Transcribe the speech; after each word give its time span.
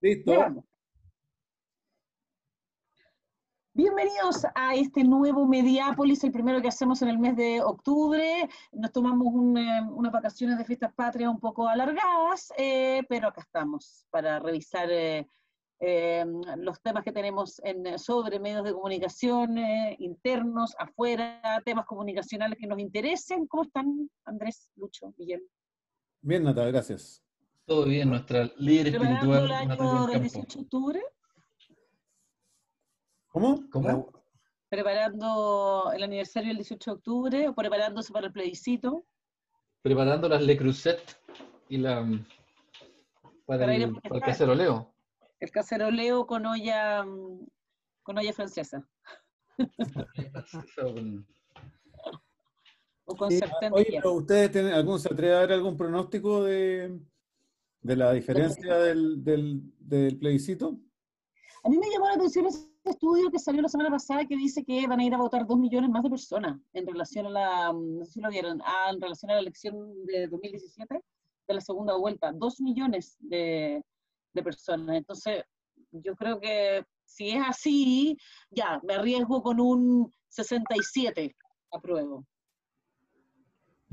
Listo. 0.00 0.64
Bienvenidos 3.72 4.46
a 4.54 4.76
este 4.76 5.02
nuevo 5.02 5.44
Mediápolis, 5.48 6.22
el 6.22 6.30
primero 6.30 6.62
que 6.62 6.68
hacemos 6.68 7.02
en 7.02 7.08
el 7.08 7.18
mes 7.18 7.34
de 7.34 7.60
octubre. 7.60 8.48
Nos 8.70 8.92
tomamos 8.92 9.26
eh, 9.58 9.80
unas 9.90 10.12
vacaciones 10.12 10.56
de 10.56 10.64
fiestas 10.64 10.94
patrias 10.94 11.30
un 11.30 11.40
poco 11.40 11.66
alargadas, 11.66 12.52
eh, 12.56 13.02
pero 13.08 13.26
acá 13.26 13.40
estamos 13.40 14.06
para 14.10 14.38
revisar 14.38 14.88
eh, 14.92 15.26
los 16.58 16.80
temas 16.80 17.02
que 17.02 17.10
tenemos 17.10 17.60
en, 17.64 17.98
sobre 17.98 18.38
medios 18.38 18.62
de 18.62 18.72
comunicación 18.72 19.58
internos, 19.98 20.76
afuera, 20.78 21.60
temas 21.64 21.86
comunicacionales 21.86 22.56
que 22.56 22.68
nos 22.68 22.78
interesen. 22.78 23.48
¿Cómo 23.48 23.64
están, 23.64 24.08
Andrés, 24.24 24.70
Lucho, 24.76 25.12
Miguel? 25.18 25.42
Bien, 26.20 26.44
Nata, 26.44 26.64
gracias. 26.66 27.23
Todo 27.66 27.86
bien, 27.86 28.10
nuestra 28.10 28.50
líder 28.58 28.88
espiritual. 28.88 29.44
el 29.44 29.52
año 29.52 30.06
del 30.06 30.20
18 30.20 30.58
de 30.58 30.64
octubre? 30.64 31.02
¿Cómo? 33.28 33.64
¿Cómo? 33.70 34.12
Preparando 34.68 35.90
el 35.94 36.02
aniversario 36.02 36.48
del 36.48 36.58
18 36.58 36.90
de 36.90 36.96
octubre 36.96 37.48
o 37.48 37.54
preparándose 37.54 38.12
para 38.12 38.26
el 38.26 38.32
plebiscito. 38.32 39.06
Preparando 39.80 40.28
las 40.28 40.42
Le 40.42 40.58
Creuset 40.58 41.00
y 41.70 41.78
la 41.78 42.06
para, 43.46 43.74
el, 43.74 43.94
para 43.94 44.16
el 44.16 44.20
caceroleo. 44.20 44.94
El 45.40 45.50
caceroleo 45.50 46.26
con 46.26 46.44
olla 46.44 47.02
con 48.02 48.18
olla 48.18 48.32
francesa. 48.34 48.86
o 53.06 53.16
con 53.16 53.30
sartén 53.30 53.72
Oye, 53.72 54.00
¿ustedes 54.04 54.52
tienen 54.52 54.74
algún, 54.74 55.00
se 55.00 55.10
atreve 55.10 55.34
a 55.34 55.38
dar 55.40 55.52
algún 55.52 55.76
pronóstico 55.76 56.44
de, 56.44 57.00
de 57.84 57.96
la 57.96 58.12
diferencia 58.12 58.76
del, 58.78 59.22
del, 59.22 59.62
del 59.78 60.18
plebiscito? 60.18 60.80
A 61.62 61.68
mí 61.68 61.78
me 61.78 61.88
llamó 61.90 62.06
la 62.06 62.14
atención 62.14 62.46
estudio 62.84 63.30
que 63.30 63.38
salió 63.38 63.62
la 63.62 63.68
semana 63.68 63.90
pasada 63.90 64.26
que 64.26 64.36
dice 64.36 64.64
que 64.64 64.86
van 64.86 65.00
a 65.00 65.04
ir 65.04 65.14
a 65.14 65.18
votar 65.18 65.46
dos 65.46 65.58
millones 65.58 65.90
más 65.90 66.02
de 66.02 66.10
personas 66.10 66.60
en 66.72 66.86
relación 66.86 67.26
a 67.26 67.30
la, 67.30 67.72
mm, 67.72 67.98
no 67.98 68.04
sé 68.04 68.12
si 68.12 68.20
lo 68.20 68.28
vieron, 68.30 68.60
ah, 68.64 68.90
en 68.92 69.00
relación 69.00 69.30
a 69.30 69.34
la 69.34 69.40
elección 69.40 70.04
de 70.06 70.26
2017, 70.28 71.00
de 71.46 71.54
la 71.54 71.60
segunda 71.60 71.96
vuelta, 71.96 72.32
dos 72.32 72.60
millones 72.60 73.16
de, 73.20 73.82
de 74.32 74.42
personas. 74.42 74.96
Entonces, 74.96 75.44
yo 75.92 76.14
creo 76.16 76.40
que 76.40 76.84
si 77.04 77.30
es 77.30 77.42
así, 77.46 78.16
ya, 78.50 78.80
me 78.82 78.94
arriesgo 78.94 79.42
con 79.42 79.60
un 79.60 80.12
67, 80.28 81.34
apruebo. 81.70 82.26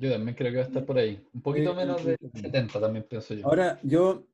Yo 0.01 0.11
también 0.11 0.35
creo 0.35 0.49
que 0.49 0.57
va 0.57 0.63
a 0.63 0.67
estar 0.67 0.83
por 0.83 0.97
ahí. 0.97 1.23
Un 1.31 1.41
poquito 1.41 1.75
menos 1.75 2.03
de 2.03 2.17
70 2.33 2.79
también 2.79 3.05
pienso 3.07 3.35
yo. 3.35 3.45
Ahora, 3.45 3.79
yo 3.83 4.25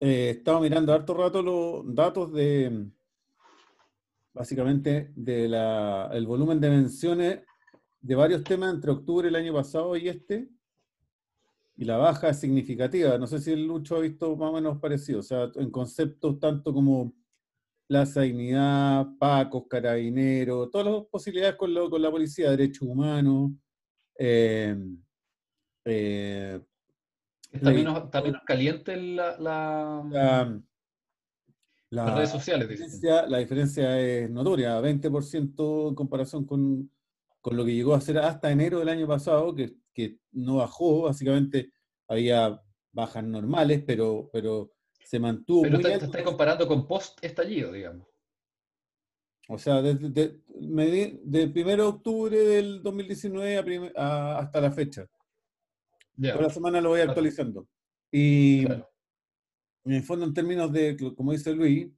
eh, 0.00 0.30
estaba 0.38 0.58
mirando 0.58 0.94
harto 0.94 1.12
rato 1.12 1.42
los 1.42 1.94
datos 1.94 2.32
de, 2.32 2.86
básicamente 4.32 5.12
del 5.14 6.26
volumen 6.26 6.58
de 6.58 6.70
menciones 6.70 7.40
de 8.00 8.14
varios 8.14 8.42
temas 8.42 8.72
entre 8.72 8.90
octubre 8.90 9.26
del 9.26 9.36
año 9.36 9.52
pasado 9.52 9.94
y 9.98 10.08
este, 10.08 10.48
y 11.76 11.84
la 11.84 11.98
baja 11.98 12.30
es 12.30 12.40
significativa. 12.40 13.18
No 13.18 13.26
sé 13.26 13.38
si 13.38 13.52
el 13.52 13.66
Lucho 13.66 13.96
ha 13.96 14.00
visto 14.00 14.34
más 14.34 14.48
o 14.48 14.54
menos 14.54 14.78
parecido, 14.78 15.20
o 15.20 15.22
sea, 15.22 15.50
en 15.56 15.70
conceptos 15.70 16.40
tanto 16.40 16.72
como 16.72 17.12
Plaza 17.86 18.22
Dignidad, 18.22 19.08
Pacos, 19.18 19.64
Carabineros, 19.68 20.70
todas 20.70 20.86
las 20.86 21.04
posibilidades 21.04 21.56
con, 21.56 21.74
lo, 21.74 21.90
con 21.90 22.00
la 22.00 22.10
policía, 22.10 22.50
derechos 22.50 22.88
humanos. 22.88 23.50
Eh, 24.22 24.76
eh, 25.86 26.60
está, 27.50 27.70
menos, 27.72 28.10
caliente 28.44 28.94
la 28.94 29.38
la, 29.38 30.60
Las 31.88 32.14
redes 32.14 32.30
sociales. 32.30 32.68
Diferencia, 32.68 33.26
la 33.26 33.38
diferencia 33.38 33.98
es 33.98 34.30
notoria, 34.30 34.78
20% 34.78 35.88
en 35.88 35.94
comparación 35.94 36.44
con, 36.44 36.90
lo 37.50 37.64
que 37.64 37.74
llegó 37.74 37.94
a 37.94 38.00
ser 38.02 38.18
hasta 38.18 38.50
enero 38.50 38.80
del 38.80 38.90
año 38.90 39.06
pasado, 39.06 39.54
que, 39.54 40.18
no 40.32 40.56
bajó, 40.56 41.02
básicamente 41.02 41.72
había 42.06 42.60
bajas 42.92 43.24
normales, 43.24 43.82
pero, 43.86 44.28
pero 44.30 44.74
se 45.02 45.18
mantuvo. 45.18 45.62
Pero 45.62 45.80
te, 45.80 45.94
estás 45.94 46.22
comparando 46.22 46.68
con 46.68 46.86
post-estallido, 46.86 47.72
digamos. 47.72 48.06
O 49.52 49.58
sea, 49.58 49.82
desde 49.82 50.10
de, 50.10 50.40
de, 51.24 51.62
1 51.62 51.76
de 51.76 51.82
octubre 51.82 52.38
del 52.38 52.84
2019 52.84 53.92
hasta 53.96 54.60
la 54.60 54.70
fecha. 54.70 55.08
Toda 56.16 56.42
la 56.42 56.50
semana 56.50 56.80
lo 56.80 56.90
voy 56.90 57.00
actualizando. 57.00 57.66
Y, 58.12 58.64
en 58.64 59.92
el 59.92 60.04
fondo, 60.04 60.24
en 60.24 60.34
términos 60.34 60.72
de, 60.72 60.96
como 61.16 61.32
dice 61.32 61.52
Luis, 61.52 61.88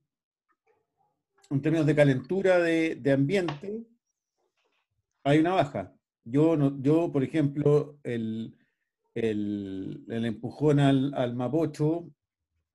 en 1.51 1.61
términos 1.61 1.85
de 1.85 1.95
calentura 1.95 2.59
de, 2.59 3.13
ambiente, 3.13 3.85
hay 5.23 5.41
una 5.41 5.53
baja. 5.53 5.95
Yo, 6.25 6.57
no, 6.57 6.81
yo 6.81 7.13
por 7.13 7.23
ejemplo, 7.23 7.99
el, 8.03 8.57
el, 9.15 10.07
empujón 10.09 10.81
al, 10.81 11.35
Mapocho 11.35 12.11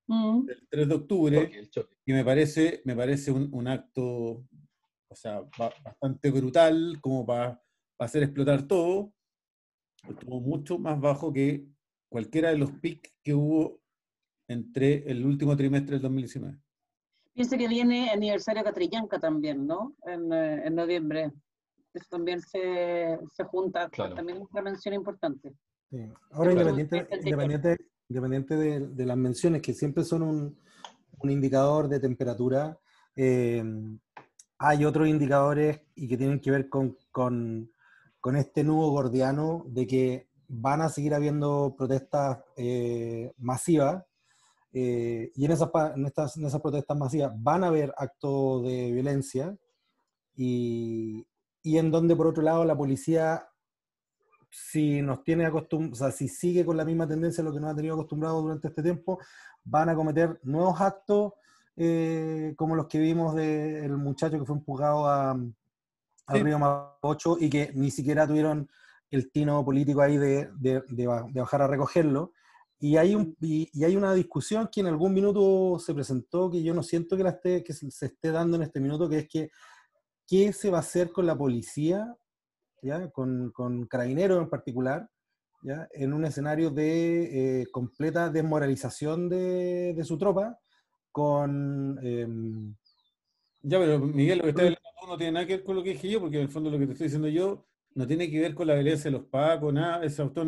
mm. 0.06 0.46
del 0.46 0.68
3 0.70 0.88
de 0.88 0.94
octubre, 0.94 1.70
que 2.06 2.14
me 2.14 2.24
parece, 2.24 2.84
me 2.86 2.96
parece 2.96 3.32
un, 3.32 3.68
acto 3.68 4.46
o 5.10 5.16
sea, 5.16 5.42
bastante 5.84 6.32
brutal 6.32 6.98
como 7.02 7.26
para 7.26 7.62
hacer 8.00 8.24
explotar 8.24 8.64
todo, 8.64 9.14
estuvo 10.08 10.40
mucho 10.40 10.78
más 10.78 11.00
bajo 11.00 11.32
que 11.32 11.66
cualquiera 12.10 12.50
de 12.50 12.58
los 12.58 12.72
pics 12.72 13.14
que 13.24 13.34
hubo 13.34 13.80
entre 14.48 15.10
el 15.10 15.26
último 15.26 15.56
trimestre 15.56 15.94
del 15.94 16.02
2019. 16.04 16.58
Piensa 17.34 17.58
que 17.58 17.68
viene 17.68 18.10
aniversario 18.10 18.64
Catrillanca 18.64 19.20
también, 19.20 19.68
¿no? 19.68 19.96
En, 20.06 20.32
eh, 20.34 20.70
noviembre. 20.72 21.32
Eso 21.94 22.06
también 22.10 22.42
se, 22.42 23.20
se 23.34 23.44
junta, 23.46 23.90
también 23.90 24.40
es 24.40 24.48
una 24.52 24.62
mención 24.62 24.94
importante. 24.94 25.54
Ahora, 26.32 26.52
independiente, 26.52 27.08
independiente, 27.24 27.78
independiente 28.10 28.56
de, 28.56 29.06
las 29.06 29.18
menciones, 29.18 29.62
que 29.62 29.74
siempre 29.74 30.04
son 30.04 30.22
un, 30.22 30.60
un 31.20 31.30
indicador 31.30 31.88
de 31.88 32.00
temperatura, 32.00 32.78
eh, 33.16 33.64
hay 34.60 34.86
otros 34.86 35.08
indicadores 35.08 35.82
y 35.96 36.08
que 36.08 36.18
tienen 36.18 36.40
que 36.40 36.52
ver 36.52 36.70
con, 36.70 36.98
con, 37.12 37.72
con, 38.20 38.36
este 38.36 38.64
nudo 38.64 38.90
gordiano 38.90 39.64
de 39.68 39.88
que 39.88 40.30
van 40.48 40.82
a 40.82 40.90
seguir 40.90 41.14
habiendo 41.14 41.76
protestas 41.78 42.40
eh, 42.56 43.34
masivas 43.38 44.04
eh, 44.74 45.32
y 45.36 45.46
en 45.46 45.52
esas, 45.52 45.70
en, 45.96 46.06
estas, 46.06 46.38
en 46.38 46.46
esas 46.46 46.62
protestas 46.62 46.98
masivas 46.98 47.32
van 47.36 47.64
a 47.64 47.68
haber 47.68 47.94
actos 47.98 48.64
de 48.64 48.92
violencia 48.92 49.56
y, 50.36 51.26
y 51.62 51.78
en 51.78 51.92
donde 51.92 52.16
por 52.16 52.28
otro 52.28 52.44
lado 52.44 52.66
la 52.66 52.78
policía 52.78 53.48
si 54.50 55.02
nos 55.02 55.24
tiene 55.24 55.46
acostumbrado, 55.46 55.94
o 55.94 55.96
sea, 55.96 56.12
si 56.12 56.28
sigue 56.28 56.66
con 56.66 56.78
la 56.78 56.86
misma 56.86 57.08
tendencia 57.08 57.42
a 57.42 57.46
lo 57.46 57.54
que 57.54 57.60
nos 57.60 57.72
ha 57.72 57.76
tenido 57.76 57.96
acostumbrado 57.96 58.42
durante 58.42 58.70
este 58.70 58.82
tiempo, 58.82 59.20
van 59.64 59.90
a 59.90 59.96
cometer 59.96 60.40
nuevos 60.44 60.80
actos 60.80 61.34
eh, 61.78 62.54
como 62.58 62.76
los 62.76 62.88
que 62.88 63.00
vimos 63.00 63.36
del 63.36 63.96
muchacho 63.98 64.40
que 64.40 64.46
fue 64.46 64.56
empujado 64.56 65.08
a, 65.08 65.32
al 65.32 66.40
río 66.42 66.60
Mapocho 66.60 67.38
y 67.40 67.50
que 67.50 67.72
ni 67.74 67.92
siquiera 67.92 68.28
tuvieron 68.28 68.70
el 69.10 69.32
tino 69.32 69.64
político 69.64 70.02
ahí 70.02 70.18
de, 70.18 70.50
de, 70.60 70.82
de 70.90 71.40
bajar 71.42 71.62
a 71.62 71.68
recogerlo. 71.68 72.34
Y 72.80 72.98
hay, 72.98 73.16
un, 73.16 73.36
y, 73.42 73.84
hay 73.84 73.96
una 73.96 74.14
discusión 74.14 74.70
que 74.72 74.82
en 74.82 74.88
algún 74.88 75.14
minuto 75.14 75.80
se 75.80 75.94
presentó 75.94 76.52
que 76.52 76.62
yo 76.62 76.74
no 76.76 76.84
siento 76.84 77.18
que, 77.18 77.24
la 77.24 77.32
esté, 77.32 77.64
que 77.64 77.74
se, 77.74 77.88
esté 77.88 78.32
dando 78.32 78.58
en 78.58 78.64
este 78.64 78.80
minuto, 78.80 79.10
que 79.10 79.20
es 79.20 79.28
que 79.28 79.50
qué 80.28 80.54
se 80.54 80.70
va 80.70 80.78
a 80.78 80.82
hacer 80.82 81.12
con 81.12 81.26
la 81.26 81.36
policía, 81.36 82.16
¿ya? 82.84 83.10
Con, 83.10 83.52
con 83.52 83.88
carabineros 83.88 84.44
en 84.44 84.50
particular, 84.50 85.10
¿ya? 85.64 85.88
en 85.92 86.14
un 86.14 86.26
escenario 86.26 86.70
de 86.70 87.62
eh, 87.62 87.68
completa 87.72 88.30
desmoralización 88.30 89.28
de, 89.28 89.94
de, 89.96 90.04
su 90.04 90.18
tropa, 90.20 90.60
con... 91.18 91.98
Em, 92.04 92.76
ya, 93.64 93.80
pero 93.80 93.98
Miguel, 93.98 94.38
lo 94.38 94.44
que 94.44 94.50
está 94.52 94.62
hablando 94.62 94.80
no 95.08 95.18
tiene 95.18 95.32
nada 95.32 95.48
que 95.48 95.56
ver 95.56 95.64
con 95.64 95.76
lo 95.76 95.84
que 95.84 95.90
dije 95.90 96.12
yo, 96.12 96.20
porque 96.20 96.36
en 96.36 96.44
el 96.44 96.50
fondo 96.50 96.70
lo 96.70 96.78
que 96.78 96.86
te 96.86 96.92
estoy 96.92 97.08
diciendo 97.08 97.28
yo 97.28 97.66
no 97.96 98.06
tiene 98.06 98.30
que 98.30 98.40
ver 98.40 98.54
con 98.54 98.68
la 98.68 98.76
violencia 98.76 99.10
de 99.10 99.18
los 99.18 99.26
pacos, 99.26 99.74
nada, 99.74 100.06
ese 100.06 100.22
autor 100.22 100.46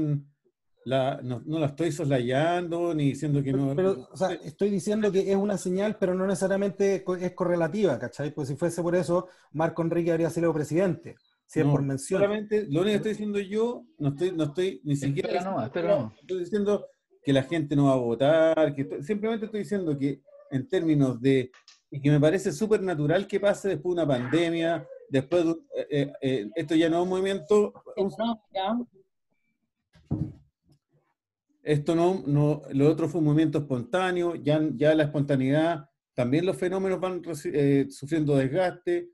no, 0.86 1.42
no, 1.44 1.60
la 1.60 1.66
estoy 1.66 1.92
soslayando 1.92 2.94
ni 2.94 3.06
diciendo 3.06 3.42
que 3.42 3.52
no. 3.52 3.76
Pero, 3.76 4.10
o 4.12 4.16
sea, 4.16 4.32
estoy 4.34 4.70
diciendo 4.70 5.12
que 5.12 5.32
es 5.32 5.36
una 5.36 5.58
señal, 5.58 5.98
pero 6.00 6.14
no 6.14 6.28
necesariamente 6.28 7.04
es 7.20 7.34
correlativa, 7.34 7.98
¿cachai? 7.98 8.32
Pues 8.32 8.48
si 8.48 8.56
fuese 8.56 8.84
por 8.84 8.96
eso, 8.96 9.28
Marco 9.54 9.82
Enrique 9.82 10.12
habría 10.12 10.30
sido 10.30 10.54
presidente. 10.54 11.16
Si 11.48 11.62
es 11.62 11.66
por 11.66 11.82
mención. 11.82 12.22
Solamente, 12.22 12.68
lo 12.70 12.82
único 12.82 12.86
que 12.86 12.96
estoy 12.96 13.12
diciendo 13.14 13.40
yo, 13.40 13.84
no 13.98 14.10
estoy, 14.10 14.32
no 14.34 14.44
estoy 14.44 14.82
ni 14.84 14.96
siquiera. 14.96 15.44
no, 15.44 16.14
Estoy 16.22 16.40
diciendo 16.40 16.86
que 17.24 17.34
la 17.34 17.42
gente 17.42 17.76
no 17.76 17.86
va 17.86 17.94
a 17.94 17.98
votar, 17.98 18.76
que 18.76 19.02
simplemente 19.02 19.46
estoy 19.46 19.62
diciendo 19.62 19.98
que 19.98 20.22
en 20.52 20.68
términos 20.68 21.22
de. 21.22 21.52
Y 21.92 22.00
que 22.02 22.12
me 22.12 22.20
parece 22.20 22.52
súper 22.52 22.82
natural 22.82 23.28
que 23.28 23.40
pase 23.40 23.70
después 23.70 23.96
de 23.96 24.02
una 24.02 24.08
pandemia, 24.08 24.88
después 25.10 25.46
de, 25.46 25.52
eh, 25.52 25.88
eh, 25.90 26.14
eh, 26.22 26.50
esto 26.56 26.76
ya 26.76 26.90
no 26.90 26.98
es 26.98 27.04
un 27.04 27.10
movimiento. 27.10 27.74
Esto 31.64 31.96
no, 31.96 32.24
no, 32.26 32.62
lo 32.72 32.90
otro 32.90 33.08
fue 33.10 33.20
un 33.20 33.26
movimiento 33.26 33.60
espontáneo, 33.60 34.36
ya, 34.36 34.60
ya 34.76 34.96
la 34.96 35.04
espontaneidad, 35.04 35.90
también 36.20 36.46
los 36.46 36.58
fenómenos 36.58 37.00
van 37.00 37.22
eh, 37.46 37.88
sufriendo 37.90 38.36
desgaste. 38.36 39.10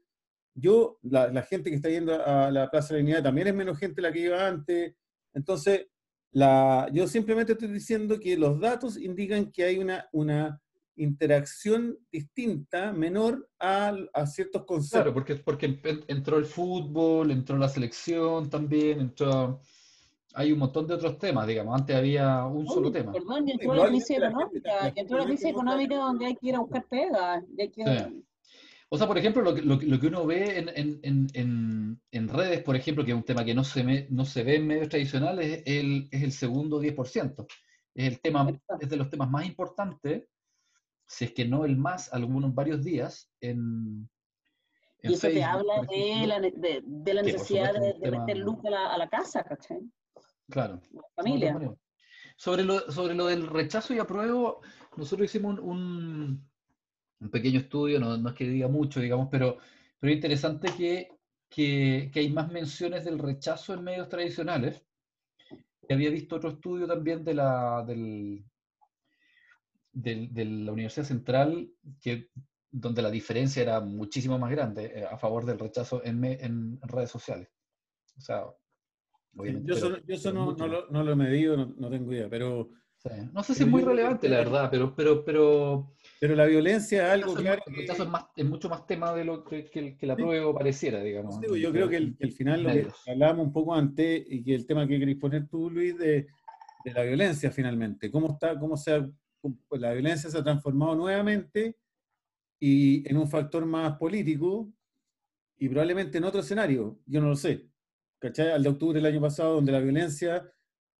Yo, 0.56 0.98
la, 1.04 1.44
gente 1.44 1.70
que 1.70 1.76
está 1.76 1.88
yendo 1.88 2.16
a 2.16 2.50
la 2.50 2.72
Plaza 2.72 2.96
de 2.96 3.00
la 3.00 3.04
Unidad 3.04 3.24
también 3.24 3.48
es 3.48 3.54
menos 3.54 3.78
gente 3.78 4.02
la 4.02 4.12
que 4.12 4.22
iba 4.22 4.48
antes. 4.48 4.96
Entonces, 5.32 5.86
la, 6.32 6.90
yo 6.92 7.06
simplemente 7.06 7.52
estoy 7.52 7.68
diciendo 7.68 8.20
que 8.20 8.36
los 8.36 8.60
datos 8.60 8.98
indican 8.98 9.52
que 9.52 9.66
hay 9.66 9.78
una, 9.78 10.10
una 10.14 10.60
interacción 10.98 11.98
distinta, 12.12 12.92
menor 12.92 13.50
a, 13.60 13.96
a 14.14 14.26
ciertos 14.26 14.66
conceptos. 14.66 15.02
Claro, 15.02 15.14
porque, 15.14 15.36
porque 15.36 15.80
entró 16.08 16.38
el 16.38 16.46
fútbol, 16.46 17.32
entró 17.32 17.58
la 17.58 17.70
selección 17.70 18.50
también, 18.50 19.00
entró 19.02 19.62
hay 20.36 20.52
un 20.52 20.60
montón 20.60 20.86
de 20.86 20.94
otros 20.94 21.18
temas, 21.18 21.48
digamos. 21.48 21.80
Antes 21.80 21.96
había 21.96 22.46
un 22.46 22.68
solo 22.68 22.92
tema. 22.92 23.14
Perdón, 23.14 23.48
y 23.48 23.52
entró 23.54 23.74
la 23.74 23.88
crisis 23.88 24.18
económica, 24.18 24.94
entró 24.94 25.18
la 25.18 25.26
crisis 25.26 25.46
económica 25.46 25.96
donde 25.96 26.26
hay 26.26 26.36
que 26.36 26.48
ir 26.48 26.56
a 26.56 26.60
buscar 26.60 26.86
pega. 26.90 27.42
O 28.90 28.98
sea, 28.98 29.08
por 29.08 29.18
ejemplo, 29.18 29.42
lo, 29.42 29.52
lo, 29.52 29.80
lo 29.82 30.00
que 30.00 30.08
uno 30.08 30.26
ve 30.26 30.60
en, 30.60 30.70
en, 31.04 31.30
en, 31.34 32.02
en, 32.12 32.30
redes, 32.30 32.62
por 32.64 32.76
ejemplo, 32.76 33.04
que 33.04 33.12
es 33.12 33.18
un 33.18 33.24
tema 33.24 33.44
que 33.44 33.56
no 33.56 33.64
se, 33.64 33.84
me, 33.84 34.08
no 34.10 34.26
se 34.26 34.44
ve 34.44 34.58
en 34.58 34.68
medios 34.68 34.90
tradicionales, 34.90 35.64
es 35.66 35.80
el, 35.80 36.08
es 36.12 36.22
el 36.22 36.32
segundo 36.32 36.82
10%. 36.82 37.46
Es, 37.96 38.08
el 38.08 38.20
tema, 38.20 38.48
es 38.80 38.90
de 38.90 38.98
los 38.98 39.10
temas 39.10 39.30
más 39.30 39.46
importantes, 39.46 40.28
si 41.08 41.26
es 41.26 41.34
que 41.34 41.46
no 41.46 41.66
el 41.66 41.78
más, 41.78 42.12
algunos 42.14 42.54
varios 42.54 42.84
días, 42.84 43.32
en, 43.42 44.10
y 45.02 45.14
eso 45.14 45.28
te 45.28 45.44
habla 45.44 45.82
de 45.90 46.28
la, 46.28 46.40
de, 46.40 46.82
de 46.84 47.14
la 47.14 47.22
necesidad 47.22 47.74
de, 47.74 47.94
de 47.94 48.12
meter 48.12 48.38
luz 48.38 48.58
a 48.66 48.70
la, 48.70 48.94
a 48.94 48.98
la 48.98 49.08
casa, 49.08 49.44
¿cachai? 49.44 49.80
Claro. 50.50 50.82
familia. 51.16 51.58
Sobre 52.38 52.64
lo, 52.64 52.92
sobre 52.92 53.14
lo 53.16 53.28
del 53.28 53.48
rechazo 53.48 53.94
y 53.94 54.00
apruebo, 54.00 54.62
nosotros 54.98 55.26
hicimos 55.26 55.60
un, 55.60 56.46
un, 57.20 57.30
pequeño 57.30 57.60
estudio, 57.60 58.00
no, 58.00 58.18
no, 58.18 58.30
es 58.30 58.36
que 58.36 58.46
diga 58.46 58.68
mucho, 58.68 59.00
digamos, 59.00 59.30
pero, 59.32 59.58
pero 60.00 60.12
es 60.12 60.18
interesante 60.18 60.70
que, 60.76 61.10
que, 61.50 62.10
que, 62.12 62.20
hay 62.20 62.30
más 62.30 62.52
menciones 62.52 63.06
del 63.06 63.20
rechazo 63.20 63.74
en 63.74 63.84
medios 63.84 64.10
tradicionales. 64.10 64.84
Había 65.90 66.10
visto 66.10 66.36
otro 66.36 66.50
estudio 66.50 66.88
también 66.88 67.24
de 67.24 67.36
la, 67.36 67.84
del, 67.88 68.44
del, 69.96 70.34
de 70.34 70.46
la 70.46 70.72
Universidad 70.72 71.06
Central, 71.06 71.72
que, 72.02 72.30
donde 72.70 73.02
la 73.02 73.10
diferencia 73.10 73.64
era 73.64 73.80
muchísimo 73.80 74.38
más 74.38 74.52
grande 74.52 74.92
eh, 74.94 75.06
a 75.10 75.18
favor 75.18 75.46
del 75.46 75.58
rechazo 75.58 76.04
en, 76.04 76.24
en 76.24 76.80
redes 76.82 77.10
sociales. 77.10 77.50
O 78.18 78.22
sea, 78.22 78.46
yo 79.36 79.74
eso, 80.08 80.32
no, 80.32 80.52
lo, 80.52 80.90
no, 80.90 81.04
lo, 81.04 81.12
he 81.12 81.16
medido, 81.16 81.58
no, 81.58 81.90
tengo 81.90 82.14
idea, 82.14 82.30
pero... 82.30 82.70
No 83.34 83.44
sé 83.44 83.54
si 83.54 83.62
es 83.62 83.70
muy 83.70 83.84
relevante, 83.84 84.28
la 84.28 84.38
verdad, 84.38 84.68
pero... 84.72 84.96
Pero, 84.96 85.24
pero, 85.24 85.94
pero 86.20 86.36
la 86.36 86.46
violencia 86.46 87.06
es 87.06 87.14
algo 87.22 87.36
claro... 87.36 87.62
Es, 87.68 88.00
es, 88.00 88.08
más, 88.08 88.26
es, 88.36 88.46
mucho 88.46 88.68
más 88.68 88.88
tema 88.88 89.14
de 89.14 89.26
lo 89.26 89.44
que, 89.44 89.66
que, 89.66 89.96
que 89.96 90.08
la 90.08 90.16
prueba 90.16 90.52
pareciera, 90.56 91.04
digamos. 91.04 91.40
yo 91.42 91.72
creo 91.72 91.88
que 91.88 91.98
el, 91.98 92.32
final, 92.32 92.64
lo 92.64 92.72
que 92.72 93.12
hablábamos 93.12 93.48
un 93.48 93.54
poco 93.54 93.76
antes, 93.76 94.26
y 94.28 94.44
que 94.44 94.56
el 94.56 94.66
tema 94.66 94.88
que 94.88 94.98
queréis 94.98 95.20
poner 95.20 95.48
tú, 95.48 95.70
Luis, 95.70 95.96
de, 96.00 96.26
de 96.84 96.94
la 96.94 97.04
violencia 97.04 97.52
finalmente. 97.52 98.10
¿Cómo 98.10 98.32
está, 98.32 98.58
cómo 98.58 98.76
se 98.76 98.94
ha, 98.94 99.10
pues 99.68 99.82
la 99.82 99.94
violencia 99.94 100.30
se 100.30 100.38
ha 100.38 100.44
transformado 100.44 100.96
nuevamente 100.96 101.78
y 102.60 103.08
en 103.10 103.18
un 103.18 103.28
factor 103.28 103.66
más 103.66 103.98
político 103.98 104.72
y 105.58 105.70
probablemente 105.70 106.18
en 106.18 106.24
otro 106.26 106.42
escenario, 106.42 107.00
yo 107.06 107.22
no 107.22 107.30
lo 107.30 107.36
sé. 107.36 107.70
¿cachai? 108.20 108.52
Al 108.52 108.64
de 108.64 108.70
octubre 108.70 109.00
del 109.00 109.06
año 109.06 109.22
pasado, 109.22 109.56
donde 109.56 109.72
la 109.72 109.80
violencia 109.80 110.52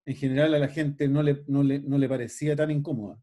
en 0.06 0.16
general 0.16 0.54
a 0.54 0.60
la 0.60 0.68
gente 0.68 1.08
no 1.08 1.24
le, 1.24 1.44
no 1.48 1.64
le, 1.64 1.80
no 1.80 1.98
le 1.98 2.08
parecía 2.08 2.56
tan 2.56 2.72
incómoda. 2.72 3.18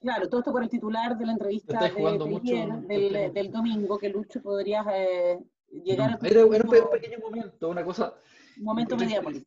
Claro, 0.00 0.28
todo 0.28 0.40
esto 0.40 0.52
por 0.52 0.64
el 0.64 0.68
titular 0.68 1.16
de 1.16 1.26
la 1.26 1.32
entrevista 1.32 1.80
de, 1.80 3.30
del, 3.32 3.52
domingo, 3.52 3.98
que 3.98 4.08
Lucho 4.08 4.42
podrías 4.42 4.84
eh, 4.92 5.38
llegar 5.84 6.10
a... 6.10 6.26
Era, 6.26 6.44
un 6.44 6.90
pequeño 6.90 7.18
momento, 7.20 7.68
una 7.68 7.84
cosa... 7.84 8.12
Un 8.58 8.64
momento 8.64 8.96
Mediápolis. 8.96 9.44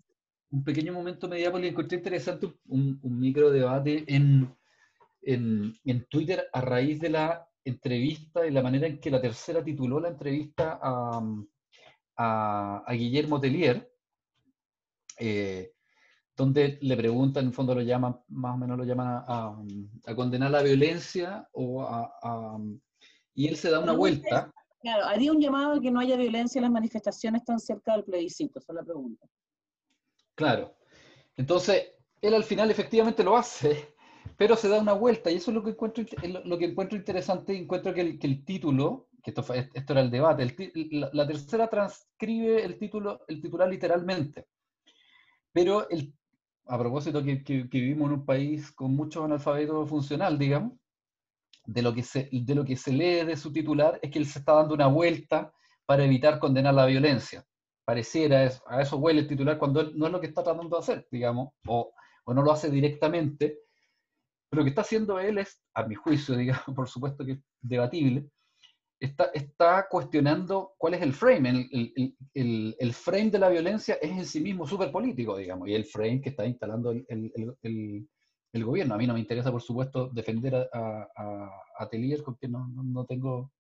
Un 0.55 0.63
pequeño 0.63 0.93
momento 0.93 1.27
Mediápolis. 1.27 1.71
Encontré 1.71 1.97
interesante 1.97 2.47
un, 2.67 2.97
un 3.01 3.19
micro 3.19 3.51
debate 3.51 4.05
en, 4.07 4.55
en, 5.21 5.73
en 5.83 6.05
Twitter 6.05 6.47
a 6.53 6.61
raíz 6.61 7.01
de 7.01 7.09
la 7.09 7.45
entrevista 7.65 8.47
y 8.47 8.51
la 8.51 8.61
manera 8.61 8.87
en 8.87 8.99
que 9.01 9.11
la 9.11 9.19
tercera 9.19 9.61
tituló 9.61 9.99
la 9.99 10.07
entrevista 10.09 10.79
a, 10.81 11.21
a, 12.15 12.93
Guillermo 12.93 13.41
Tellier, 13.41 13.91
eh, 15.19 15.73
donde 16.37 16.77
le 16.81 16.95
preguntan, 16.95 17.47
en 17.47 17.53
fondo 17.53 17.75
lo 17.75 17.81
llaman, 17.81 18.17
más 18.29 18.55
o 18.55 18.57
menos 18.57 18.77
lo 18.77 18.85
llaman 18.85 19.23
a, 19.27 19.57
a 20.05 20.15
condenar 20.15 20.51
la 20.51 20.61
violencia 20.61 21.49
o 21.51 21.81
a, 21.81 22.57
y 23.33 23.49
él 23.49 23.57
se 23.57 23.71
da 23.71 23.81
una 23.81 23.93
vuelta. 23.93 24.53
Claro, 24.79 25.03
haría 25.05 25.33
un 25.33 25.41
llamado 25.41 25.73
a 25.73 25.81
que 25.81 25.91
no 25.91 25.99
haya 25.99 26.15
violencia 26.15 26.59
en 26.59 26.63
las 26.63 26.71
manifestaciones 26.71 27.43
tan 27.43 27.59
cerca 27.59 27.91
del 27.91 28.05
plebiscito, 28.05 28.59
esa 28.59 28.71
es 28.71 28.75
la 28.75 28.83
pregunta. 28.83 29.27
Claro. 30.35 30.75
Entonces, 31.37 31.93
él 32.21 32.33
al 32.33 32.43
final 32.43 32.69
efectivamente 32.71 33.23
lo 33.23 33.35
hace, 33.37 33.95
pero 34.37 34.55
se 34.55 34.69
da 34.69 34.79
una 34.79 34.93
vuelta 34.93 35.31
y 35.31 35.35
eso 35.35 35.51
es 35.51 35.55
lo 35.55 35.63
que 35.63 35.71
encuentro, 35.71 36.03
lo 36.43 36.57
que 36.57 36.65
encuentro 36.65 36.97
interesante. 36.97 37.55
Encuentro 37.55 37.93
que 37.93 38.01
el, 38.01 38.19
que 38.19 38.27
título, 38.45 39.09
que 39.23 39.31
esto, 39.31 39.53
esto 39.53 39.93
era 39.93 40.01
el 40.01 40.11
debate, 40.11 40.71
la, 40.91 41.27
tercera 41.27 41.69
transcribe 41.69 42.63
el, 42.63 42.77
título, 42.77 43.23
el 43.27 43.41
titular 43.41 43.69
literalmente. 43.69 44.47
Pero 45.51 45.87
a 46.67 46.77
propósito 46.77 47.23
que, 47.23 47.43
que, 47.43 47.63
vivimos 47.71 48.07
en 48.07 48.19
un 48.19 48.25
país 48.25 48.71
con 48.71 48.95
mucho 48.95 49.23
analfabeto 49.23 49.85
funcional, 49.85 50.38
digamos, 50.38 50.73
de 51.65 51.81
lo, 51.81 51.93
que 51.93 52.03
se, 52.03 52.29
de 52.31 52.55
lo 52.55 52.65
que 52.65 52.75
se 52.75 52.91
lee 52.91 53.25
de 53.25 53.38
su 53.38 53.51
titular 53.51 53.99
es 54.01 54.11
que 54.11 54.19
él 54.19 54.25
se 54.25 54.39
está 54.39 54.53
dando 54.53 54.75
una 54.75 54.88
vuelta 54.88 55.53
para 55.85 56.03
evitar 56.03 56.39
condenar 56.39 56.73
la 56.73 56.85
violencia. 56.85 57.45
Pareciera, 57.85 58.43
eso, 58.43 58.63
a 58.67 58.81
eso 58.81 58.97
huele 58.97 59.21
el 59.21 59.27
titular 59.27 59.59
cuando 59.59 59.79
él 59.79 59.93
no 59.95 60.07
es 60.07 60.11
lo 60.11 60.19
que 60.19 60.27
está 60.27 60.43
tratando 60.43 60.75
de 60.75 60.79
hacer, 60.79 61.07
digamos, 61.11 61.53
o, 61.67 61.93
o 62.25 62.33
no 62.33 62.41
lo 62.41 62.51
hace 62.51 62.69
directamente, 62.69 63.59
lo 64.51 64.63
que 64.63 64.69
está 64.69 64.81
haciendo 64.81 65.19
él 65.19 65.37
es, 65.37 65.61
a 65.73 65.83
mi 65.83 65.95
juicio, 65.95 66.35
digamos, 66.37 66.75
por 66.75 66.87
supuesto 66.87 67.25
que 67.25 67.33
es 67.33 67.39
debatible, 67.61 68.27
está, 68.99 69.25
está 69.33 69.87
cuestionando 69.89 70.73
cuál 70.77 70.95
es 70.95 71.01
el 71.01 71.13
frame. 71.13 71.49
El, 71.71 72.15
el, 72.33 72.75
el, 72.79 72.93
frame 72.93 73.29
de 73.29 73.39
la 73.39 73.50
violencia 73.50 73.95
es 74.01 74.12
en 74.12 74.25
sí 74.25 74.39
mismo 74.39 74.65
súper 74.65 74.91
político, 74.91 75.38
digamos, 75.38 75.67
y 75.67 75.75
el 75.75 75.86
frame 75.86 76.21
que 76.21 76.29
está 76.29 76.45
instalando 76.45 76.91
el, 76.91 78.07
gobierno. 78.53 78.95
A 78.95 78.98
mí 78.98 79.05
no 79.05 79.13
me 79.13 79.19
interesa, 79.19 79.51
por 79.51 79.62
supuesto, 79.62 80.10
defender 80.13 80.55
a, 80.55 81.10
a, 81.15 81.50
a 81.77 81.89
Telier, 81.89 82.24
porque 82.24 82.48
no, 82.48 82.67
no, 82.69 82.83
no 82.83 83.05
tengo 83.05 83.51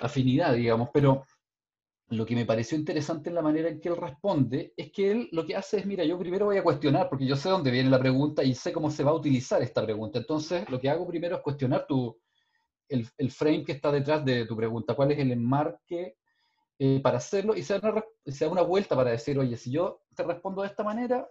afinidad, 0.00 0.54
digamos, 0.54 0.88
pero 0.92 1.24
lo 2.12 2.26
que 2.26 2.34
me 2.34 2.46
pareció 2.46 2.76
interesante 2.78 3.28
en 3.30 3.34
la 3.34 3.42
manera 3.42 3.68
en 3.68 3.80
que 3.80 3.88
él 3.88 3.96
responde 3.96 4.74
es 4.76 4.92
que 4.92 5.10
él 5.10 5.28
lo 5.32 5.44
que 5.46 5.56
hace 5.56 5.78
es, 5.78 5.86
mira, 5.86 6.04
yo 6.04 6.18
primero 6.18 6.46
voy 6.46 6.58
a 6.58 6.62
cuestionar, 6.62 7.08
porque 7.08 7.26
yo 7.26 7.36
sé 7.36 7.48
dónde 7.48 7.70
viene 7.70 7.90
la 7.90 7.98
pregunta 7.98 8.44
y 8.44 8.54
sé 8.54 8.72
cómo 8.72 8.90
se 8.90 9.04
va 9.04 9.10
a 9.12 9.14
utilizar 9.14 9.62
esta 9.62 9.82
pregunta. 9.84 10.18
Entonces, 10.18 10.68
lo 10.70 10.78
que 10.80 10.90
hago 10.90 11.06
primero 11.06 11.36
es 11.36 11.42
cuestionar 11.42 11.86
tu, 11.86 12.18
el, 12.88 13.08
el 13.18 13.30
frame 13.30 13.64
que 13.64 13.72
está 13.72 13.90
detrás 13.90 14.24
de 14.24 14.46
tu 14.46 14.56
pregunta, 14.56 14.94
cuál 14.94 15.12
es 15.12 15.18
el 15.18 15.32
enmarque 15.32 16.16
eh, 16.78 17.00
para 17.02 17.18
hacerlo 17.18 17.54
y 17.56 17.62
se 17.62 17.78
da, 17.78 17.90
una, 17.92 18.04
se 18.26 18.44
da 18.44 18.50
una 18.50 18.62
vuelta 18.62 18.96
para 18.96 19.10
decir, 19.10 19.38
oye, 19.38 19.56
si 19.56 19.70
yo 19.70 20.02
te 20.14 20.22
respondo 20.24 20.62
de 20.62 20.68
esta 20.68 20.82
manera, 20.84 21.28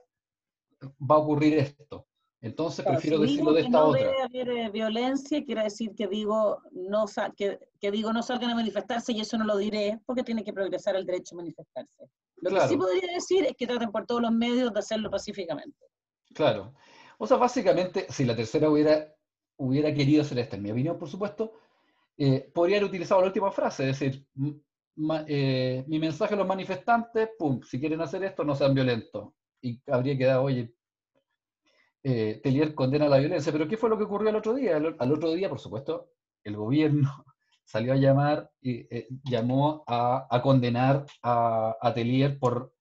va 1.00 1.16
a 1.16 1.20
ocurrir 1.20 1.58
esto. 1.58 2.08
Entonces 2.42 2.84
prefiero 2.84 3.20
decirlo 3.20 3.54
de 3.54 3.62
esta 3.62 3.72
no 3.72 3.86
otra. 3.86 4.02
No 4.02 4.24
haber 4.24 4.50
eh, 4.50 4.70
violencia, 4.72 5.44
quiere 5.46 5.64
decir 5.64 5.94
que 5.96 6.08
digo, 6.08 6.62
no 6.72 7.06
que, 7.38 7.60
que, 7.80 7.92
digo 7.92 8.12
no 8.12 8.24
salgan 8.24 8.50
a 8.50 8.56
manifestarse 8.56 9.14
y 9.14 9.22
eso 9.22 9.38
no 9.38 9.46
lo 9.46 9.58
diré 9.58 10.00
porque 10.08 10.24
tiene 10.24 10.44
que 10.44 10.52
progresar 10.52 10.96
el 10.96 11.06
derecho 11.06 11.36
a 11.36 11.38
manifestarse. 11.38 12.10
Lo 12.38 12.50
que 12.50 12.68
sí 12.68 12.78
podría 12.78 13.14
decir 13.14 13.46
es 13.46 13.56
que 13.56 13.68
traten 13.68 13.92
por 13.92 14.08
todos 14.08 14.24
los 14.24 14.32
medios 14.32 14.74
de 14.74 14.80
hacerlo 14.80 15.12
pacíficamente. 15.12 15.86
Claro. 16.34 16.74
O 17.20 17.28
sea, 17.28 17.38
básicamente, 17.38 18.08
si 18.10 18.26
la 18.26 18.36
tercera 18.36 18.68
hubiera, 18.68 19.16
hubiera 19.58 19.94
querido 19.94 20.24
hacer 20.24 20.40
esta, 20.40 20.56
en 20.56 20.64
mi 20.64 20.72
opinión, 20.72 20.98
por 20.98 21.08
supuesto, 21.08 21.54
eh, 22.18 22.50
podría 22.52 22.78
haber 22.78 22.90
utilizado 22.90 23.22
la 23.22 23.28
última 23.28 23.52
frase, 23.52 23.88
es 23.88 24.00
decir, 24.00 24.26
eh, 25.28 25.84
mi 25.88 26.00
mensaje 26.00 26.34
a 26.34 26.38
los 26.38 26.48
manifestantes, 26.48 27.30
pum, 27.38 27.62
si 27.62 27.80
quieren 27.80 28.02
hacer 28.02 28.24
esto, 28.24 28.44
no 28.44 28.56
sean 28.56 28.74
violentos. 28.74 29.34
Y 29.62 29.80
habría 29.86 30.18
quedado, 30.18 30.44
oye, 30.44 30.74
eh, 32.04 32.40
Telier 32.44 32.74
condena 32.74 33.08
la 33.08 33.18
violencia. 33.18 33.52
Pero 33.52 33.68
¿qué 33.68 33.78
fue 33.78 33.90
lo 33.90 33.98
que 33.98 34.04
ocurrió 34.04 34.30
al 34.30 34.36
otro 34.36 34.54
día? 34.54 34.78
Al, 34.78 35.12
otro 35.12 35.32
día, 35.34 35.50
por 35.50 35.60
supuesto, 35.60 36.10
el 36.44 36.56
gobierno 36.56 37.10
salió 37.64 37.94
a 37.94 37.98
llamar 37.98 38.52
y 38.62 38.88
eh, 38.96 39.08
llamó 39.24 39.84
a, 39.88 40.42
condenar 40.44 41.06
a, 41.24 41.92
Telier 41.94 42.40
por, 42.40 42.74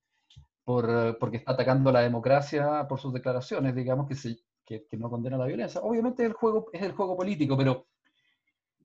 por, 0.65 1.19
porque 1.19 1.39
está 1.39 1.53
atacando 1.53 1.93
la 1.93 2.01
democracia 2.01 2.87
por 2.89 3.01
sus 3.01 3.13
declaraciones, 3.13 3.75
digamos, 3.75 4.09
que, 4.09 4.85
que, 4.89 4.97
no 4.97 5.11
condena 5.11 5.37
la 5.37 5.47
violencia. 5.47 5.81
Obviamente 5.81 6.25
el 6.25 6.33
juego, 6.33 6.69
es 6.73 6.83
el 6.83 6.93
juego 6.93 7.17
político, 7.17 7.57
pero 7.57 7.87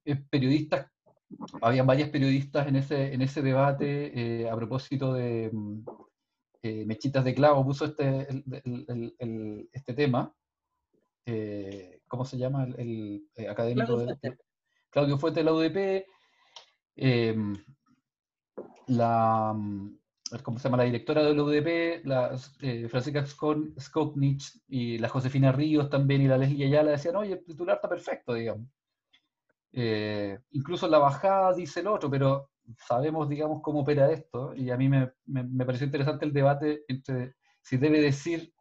eh, 0.03 0.15
periodistas, 0.29 0.91
habían 1.61 1.87
varios 1.87 2.09
periodistas 2.09 2.67
en 2.67 2.75
ese, 2.75 3.13
en 3.13 3.21
ese 3.21 3.41
debate 3.41 4.47
a 4.49 4.55
propósito 4.55 5.13
de, 5.13 5.49
mm, 5.51 5.83
eh, 6.67 6.85
Mechitas 6.85 7.23
de 7.23 7.35
Clavo 7.35 7.63
puso 7.63 7.85
este, 7.85 8.27
este 9.71 9.93
tema. 9.93 10.33
¿Cómo 12.07 12.25
se 12.25 12.37
llama? 12.37 12.67
El, 12.77 13.27
académico 13.49 13.97
de, 13.97 14.17
Claudio 14.89 15.17
Fuente 15.17 15.41
de 15.41 15.43
la 15.43 15.53
UDP. 15.53 16.05
la, 18.87 19.55
¿cómo 20.43 20.59
se 20.59 20.63
llama? 20.63 20.77
La 20.77 20.83
directora 20.83 21.23
de 21.23 21.35
la 21.35 21.43
UDP, 21.43 22.05
la, 22.05 22.37
Francisca 22.89 23.25
Skopnich 23.25 24.61
y 24.67 24.97
la 24.97 25.09
Josefina 25.09 25.51
Ríos 25.51 25.89
también 25.89 26.21
y 26.21 26.27
la 26.27 26.37
Leslie 26.37 26.65
Ayala 26.65 26.91
decían, 26.91 27.15
oye, 27.15 27.33
el 27.33 27.43
titular 27.43 27.75
está 27.75 27.89
perfecto, 27.89 28.33
digamos. 28.33 28.67
Eh, 29.77 30.39
incluso 30.51 30.87
la 30.87 30.99
bajada 30.99 31.53
dice 31.53 31.81
el 31.81 31.87
otro, 31.87 32.09
pero 32.09 32.49
sabemos, 32.77 33.29
digamos, 33.29 33.61
cómo 33.61 33.81
opera 33.81 34.11
esto, 34.11 34.53
y 34.55 34.69
a 34.69 34.77
mí 34.77 34.89
me, 34.89 35.11
me, 35.25 35.65
pareció 35.65 35.85
interesante 35.85 36.25
el 36.25 36.33
debate 36.33 36.83
entre 36.87 37.35
si 37.61 37.77
debe 37.77 38.01
decir, 38.01 38.53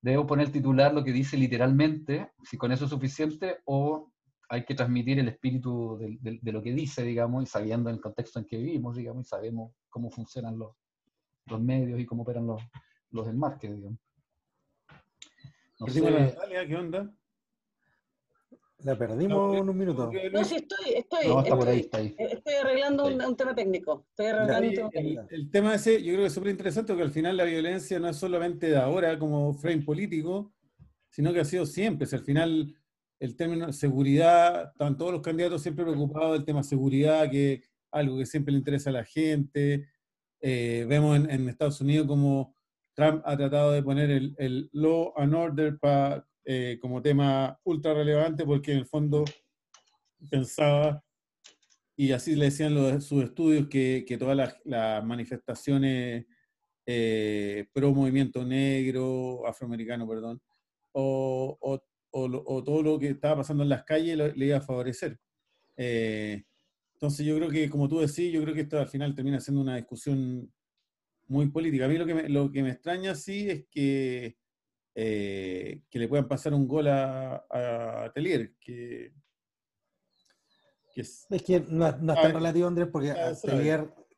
debo 0.00 0.26
poner 0.26 0.46
el 0.46 0.52
titular 0.52 0.92
lo 0.92 1.04
que 1.04 1.12
dice 1.12 1.36
literalmente, 1.36 2.32
si 2.42 2.56
con 2.56 2.72
eso 2.72 2.84
es 2.84 2.90
suficiente, 2.90 3.58
o 3.64 4.12
hay 4.48 4.64
que 4.64 4.74
transmitir 4.74 5.18
el 5.18 5.28
espíritu 5.28 5.96
de, 5.98 6.38
de, 6.42 6.52
lo 6.52 6.62
que 6.62 6.72
dice, 6.72 7.02
digamos, 7.02 7.42
y 7.42 7.46
sabiendo 7.46 7.88
el 7.88 8.00
contexto 8.00 8.38
en 8.38 8.44
que 8.44 8.58
vivimos, 8.58 8.96
digamos, 8.96 9.26
y 9.26 9.28
sabemos 9.28 9.72
cómo 9.88 10.10
funcionan 10.10 10.58
los, 10.58 10.76
los 11.46 11.60
medios 11.60 11.98
y 11.98 12.04
cómo 12.04 12.22
operan 12.22 12.46
los, 12.46 12.60
los 13.10 13.26
enmarques, 13.28 13.74
digamos. 13.74 13.98
No 15.80 15.88
sé, 15.88 16.00
¿Qué 16.68 16.76
onda? 16.76 17.14
La 18.84 18.96
perdimos 18.96 19.56
en 19.56 19.68
un 19.68 19.78
minuto. 19.78 20.10
No, 20.32 20.44
sí, 20.44 20.56
estoy, 20.56 20.94
estoy, 20.94 21.28
no, 21.28 21.40
está 21.40 21.56
por 21.56 21.68
ahí, 21.68 21.80
está 21.80 21.98
ahí. 21.98 22.14
estoy 22.18 22.54
arreglando 22.54 23.06
un, 23.06 23.36
tema 23.36 23.54
técnico. 23.54 24.06
Estoy 24.10 24.26
arreglando 24.26 24.68
un 24.68 24.74
tema 24.74 24.90
técnico. 24.90 25.26
El, 25.30 25.50
tema 25.50 25.74
ese, 25.74 26.02
yo 26.02 26.12
creo 26.12 26.20
que 26.20 26.26
es 26.26 26.32
súper 26.32 26.50
interesante 26.50 26.92
porque 26.92 27.04
al 27.04 27.12
final 27.12 27.36
la 27.36 27.44
violencia 27.44 27.98
no 28.00 28.08
es 28.08 28.16
solamente 28.16 28.68
de 28.68 28.76
ahora 28.76 29.18
como 29.18 29.54
frame 29.54 29.82
político, 29.82 30.52
sino 31.10 31.32
que 31.32 31.40
ha 31.40 31.44
sido 31.44 31.66
siempre. 31.66 32.08
al 32.10 32.24
final 32.24 32.74
el 33.20 33.36
término 33.36 33.72
seguridad, 33.72 34.72
están 34.72 34.96
todos 34.96 35.12
los 35.12 35.22
candidatos 35.22 35.62
siempre 35.62 35.84
preocupados 35.84 36.32
del 36.32 36.44
tema 36.44 36.64
seguridad, 36.64 37.30
que 37.30 37.52
es 37.52 37.70
algo 37.92 38.18
que 38.18 38.26
siempre 38.26 38.50
le 38.50 38.58
interesa 38.58 38.90
a 38.90 38.94
la 38.94 39.04
gente. 39.04 39.86
Eh, 40.40 40.84
vemos 40.88 41.16
en, 41.16 41.30
en, 41.30 41.48
Estados 41.48 41.80
Unidos 41.80 42.08
como 42.08 42.56
Trump 42.94 43.22
ha 43.24 43.36
tratado 43.36 43.70
de 43.70 43.82
poner 43.82 44.10
el, 44.10 44.34
el 44.38 44.68
law 44.72 45.12
and 45.16 45.34
order 45.34 45.78
para 45.78 46.26
eh, 46.44 46.78
como 46.80 47.02
tema 47.02 47.58
ultra 47.64 47.94
relevante 47.94 48.44
porque 48.44 48.72
en 48.72 48.78
el 48.78 48.86
fondo 48.86 49.24
pensaba, 50.30 51.02
y 51.96 52.12
así 52.12 52.34
le 52.34 52.46
decían 52.46 52.74
los, 52.74 53.04
sus 53.04 53.24
estudios, 53.24 53.68
que, 53.68 54.04
que 54.06 54.18
todas 54.18 54.56
las, 54.64 55.04
manifestaciones 55.04 56.26
eh, 56.86 57.66
pro 57.72 57.92
movimiento 57.92 58.44
negro, 58.44 59.46
afroamericano, 59.46 60.08
perdón, 60.08 60.40
o, 60.92 61.58
o, 61.60 61.80
o, 62.12 62.64
todo 62.64 62.82
lo 62.82 62.98
que 62.98 63.08
estaba 63.08 63.36
pasando 63.36 63.62
en 63.62 63.68
las 63.68 63.84
calles 63.84 64.36
le 64.36 64.46
iba 64.46 64.58
a 64.58 64.62
favorecer. 64.62 65.18
Eh, 65.76 66.42
entonces 66.94 67.26
yo 67.26 67.36
creo 67.36 67.50
que, 67.50 67.68
como 67.70 67.88
tú 67.88 68.00
decís, 68.00 68.32
yo 68.32 68.42
creo 68.42 68.54
que 68.54 68.60
esto 68.62 68.78
al 68.78 68.88
final 68.88 69.14
termina 69.14 69.40
siendo 69.40 69.60
una 69.60 69.76
discusión 69.76 70.52
muy 71.26 71.48
política. 71.50 71.86
A 71.86 71.88
mí 71.88 71.98
lo 71.98 72.06
que 72.06 72.14
me, 72.14 72.28
lo 72.28 72.50
que 72.52 72.62
me 72.62 72.70
extraña, 72.70 73.14
sí, 73.14 73.48
es 73.50 73.66
que 73.70 74.36
eh, 74.94 75.82
que 75.90 75.98
le 75.98 76.08
puedan 76.08 76.28
pasar 76.28 76.52
un 76.52 76.68
gol 76.68 76.88
a, 76.88 77.44
a 77.50 78.12
Telier, 78.12 78.54
que, 78.60 79.12
es, 80.94 81.26
que 81.46 81.64
no, 81.68 81.86
es 81.86 81.96
tan 81.98 82.34
relativo, 82.34 82.68
Andrés, 82.68 82.88
porque 82.92 83.14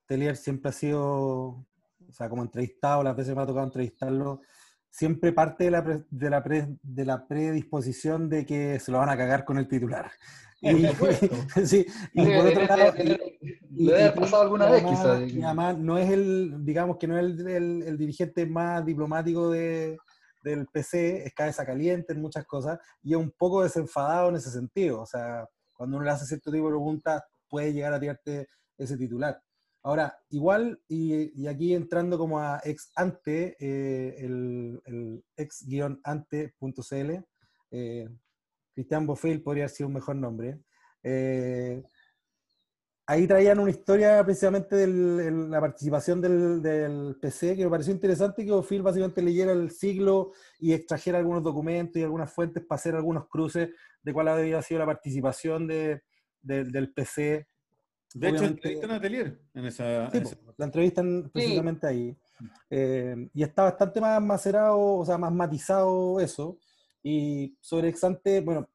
Telier, 0.06 0.36
siempre 0.36 0.70
ha 0.70 0.72
sido, 0.72 1.04
o 1.04 1.66
sea, 2.10 2.28
como 2.28 2.42
entrevistado, 2.42 3.04
las 3.04 3.14
veces 3.14 3.30
que 3.30 3.36
me 3.36 3.42
ha 3.42 3.46
tocado 3.46 3.66
entrevistarlo, 3.66 4.40
siempre 4.90 5.32
parte 5.32 5.64
de 5.64 5.70
la, 5.70 5.82
de 6.10 6.30
la, 6.30 6.42
de 6.82 7.04
la 7.04 7.26
predisposición 7.26 8.28
de 8.28 8.44
que 8.44 8.80
se 8.80 8.90
lo 8.90 8.98
van 8.98 9.10
a 9.10 9.16
cagar 9.16 9.44
con 9.44 9.58
el 9.58 9.68
titular. 9.68 10.10
Y, 10.64 10.86
sí, 11.66 11.84
y 12.14 12.24
por 12.24 12.46
otro 12.46 12.64
lado, 12.64 12.94
le 13.70 14.10
pasado 14.12 14.42
alguna 14.44 14.70
vez 14.70 14.82
quizás. 14.82 15.30
Y 15.30 15.42
además 15.42 15.76
no 15.76 15.98
es 15.98 16.08
el, 16.08 16.64
digamos 16.64 16.96
que 16.96 17.06
no 17.06 17.18
es 17.18 17.38
el, 17.38 17.82
el 17.82 17.98
dirigente 17.98 18.46
más 18.46 18.82
diplomático 18.86 19.50
de, 19.50 19.98
del 20.44 20.66
PC 20.66 21.26
es 21.26 21.34
cabeza 21.34 21.64
caliente 21.64 22.12
en 22.12 22.20
muchas 22.20 22.46
cosas 22.46 22.78
y 23.02 23.12
es 23.12 23.18
un 23.18 23.32
poco 23.32 23.62
desenfadado 23.62 24.28
en 24.28 24.36
ese 24.36 24.50
sentido. 24.50 25.00
O 25.00 25.06
sea, 25.06 25.48
cuando 25.72 25.96
uno 25.96 26.04
le 26.04 26.12
hace 26.12 26.26
cierto 26.26 26.52
tipo 26.52 26.66
de 26.66 26.72
preguntas, 26.72 27.22
puede 27.48 27.72
llegar 27.72 27.94
a 27.94 28.00
tirarte 28.00 28.48
ese 28.76 28.96
titular. 28.96 29.40
Ahora, 29.82 30.16
igual, 30.30 30.80
y, 30.88 31.46
aquí 31.46 31.74
entrando 31.74 32.16
como 32.16 32.38
a 32.38 32.60
ex 32.64 32.90
ante, 32.96 33.56
eh, 33.60 34.16
el, 34.18 34.80
el 34.86 35.24
ex-ante.cl, 35.36 37.10
eh, 37.70 38.08
Cristian 38.72 39.06
Bofil 39.06 39.42
podría 39.42 39.68
ser 39.68 39.86
un 39.86 39.94
mejor 39.94 40.16
nombre. 40.16 40.58
Eh, 41.02 41.82
ahí 43.06 43.26
traían 43.26 43.58
una 43.58 43.70
historia 43.70 44.24
precisamente 44.24 44.76
de 44.76 45.30
la 45.30 45.60
participación 45.60 46.20
del, 46.20 47.16
PC 47.20 47.56
que 47.56 47.64
me 47.64 47.70
pareció 47.70 47.92
interesante 47.92 48.44
que 48.44 48.52
Ophil 48.52 48.82
básicamente 48.82 49.22
leyera 49.22 49.52
el 49.52 49.70
siglo 49.70 50.32
y 50.58 50.72
extrajera 50.72 51.18
algunos 51.18 51.42
documentos 51.42 51.96
y 51.96 52.02
algunas 52.02 52.32
fuentes 52.32 52.64
para 52.64 52.76
hacer 52.78 52.94
algunos 52.94 53.28
cruces 53.28 53.70
de 54.02 54.12
cuál 54.12 54.28
había 54.28 54.62
sido 54.62 54.80
la 54.80 54.86
participación 54.86 55.66
de, 55.66 56.02
del 56.42 56.92
PC. 56.92 57.46
De 58.14 58.28
hecho, 58.28 58.44
entrevistan 58.44 58.90
a 58.92 58.96
Atelier 58.96 59.40
en 59.54 59.64
esa... 59.66 60.10
Sí, 60.10 60.22
la 60.56 60.66
entrevistan 60.66 61.30
precisamente 61.32 61.86
ahí. 61.86 62.16
Eh, 62.70 63.28
y 63.34 63.42
está 63.42 63.64
bastante 63.64 64.00
más 64.00 64.22
macerado, 64.22 64.78
o 64.78 65.04
sea, 65.04 65.18
más 65.18 65.32
matizado 65.32 66.20
eso. 66.20 66.58
Y 67.02 67.56
sobre 67.60 67.88
Exante, 67.88 68.40
bueno, 68.40 68.68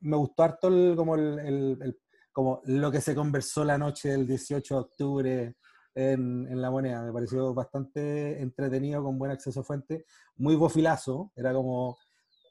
me 0.00 0.16
gustó 0.16 0.42
harto 0.42 0.68
como 0.94 1.16
el 1.16 1.96
como 2.32 2.62
lo 2.64 2.90
que 2.90 3.00
se 3.00 3.14
conversó 3.14 3.64
la 3.64 3.78
noche 3.78 4.10
del 4.10 4.26
18 4.26 4.74
de 4.74 4.80
octubre 4.80 5.56
en, 5.94 6.46
en, 6.50 6.62
La 6.62 6.70
Moneda. 6.70 7.02
Me 7.02 7.12
pareció 7.12 7.52
bastante 7.54 8.40
entretenido, 8.40 9.02
con 9.02 9.18
buen 9.18 9.30
acceso 9.30 9.60
a 9.60 9.64
fuente, 9.64 10.06
muy 10.36 10.56
bofilazo. 10.56 11.30
Era 11.36 11.52
como 11.52 11.98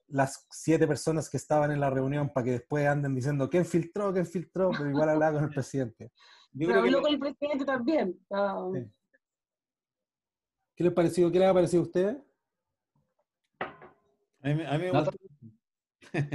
las 0.08 0.46
siete 0.52 0.88
personas 0.88 1.30
que 1.30 1.38
estaban 1.38 1.72
en 1.72 1.80
la 1.80 1.90
reunión 1.90 2.30
para 2.30 2.46
que 2.46 2.52
después 2.52 2.88
anden 2.88 3.16
diciendo 3.16 3.50
quién 3.50 3.66
filtró, 3.66 4.14
quién 4.14 4.26
filtró, 4.26 4.72
pero 4.72 4.90
igual 4.90 5.10
hablaba 5.10 5.36
con 5.36 5.44
el 5.46 5.50
presidente. 5.50 6.12
Yo 6.54 6.74
habló 6.76 7.02
con 7.02 7.14
el 7.14 7.20
presidente 7.20 7.66
también. 7.66 8.20
¿Qué 10.76 10.84
les 10.84 10.94
pareció? 10.94 11.32
¿Qué 11.32 11.40
les 11.40 11.48
ha 11.48 11.54
parecido 11.54 11.84
a 11.84 11.86
ustedes? 11.86 12.18
A 14.44 14.50
mí, 14.50 14.64
a 14.66 14.78
mí 14.78 14.86
me 14.86 14.92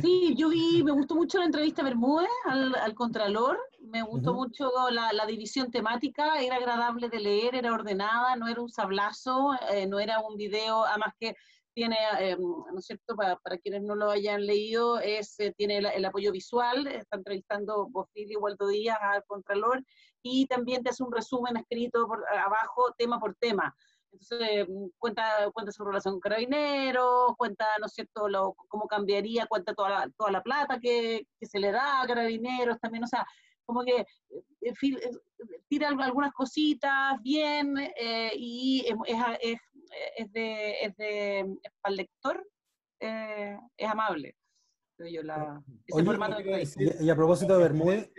Sí, 0.03 0.35
yo 0.37 0.49
vi, 0.49 0.83
me 0.83 0.93
gustó 0.93 1.15
mucho 1.15 1.39
la 1.39 1.45
entrevista 1.45 1.83
Bermúdez 1.83 2.31
al, 2.45 2.75
al 2.77 2.95
Contralor, 2.95 3.59
me 3.81 4.03
gustó 4.03 4.35
mucho 4.35 4.71
la, 4.91 5.13
la, 5.13 5.27
división 5.27 5.71
temática, 5.71 6.41
era 6.41 6.57
agradable 6.57 7.09
de 7.09 7.21
leer, 7.21 7.55
era 7.55 7.73
ordenada, 7.73 8.37
no 8.37 8.49
era 8.49 8.61
un 8.61 8.71
sablazo, 8.71 9.53
eh, 9.71 9.87
no 9.87 10.01
era 10.01 10.21
un 10.21 10.37
video, 10.37 10.85
además 10.85 11.13
que 11.21 11.35
tiene, 11.75 11.97
eh, 12.21 12.37
¿no 12.39 12.79
es 12.79 12.87
cierto?, 12.87 13.15
para, 13.15 13.37
para, 13.37 13.59
quienes 13.59 13.83
no 13.83 13.95
lo 13.95 14.11
hayan 14.11 14.47
leído, 14.47 14.99
es, 14.99 15.39
eh, 15.41 15.53
tiene 15.57 15.77
el, 15.79 16.05
apoyo 16.07 16.33
visual, 16.33 16.87
está 16.87 17.19
entrevistando 17.19 17.87
Bofil 17.89 18.33
y 18.33 18.37
Waldo 18.37 18.69
Díaz 18.69 18.99
al 19.03 19.25
Contralor, 19.27 19.85
y 20.23 20.47
también 20.47 20.83
te 20.83 20.91
hace 20.91 21.05
un 21.05 21.13
resumen 21.13 21.57
escrito 21.59 22.07
por 22.09 22.25
abajo, 22.35 22.95
tema 22.97 23.21
por 23.21 23.35
tema. 23.35 23.77
Entonces, 24.13 24.67
mm, 24.69 24.87
cuenta, 24.99 25.51
cuenta 25.53 25.73
su 25.73 25.85
relación 25.85 26.15
con 26.15 26.21
carabineros, 26.21 27.35
cuenta, 27.37 27.67
¿no 27.81 27.87
es 27.87 27.93
cierto?, 27.93 28.29
lo, 28.29 28.55
cómo 28.69 28.87
cambiaría, 28.87 29.47
cuenta 29.47 29.75
toda 29.75 29.91
la, 29.91 30.11
toda 30.17 30.31
la 30.31 30.43
plata 30.43 30.79
que, 30.81 31.27
que, 31.39 31.47
se 31.47 31.59
le 31.59 31.73
da 31.73 32.03
a 32.03 32.07
carabineros 32.07 32.79
también, 32.81 33.05
o 33.05 33.07
sea, 33.07 33.27
como 33.67 33.85
que 33.85 34.01
eh, 34.01 34.07
eh, 34.63 35.11
tira 35.69 35.89
algunas 35.89 36.33
cositas 36.33 37.21
bien 37.23 37.77
eh, 37.79 38.33
y 38.37 38.87
es, 38.87 38.95
es, 39.43 39.59
es, 40.17 40.33
de, 40.33 40.81
es 40.81 40.97
de, 40.97 41.59
para 41.81 41.93
el 41.93 41.97
lector, 41.97 42.49
es 42.99 43.89
amable. 43.89 44.35
Yo 44.99 45.23
la, 45.23 45.63
y, 45.87 47.11
a 47.11 47.15
propósito 47.15 47.59
de 47.59 47.63
Bermúdez, 47.65 48.11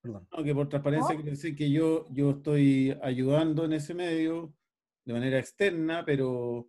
Perdón. 0.00 0.28
No, 0.30 0.44
que 0.44 0.54
por 0.54 0.68
transparencia 0.68 1.14
quiero 1.14 1.30
decir 1.30 1.56
que 1.56 1.70
yo, 1.70 2.04
yo 2.10 2.32
estoy 2.32 2.94
ayudando 3.02 3.64
en 3.64 3.72
ese 3.72 3.94
medio, 3.94 4.52
de 5.04 5.12
manera 5.12 5.38
externa, 5.38 6.04
pero, 6.04 6.68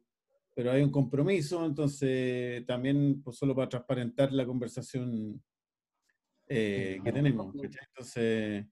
pero 0.54 0.72
hay 0.72 0.84
un 0.84 0.92
compromiso, 0.92 1.66
entonces 1.66 2.66
también 2.66 3.22
pues, 3.24 3.38
solo 3.38 3.56
para 3.56 3.70
transparentar 3.70 4.32
la 4.32 4.46
conversación 4.46 5.42
eh, 6.48 7.00
que 7.04 7.12
tenemos. 7.12 7.54
Entonces... 7.56 8.66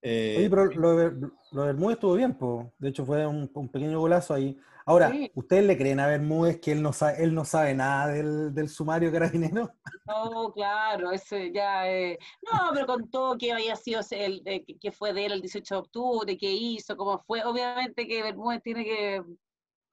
Eh, 0.00 0.36
Oye, 0.38 0.48
pero 0.50 0.66
lo 0.66 0.96
de, 0.96 1.28
lo 1.50 1.62
de 1.62 1.66
Bermúdez 1.72 1.96
estuvo 1.96 2.14
bien, 2.14 2.34
pues. 2.34 2.68
de 2.78 2.88
hecho 2.88 3.04
fue 3.04 3.26
un, 3.26 3.48
pequeño 3.68 3.98
golazo 3.98 4.32
ahí. 4.32 4.56
Ahora, 4.88 5.12
¿ustedes 5.34 5.64
le 5.66 5.76
creen 5.76 6.00
a 6.00 6.06
Bermúdez 6.06 6.60
que 6.62 6.72
él 6.72 6.80
no 6.80 6.94
sabe, 6.94 7.22
él 7.22 7.34
no 7.34 7.44
sabe 7.44 7.74
nada 7.74 8.08
del, 8.08 8.54
del 8.54 8.70
sumario 8.70 9.12
carabinero? 9.12 9.70
No, 10.06 10.50
claro, 10.54 11.12
ese 11.12 11.52
ya. 11.52 11.86
Eh, 11.86 12.18
no, 12.50 12.70
pero 12.72 12.86
contó 12.86 13.36
que 13.38 13.52
había 13.52 13.76
sido 13.76 14.00
el, 14.12 14.42
que 14.80 14.90
fue 14.90 15.12
de 15.12 15.26
él 15.26 15.32
el 15.32 15.42
18 15.42 15.74
de 15.74 15.80
octubre, 15.80 16.38
que 16.38 16.50
hizo, 16.50 16.96
cómo 16.96 17.18
fue. 17.18 17.44
Obviamente 17.44 18.08
que 18.08 18.22
Bermúdez 18.22 18.62
tiene 18.62 18.84
que 18.86 19.22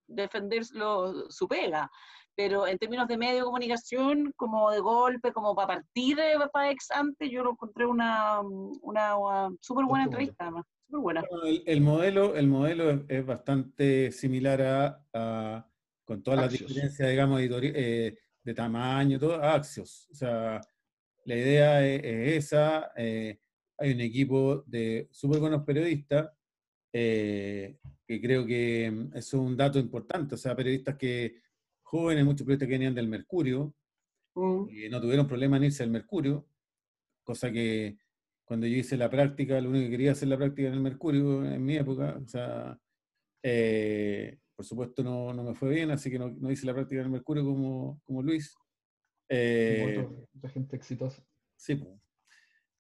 defender 0.07 0.63
su 0.63 1.47
pega. 1.49 1.91
Pero 2.35 2.67
en 2.67 2.77
términos 2.77 3.07
de 3.07 3.17
medio 3.17 3.37
de 3.37 3.43
comunicación, 3.43 4.33
como 4.35 4.69
de 4.71 4.79
golpe, 4.79 5.31
como 5.31 5.55
para 5.55 5.75
partir 5.75 6.17
para 6.51 6.71
ex 6.71 6.91
ante, 6.91 7.29
yo 7.29 7.43
lo 7.43 7.51
encontré 7.51 7.85
una, 7.85 8.41
una, 8.81 9.49
súper 9.61 9.85
buena 9.85 10.05
entrevista, 10.05 10.51
súper 10.87 11.01
buena. 11.01 11.23
el, 11.65 11.81
modelo, 11.81 12.35
el 12.35 12.47
modelo 12.47 13.05
es, 13.07 13.25
bastante 13.25 14.11
similar 14.11 14.99
a, 15.13 15.65
con 16.03 16.21
todas 16.21 16.41
las 16.41 16.51
diferencias, 16.51 17.09
digamos, 17.09 17.41
eh, 17.41 18.17
de 18.43 18.53
tamaño, 18.53 19.17
todo, 19.17 19.35
a 19.35 19.55
Axios. 19.55 20.07
O 20.11 20.15
sea, 20.15 20.61
la 21.25 21.35
idea 21.35 21.85
es, 21.85 22.45
esa. 22.45 22.91
Eh, 22.95 23.39
hay 23.77 23.91
un 23.91 24.01
equipo 24.01 24.63
de 24.67 25.09
súper 25.11 25.39
buenos 25.39 25.63
periodistas, 25.63 26.29
eh, 26.93 27.77
que 28.07 28.21
creo 28.21 28.45
que 28.45 28.89
mm, 28.89 29.17
es 29.17 29.33
un 29.33 29.57
dato 29.57 29.79
importante. 29.79 30.35
O 30.35 30.37
sea, 30.37 30.55
periodistas 30.55 30.95
que 30.95 31.41
jóvenes, 31.85 32.25
muchos 32.25 32.45
periodistas 32.45 32.67
que 32.67 32.73
venían 32.73 32.95
del 32.95 33.07
Mercurio, 33.07 33.73
mm. 34.35 34.69
y 34.69 34.89
no 34.89 34.99
tuvieron 34.99 35.27
problema 35.27 35.57
en 35.57 35.65
irse 35.65 35.83
al 35.83 35.91
Mercurio, 35.91 36.47
cosa 37.23 37.51
que 37.51 37.97
cuando 38.43 38.67
yo 38.67 38.75
hice 38.75 38.97
la 38.97 39.09
práctica, 39.09 39.59
lo 39.61 39.69
único 39.69 39.85
que 39.85 39.91
quería 39.91 40.11
hacer 40.11 40.27
la 40.27 40.37
práctica 40.37 40.67
en 40.67 40.75
el 40.75 40.81
Mercurio 40.81 41.45
en 41.45 41.63
mi 41.63 41.77
época, 41.77 42.19
o 42.23 42.27
sea, 42.27 42.77
eh, 43.41 44.37
por 44.55 44.65
supuesto 44.65 45.03
no, 45.03 45.33
no, 45.33 45.43
me 45.43 45.55
fue 45.55 45.69
bien, 45.69 45.91
así 45.91 46.11
que 46.11 46.19
no, 46.19 46.29
no, 46.29 46.51
hice 46.51 46.65
la 46.65 46.73
práctica 46.73 46.99
en 46.99 47.05
el 47.05 47.11
Mercurio 47.11 47.43
como, 47.43 48.01
como 48.03 48.21
Luis. 48.21 48.55
Eh, 49.29 50.07
mucha 50.33 50.49
gente 50.49 50.75
exitosa. 50.75 51.23
Sí, 51.55 51.81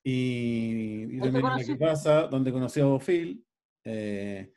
y, 0.07 1.15
y 1.15 1.19
también 1.19 1.43
la 1.43 1.63
que 1.63 1.75
pasa, 1.75 2.27
donde 2.27 2.51
conocí 2.51 2.79
a 2.79 2.85
Bofil. 2.85 3.43
Eh, 3.83 4.51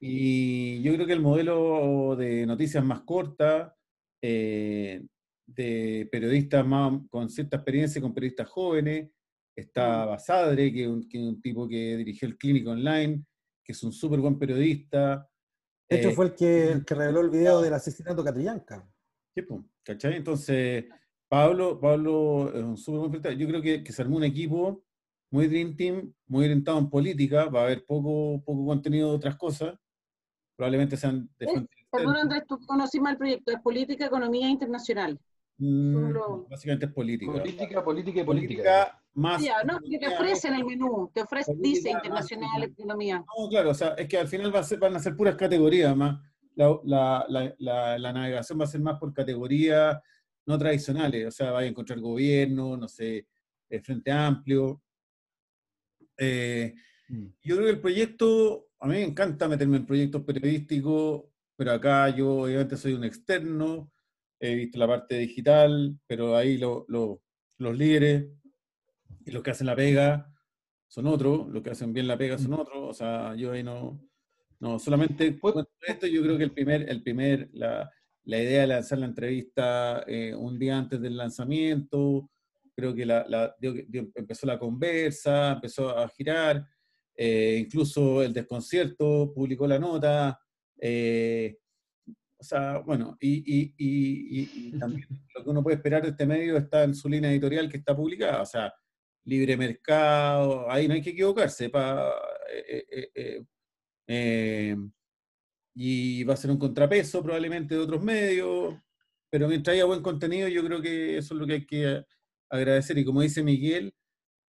y 0.00 0.80
yo 0.80 0.94
creo 0.94 1.06
que 1.06 1.12
el 1.12 1.20
modelo 1.20 2.16
de 2.16 2.46
noticias 2.46 2.82
más 2.82 3.02
corta, 3.02 3.76
eh, 4.22 5.02
de 5.46 6.08
periodistas 6.10 6.66
más, 6.66 7.00
con 7.08 7.28
cierta 7.28 7.56
experiencia, 7.56 8.00
con 8.00 8.14
periodistas 8.14 8.48
jóvenes, 8.48 9.10
está 9.56 10.04
mm. 10.04 10.08
Basadre, 10.08 10.72
que 10.72 10.82
es 10.82 10.88
un, 10.88 11.40
tipo 11.40 11.68
que 11.68 11.96
dirigió 11.96 12.28
el 12.28 12.36
Clínico 12.36 12.70
Online, 12.70 13.24
que 13.64 13.72
es 13.72 13.82
un 13.82 13.92
súper 13.92 14.20
buen 14.20 14.38
periodista. 14.38 15.28
De 15.88 16.00
hecho, 16.00 16.12
fue 16.12 16.26
el 16.26 16.34
que, 16.34 16.72
el 16.72 16.84
que 16.84 16.94
reveló 16.94 17.20
el 17.20 17.30
video 17.30 17.60
del 17.62 17.74
asesinato 17.74 18.22
Catrillanca. 18.22 18.88
Sí, 19.34 19.42
pues, 19.42 19.62
¿cachai? 19.82 20.16
Entonces, 20.16 20.84
Pablo, 21.28 21.80
Pablo 21.80 22.52
es 22.54 22.62
un 22.62 22.76
súper 22.76 23.00
buen 23.00 23.12
periodista. 23.12 23.40
Yo 23.40 23.48
creo 23.48 23.62
que, 23.62 23.82
que, 23.82 23.92
se 23.92 24.02
armó 24.02 24.16
un 24.16 24.24
equipo 24.24 24.84
muy 25.30 25.46
Dream 25.46 25.76
Team, 25.76 26.14
muy 26.26 26.44
orientado 26.44 26.78
en 26.78 26.88
política, 26.88 27.46
va 27.46 27.60
a 27.60 27.64
haber 27.64 27.84
poco, 27.84 28.42
poco 28.44 28.66
contenido 28.66 29.10
de 29.10 29.16
otras 29.16 29.36
cosas. 29.36 29.78
Probablemente 30.56 30.96
sean 30.96 31.28
de 31.38 31.46
Perdón, 31.90 32.16
Andrés, 32.16 32.42
tú 32.46 32.58
conocí 32.66 33.00
mal 33.00 33.12
el 33.12 33.18
proyecto, 33.18 33.52
es 33.52 33.60
política, 33.60 34.06
economía 34.06 34.48
internacional. 34.48 35.18
Mm, 35.58 36.14
básicamente 36.48 36.86
es 36.86 36.92
política. 36.92 37.32
Política, 37.32 37.84
política 37.84 38.20
y 38.20 38.24
política. 38.24 39.02
más. 39.14 39.42
Ya, 39.42 39.64
no, 39.64 39.80
que 39.80 39.98
te 39.98 40.08
ofrecen 40.08 40.54
el 40.54 40.64
menú, 40.64 41.10
te 41.12 41.22
ofrece, 41.22 41.52
dice 41.56 41.90
internacional, 41.90 42.62
economía. 42.62 43.16
No, 43.18 43.48
claro, 43.48 43.70
o 43.70 43.74
sea, 43.74 43.94
es 43.94 44.06
que 44.06 44.18
al 44.18 44.28
final 44.28 44.54
va 44.54 44.60
a 44.60 44.64
ser, 44.64 44.78
van 44.78 44.94
a 44.94 45.00
ser 45.00 45.16
puras 45.16 45.34
categorías 45.34 45.96
más. 45.96 46.20
La, 46.54 46.78
la, 46.84 47.54
la, 47.58 47.98
la, 47.98 48.12
navegación 48.12 48.58
va 48.58 48.64
a 48.64 48.68
ser 48.68 48.80
más 48.80 48.98
por 48.98 49.12
categorías 49.12 49.96
no 50.44 50.58
tradicionales, 50.58 51.26
o 51.26 51.30
sea, 51.30 51.52
va 51.52 51.60
a 51.60 51.66
encontrar 51.66 52.00
gobierno, 52.00 52.76
no 52.76 52.88
sé, 52.88 53.28
eh, 53.68 53.80
Frente 53.80 54.10
Amplio. 54.10 54.82
Eh, 56.16 56.74
mm. 57.08 57.26
Yo 57.42 57.56
creo 57.56 57.66
que 57.66 57.72
el 57.72 57.80
proyecto, 57.80 58.68
a 58.80 58.86
mí 58.86 58.94
me 58.94 59.02
encanta 59.02 59.46
meterme 59.46 59.76
en 59.76 59.86
proyectos 59.86 60.22
periodísticos, 60.22 61.24
pero 61.58 61.72
acá 61.72 62.08
yo 62.08 62.42
obviamente 62.42 62.76
soy 62.76 62.92
un 62.92 63.02
externo, 63.02 63.90
he 64.38 64.54
visto 64.54 64.78
la 64.78 64.86
parte 64.86 65.18
digital, 65.18 65.98
pero 66.06 66.36
ahí 66.36 66.56
los 66.56 67.18
líderes 67.58 68.30
y 69.26 69.32
los 69.32 69.42
que 69.42 69.50
hacen 69.50 69.66
la 69.66 69.74
pega 69.74 70.32
son 70.86 71.08
otros, 71.08 71.48
los 71.48 71.60
que 71.64 71.70
hacen 71.70 71.92
bien 71.92 72.06
la 72.06 72.16
pega 72.16 72.38
son 72.38 72.52
mm. 72.52 72.60
otros, 72.60 72.78
o 72.78 72.94
sea, 72.94 73.34
yo 73.34 73.50
ahí 73.50 73.64
no, 73.64 74.00
no 74.60 74.78
solamente 74.78 75.32
pues 75.32 75.56
esto, 75.80 76.06
yo 76.06 76.22
creo 76.22 76.38
que 76.38 76.44
el 76.44 76.52
primer, 76.52 76.88
el 76.88 77.02
primer, 77.02 77.50
la, 77.52 77.90
la 78.22 78.40
idea 78.40 78.60
de 78.60 78.66
lanzar 78.68 79.00
la 79.00 79.06
entrevista 79.06 80.04
eh, 80.06 80.32
un 80.36 80.60
día 80.60 80.78
antes 80.78 81.00
del 81.00 81.16
lanzamiento, 81.16 82.30
creo 82.76 82.94
que 82.94 83.04
la, 83.04 83.26
empezó 83.60 84.46
la 84.46 84.60
conversa, 84.60 85.54
empezó 85.54 85.90
a 85.90 86.08
girar, 86.08 86.64
eh, 87.16 87.58
incluso 87.64 88.22
el 88.22 88.32
desconcierto 88.32 89.32
publicó 89.34 89.66
la 89.66 89.80
nota, 89.80 90.38
eh, 90.80 91.58
o 92.40 92.44
sea, 92.44 92.78
bueno, 92.78 93.16
y, 93.20 94.78
también 94.78 95.06
lo 95.34 95.44
que 95.44 95.50
uno 95.50 95.62
puede 95.62 95.76
esperar 95.76 96.02
de 96.02 96.10
este 96.10 96.26
medio 96.26 96.56
está 96.56 96.84
en 96.84 96.94
su 96.94 97.08
línea 97.08 97.30
editorial 97.30 97.68
que 97.68 97.78
está 97.78 97.96
publicada, 97.96 98.42
o 98.42 98.46
sea, 98.46 98.72
libre 99.24 99.56
mercado, 99.56 100.70
ahí 100.70 100.86
no 100.88 100.94
hay 100.94 101.02
que 101.02 101.10
equivocarse, 101.10 101.68
para 101.68 102.12
y 105.80 106.24
va 106.24 106.34
a 106.34 106.36
ser 106.36 106.50
un 106.50 106.58
contrapeso 106.58 107.22
probablemente 107.22 107.76
de 107.76 107.80
otros 107.80 108.02
medios, 108.02 108.74
pero 109.30 109.46
mientras 109.46 109.74
haya 109.74 109.84
buen 109.84 110.02
contenido 110.02 110.48
yo 110.48 110.64
creo 110.64 110.82
que 110.82 111.18
eso 111.18 111.34
es 111.34 111.40
lo 111.40 111.46
que 111.46 111.52
hay 111.52 111.66
que 111.66 112.04
agradecer. 112.50 112.98
Y 112.98 113.04
como 113.04 113.22
dice 113.22 113.44
Miguel, 113.44 113.94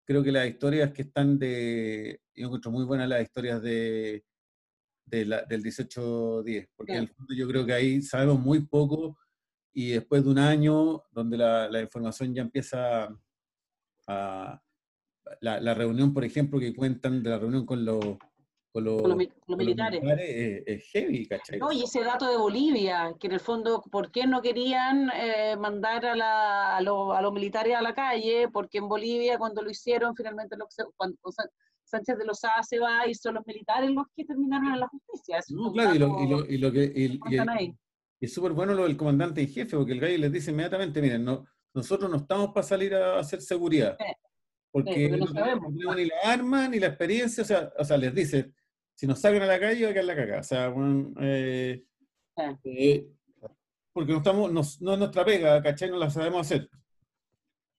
creo 0.07 0.23
que 0.23 0.33
las 0.33 0.49
historias 0.49 0.91
que 0.93 1.03
están 1.03 1.39
de, 1.39 2.23
yo 2.35 2.47
encuentro 2.47 2.71
muy 2.71 2.85
buenas 2.87 3.11
las 3.11 3.23
historias 3.23 3.61
de, 3.63 4.25
de 5.09 5.25
la, 5.25 5.43
del 5.43 5.61
1810, 5.63 6.69
porque 6.77 6.93
en 6.93 6.99
el 6.99 7.09
fondo 7.09 7.35
yo 7.35 7.49
creo 7.49 7.67
que 7.67 7.73
ahí 7.73 8.03
sabemos 8.03 8.41
muy 8.41 8.61
poco 8.67 9.19
y 9.73 9.91
después 9.91 10.25
de 10.25 10.31
un 10.31 10.39
año 10.39 11.05
donde 11.13 11.37
la, 11.37 11.69
la 11.69 11.81
información 11.81 12.35
ya 12.35 12.43
empieza 12.43 13.09
a... 14.07 14.63
La, 15.43 15.61
la, 15.61 15.75
reunión, 15.75 16.15
por 16.15 16.25
ejemplo, 16.25 16.59
que 16.59 16.75
cuentan 16.75 17.23
de 17.23 17.29
la 17.29 17.39
reunión 17.39 17.67
con 17.67 17.85
los 17.85 18.17
con, 18.73 18.85
los, 18.85 19.17
militares. 19.57 20.03
es, 20.67 20.91
heavy, 20.91 21.27
¿cachai? 21.27 21.59
No, 21.59 21.73
y 21.73 21.83
ese 21.83 22.03
dato 22.05 22.31
de 22.31 22.37
Bolivia, 22.37 23.15
que 23.19 23.27
en 23.27 23.35
el 23.35 23.41
fondo, 23.41 23.83
¿por 23.91 24.11
qué 24.11 24.27
no 24.27 24.43
querían 24.43 25.11
eh, 25.15 25.57
mandar 25.59 26.05
a, 26.07 26.17
la, 26.17 26.77
a, 26.77 26.83
los 26.83 27.33
militares 27.33 27.75
a 27.77 27.83
la 27.83 27.95
calle? 27.95 28.49
Porque 28.53 28.79
en 28.79 28.89
Bolivia, 28.89 29.39
cuando 29.39 29.63
lo 29.63 29.71
hicieron, 29.71 30.15
finalmente 30.15 30.57
lo 30.57 30.69
cuando 30.97 31.17
Sánchez 31.89 32.19
de 32.19 32.25
los 32.25 32.39
se 32.39 32.79
va 32.79 33.07
y 33.07 33.15
son 33.15 33.35
los 33.35 33.47
militares 33.47 33.91
los 33.91 34.07
que 34.15 34.25
terminaron 34.25 34.73
en 34.75 34.81
la 34.81 34.89
justicia. 34.89 35.41
no, 35.51 35.73
claro, 35.73 35.95
y 35.95 35.99
lo, 35.99 36.23
y 36.23 36.29
lo, 36.29 36.47
y 36.47 36.59
lo, 36.59 36.73
que... 36.73 36.85
Y, 36.95 37.21
y 38.21 38.25
es 38.27 38.33
súper 38.33 38.53
bueno 38.53 38.75
lo 38.75 38.85
del 38.85 38.97
comandante 38.97 39.43
y 39.43 39.47
jefe, 39.47 39.77
porque 39.77 39.93
el 39.93 40.01
gallo 40.01 40.19
les 40.19 40.33
dice 40.33 40.51
inmediatamente, 40.51 41.01
miren, 41.01 41.25
no, 41.25 41.47
nosotros 41.75 42.11
no 42.11 42.17
estamos 42.17 42.49
para 42.49 42.67
salir 42.67 42.95
a 42.95 43.19
hacer 43.19 43.41
seguridad. 43.41 43.97
Porque, 44.71 45.09
no, 45.09 45.27
tenemos 45.27 45.97
ni 45.97 46.05
la 46.07 46.15
arma 46.25 46.69
ni 46.69 46.79
la 46.79 46.89
experiencia, 46.89 47.43
o 47.43 47.47
sea, 47.47 47.73
o 47.79 47.85
sea, 47.85 47.97
les 47.97 48.15
dice, 48.15 48.53
si 48.95 49.07
nos 49.07 49.21
sacan 49.21 49.43
a 49.43 49.47
la 49.47 49.61
calle, 49.61 49.85
va 49.85 49.91
a 49.91 49.93
quedar 49.93 50.05
la 50.05 50.17
caca. 50.17 50.41
O 50.41 50.43
sea, 50.43 50.75
eh, 51.21 51.85
eh, 52.65 53.09
porque 53.93 54.13
no, 54.13 54.19
estamos, 54.19 54.53
no, 54.53 54.61
es 54.61 54.99
nuestra 54.99 55.25
pega, 55.25 55.63
¿cachai? 55.63 55.91
No 55.91 55.99
la 55.99 56.11
sabemos 56.11 56.41
hacer. 56.41 56.69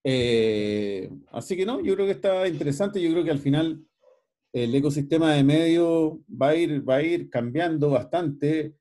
Eh, 0.04 1.10
así 1.32 1.58
que 1.58 1.66
no, 1.66 1.82
yo 1.82 1.94
creo 1.96 2.06
que 2.06 2.14
está 2.14 2.48
interesante, 2.48 3.02
yo 3.02 3.12
creo 3.12 3.24
que 3.24 3.32
al 3.32 3.40
final 3.40 3.86
el 4.52 4.74
ecosistema 4.74 5.34
de 5.34 5.44
medios 5.44 6.14
va 6.30 6.50
a 6.50 6.56
ir, 6.56 6.88
va 6.88 6.96
a 6.96 7.04
ir 7.04 7.30
cambiando 7.30 7.92
bastante. 7.92 8.76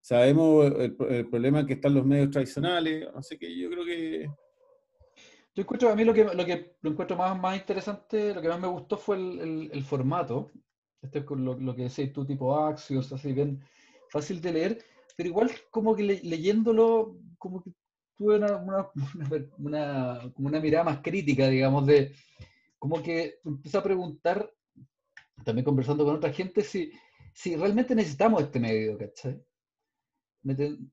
Sabemos 0.00 0.66
el, 0.66 0.96
el 1.08 1.28
problema 1.28 1.66
que 1.66 1.74
están 1.74 1.94
los 1.94 2.04
medios 2.04 2.30
tradicionales, 2.30 3.08
así 3.14 3.38
que 3.38 3.56
yo 3.58 3.70
creo 3.70 3.84
que 3.84 4.28
yo 5.54 5.62
encuentro, 5.62 5.88
a 5.88 5.94
mí 5.94 6.04
lo 6.04 6.12
que, 6.12 6.24
lo 6.24 6.44
que 6.44 6.76
lo 6.82 6.90
encuentro 6.90 7.16
más, 7.16 7.38
más 7.38 7.56
interesante, 7.56 8.34
lo 8.34 8.42
que 8.42 8.48
más 8.48 8.60
me 8.60 8.66
gustó 8.66 8.98
fue 8.98 9.16
el, 9.16 9.70
el, 9.72 9.84
formato. 9.84 10.50
Este 11.00 11.20
es 11.20 11.24
lo, 11.30 11.54
lo 11.54 11.76
que 11.76 11.84
decís 11.84 12.12
tú, 12.12 12.26
tipo 12.26 12.58
Axios, 12.58 13.12
así 13.12 13.32
bien 13.32 13.62
fácil 14.10 14.40
de 14.40 14.52
leer, 14.52 14.84
pero 15.16 15.28
igual 15.28 15.50
como 15.70 15.94
que 15.94 16.02
leyéndolo, 16.02 17.16
como 17.38 17.62
que 17.62 17.70
tuve 18.16 18.36
una, 18.36 18.56
una, 18.56 18.90
una, 19.58 20.32
una 20.36 20.60
mirada 20.60 20.84
más 20.84 21.00
crítica, 21.02 21.46
digamos, 21.46 21.86
de 21.86 22.12
como 22.76 23.00
que 23.00 23.38
empecé 23.44 23.78
a 23.78 23.82
preguntar, 23.82 24.52
también 25.44 25.64
conversando 25.64 26.04
con 26.04 26.16
otra 26.16 26.32
gente, 26.32 26.62
si, 26.62 26.92
si 27.32 27.56
realmente 27.56 27.94
necesitamos 27.94 28.42
este 28.42 28.60
medio, 28.60 28.98
¿cachai? 28.98 29.42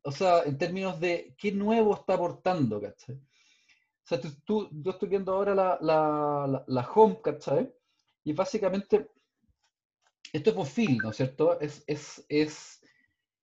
O 0.03 0.11
sea, 0.11 0.43
en 0.43 0.57
términos 0.57 0.99
de 0.99 1.35
qué 1.37 1.51
nuevo 1.51 1.93
está 1.93 2.13
aportando, 2.13 2.81
¿cachai? 2.81 3.15
O 3.15 4.07
sea, 4.07 4.19
tú, 4.45 4.69
yo 4.71 4.91
estoy 4.91 5.09
viendo 5.09 5.33
ahora 5.33 5.53
la, 5.53 5.77
la, 5.81 6.63
la, 6.67 6.89
home, 6.89 7.19
¿cachai? 7.21 7.71
Y 8.23 8.33
básicamente, 8.33 9.09
esto 10.33 10.49
es 10.49 10.55
perfil, 10.55 10.97
¿no 11.03 11.11
es 11.11 11.17
cierto? 11.17 11.59
Es, 11.59 11.83
es, 11.85 12.25
es, 12.29 12.81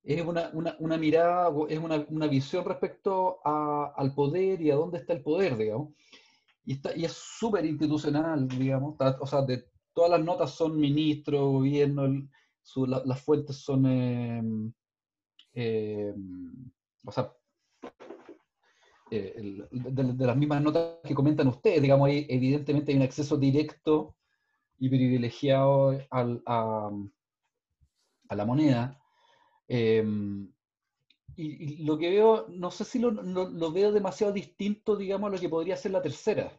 es 0.03 0.23
una, 0.23 0.51
una, 0.53 0.77
una, 0.79 0.97
mirada, 0.97 1.53
es 1.69 1.79
una, 1.79 2.05
una 2.09 2.27
visión 2.27 2.65
respecto 2.65 3.41
a, 3.45 3.93
al 3.97 4.15
poder 4.15 4.61
y 4.63 4.71
a 4.71 4.77
dónde 4.77 4.99
está 4.99 5.13
el 5.13 5.23
poder, 5.23 5.57
digamos. 5.57 5.95
Y, 6.65 6.75
está, 6.75 6.97
y 6.97 7.05
es 7.05 7.13
súper 7.13 7.65
institucional, 7.65 8.49
digamos. 8.49 8.97
o 9.21 9.27
sea, 9.27 9.43
de, 9.43 9.65
todas 9.99 10.13
las 10.13 10.25
notas 10.25 10.53
son 10.53 10.79
ministro, 10.79 11.51
gobierno, 11.51 12.29
las 12.87 13.21
fuentes 13.21 13.57
son... 13.57 13.85
Eh, 13.85 14.71
eh, 15.55 16.15
o 17.05 17.11
sea, 17.11 17.33
eh, 19.11 19.67
de, 19.73 20.25
las 20.25 20.37
mismas 20.37 20.63
notas 20.63 20.99
que 21.03 21.17
comentan 21.17 21.49
ustedes, 21.49 21.83
digamos, 21.83 22.11
evidentemente 22.11 22.93
hay 22.93 22.99
un 22.99 23.03
acceso 23.03 23.37
directo 23.37 24.15
y 24.79 24.89
privilegiado 24.89 25.99
a, 26.13 26.93
la 28.37 28.45
moneda. 28.47 29.03
Em, 29.67 30.49
y, 31.35 31.85
lo 31.85 31.99
que 31.99 32.11
veo, 32.11 32.47
no 32.51 32.71
sé 32.71 32.85
si 32.85 33.01
lo, 33.01 33.11
lo, 33.11 33.73
veo 33.73 33.91
demasiado 33.91 34.33
distinto, 34.33 34.95
digamos, 34.95 35.27
a 35.29 35.35
lo 35.35 35.41
que 35.41 35.49
podría 35.49 35.77
ser 35.77 35.91
la 35.91 36.03
tercera. 36.03 36.53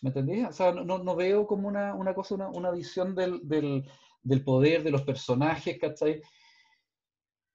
¿Me 0.00 0.08
entendés? 0.08 0.48
O 0.48 0.52
sea, 0.52 0.72
no, 0.72 0.98
no 0.98 1.16
veo 1.16 1.46
como 1.46 1.68
una, 1.68 1.94
una 1.94 2.14
cosa, 2.14 2.34
una, 2.34 2.48
una 2.48 2.70
visión 2.70 3.14
del, 3.14 3.46
del, 3.46 3.86
del, 4.22 4.42
poder, 4.42 4.82
de 4.82 4.90
los 4.90 5.02
personajes, 5.02 5.78
¿cachai? 5.78 6.22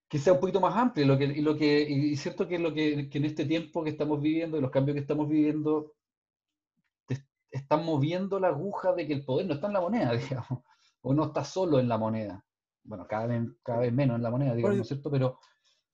Que 0.07 0.19
sea 0.19 0.33
un 0.33 0.39
poquito 0.39 0.61
más 0.61 0.75
amplio. 0.75 1.05
Lo 1.07 1.17
que, 1.17 1.25
y 1.25 1.41
lo 1.41 1.57
que, 1.57 1.81
y 1.81 2.15
cierto 2.15 2.47
que, 2.47 2.59
lo 2.59 2.73
que, 2.73 3.09
que 3.09 3.17
en 3.17 3.25
este 3.25 3.45
tiempo 3.45 3.83
que 3.83 3.89
estamos 3.89 4.21
viviendo, 4.21 4.57
y 4.57 4.61
los 4.61 4.71
cambios 4.71 4.95
que 4.95 5.01
estamos 5.01 5.27
viviendo, 5.27 5.93
están 7.49 7.85
moviendo 7.85 8.39
la 8.39 8.49
aguja 8.49 8.93
de 8.93 9.07
que 9.07 9.13
el 9.13 9.25
poder 9.25 9.47
no 9.47 9.53
está 9.53 9.67
en 9.67 9.73
la 9.73 9.81
moneda, 9.81 10.11
digamos, 10.13 10.63
o 11.01 11.13
no 11.13 11.25
está 11.25 11.43
solo 11.43 11.79
en 11.79 11.87
la 11.87 11.97
moneda. 11.97 12.43
Bueno, 12.83 13.07
cada 13.07 13.25
vez, 13.25 13.41
cada 13.63 13.79
vez 13.79 13.93
menos 13.93 14.17
en 14.17 14.23
la 14.23 14.29
moneda, 14.29 14.53
digamos, 14.53 14.77
¿no 14.77 14.81
es 14.83 14.87
cierto? 14.87 15.09
Pero 15.09 15.39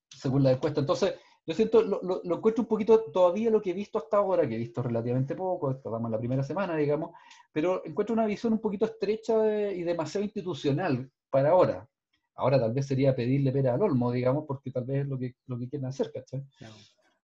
según 0.09 0.43
la 0.43 0.51
encuesta. 0.51 0.81
Entonces, 0.81 1.15
yo 1.45 1.55
siento, 1.55 1.81
lo, 1.81 2.01
lo, 2.23 2.35
encuentro 2.35 2.63
un 2.63 2.67
poquito 2.67 3.05
todavía 3.11 3.49
lo 3.49 3.61
que 3.61 3.71
he 3.71 3.73
visto 3.73 3.97
hasta 3.97 4.17
ahora, 4.17 4.47
que 4.47 4.55
he 4.55 4.59
visto 4.59 4.83
relativamente 4.83 5.35
poco, 5.35 5.71
estamos 5.71 6.05
en 6.05 6.11
la 6.11 6.19
primera 6.19 6.43
semana, 6.43 6.75
digamos, 6.75 7.11
pero 7.51 7.83
encuentro 7.85 8.13
una 8.13 8.25
visión 8.25 8.53
un 8.53 8.59
poquito 8.59 8.85
estrecha 8.85 9.71
y 9.71 9.81
demasiado 9.83 10.23
institucional 10.23 11.09
para 11.29 11.49
ahora. 11.49 11.87
Ahora 12.35 12.59
tal 12.59 12.73
vez 12.73 12.87
sería 12.87 13.15
pedirle 13.15 13.51
pera 13.51 13.73
al 13.73 13.81
olmo, 13.81 14.11
digamos, 14.11 14.45
porque 14.47 14.71
tal 14.71 14.85
vez 14.85 15.01
es 15.01 15.07
lo 15.07 15.17
que, 15.17 15.35
lo 15.47 15.57
que 15.57 15.67
quieren 15.67 15.87
hacer, 15.87 16.11
¿cachai? 16.11 16.43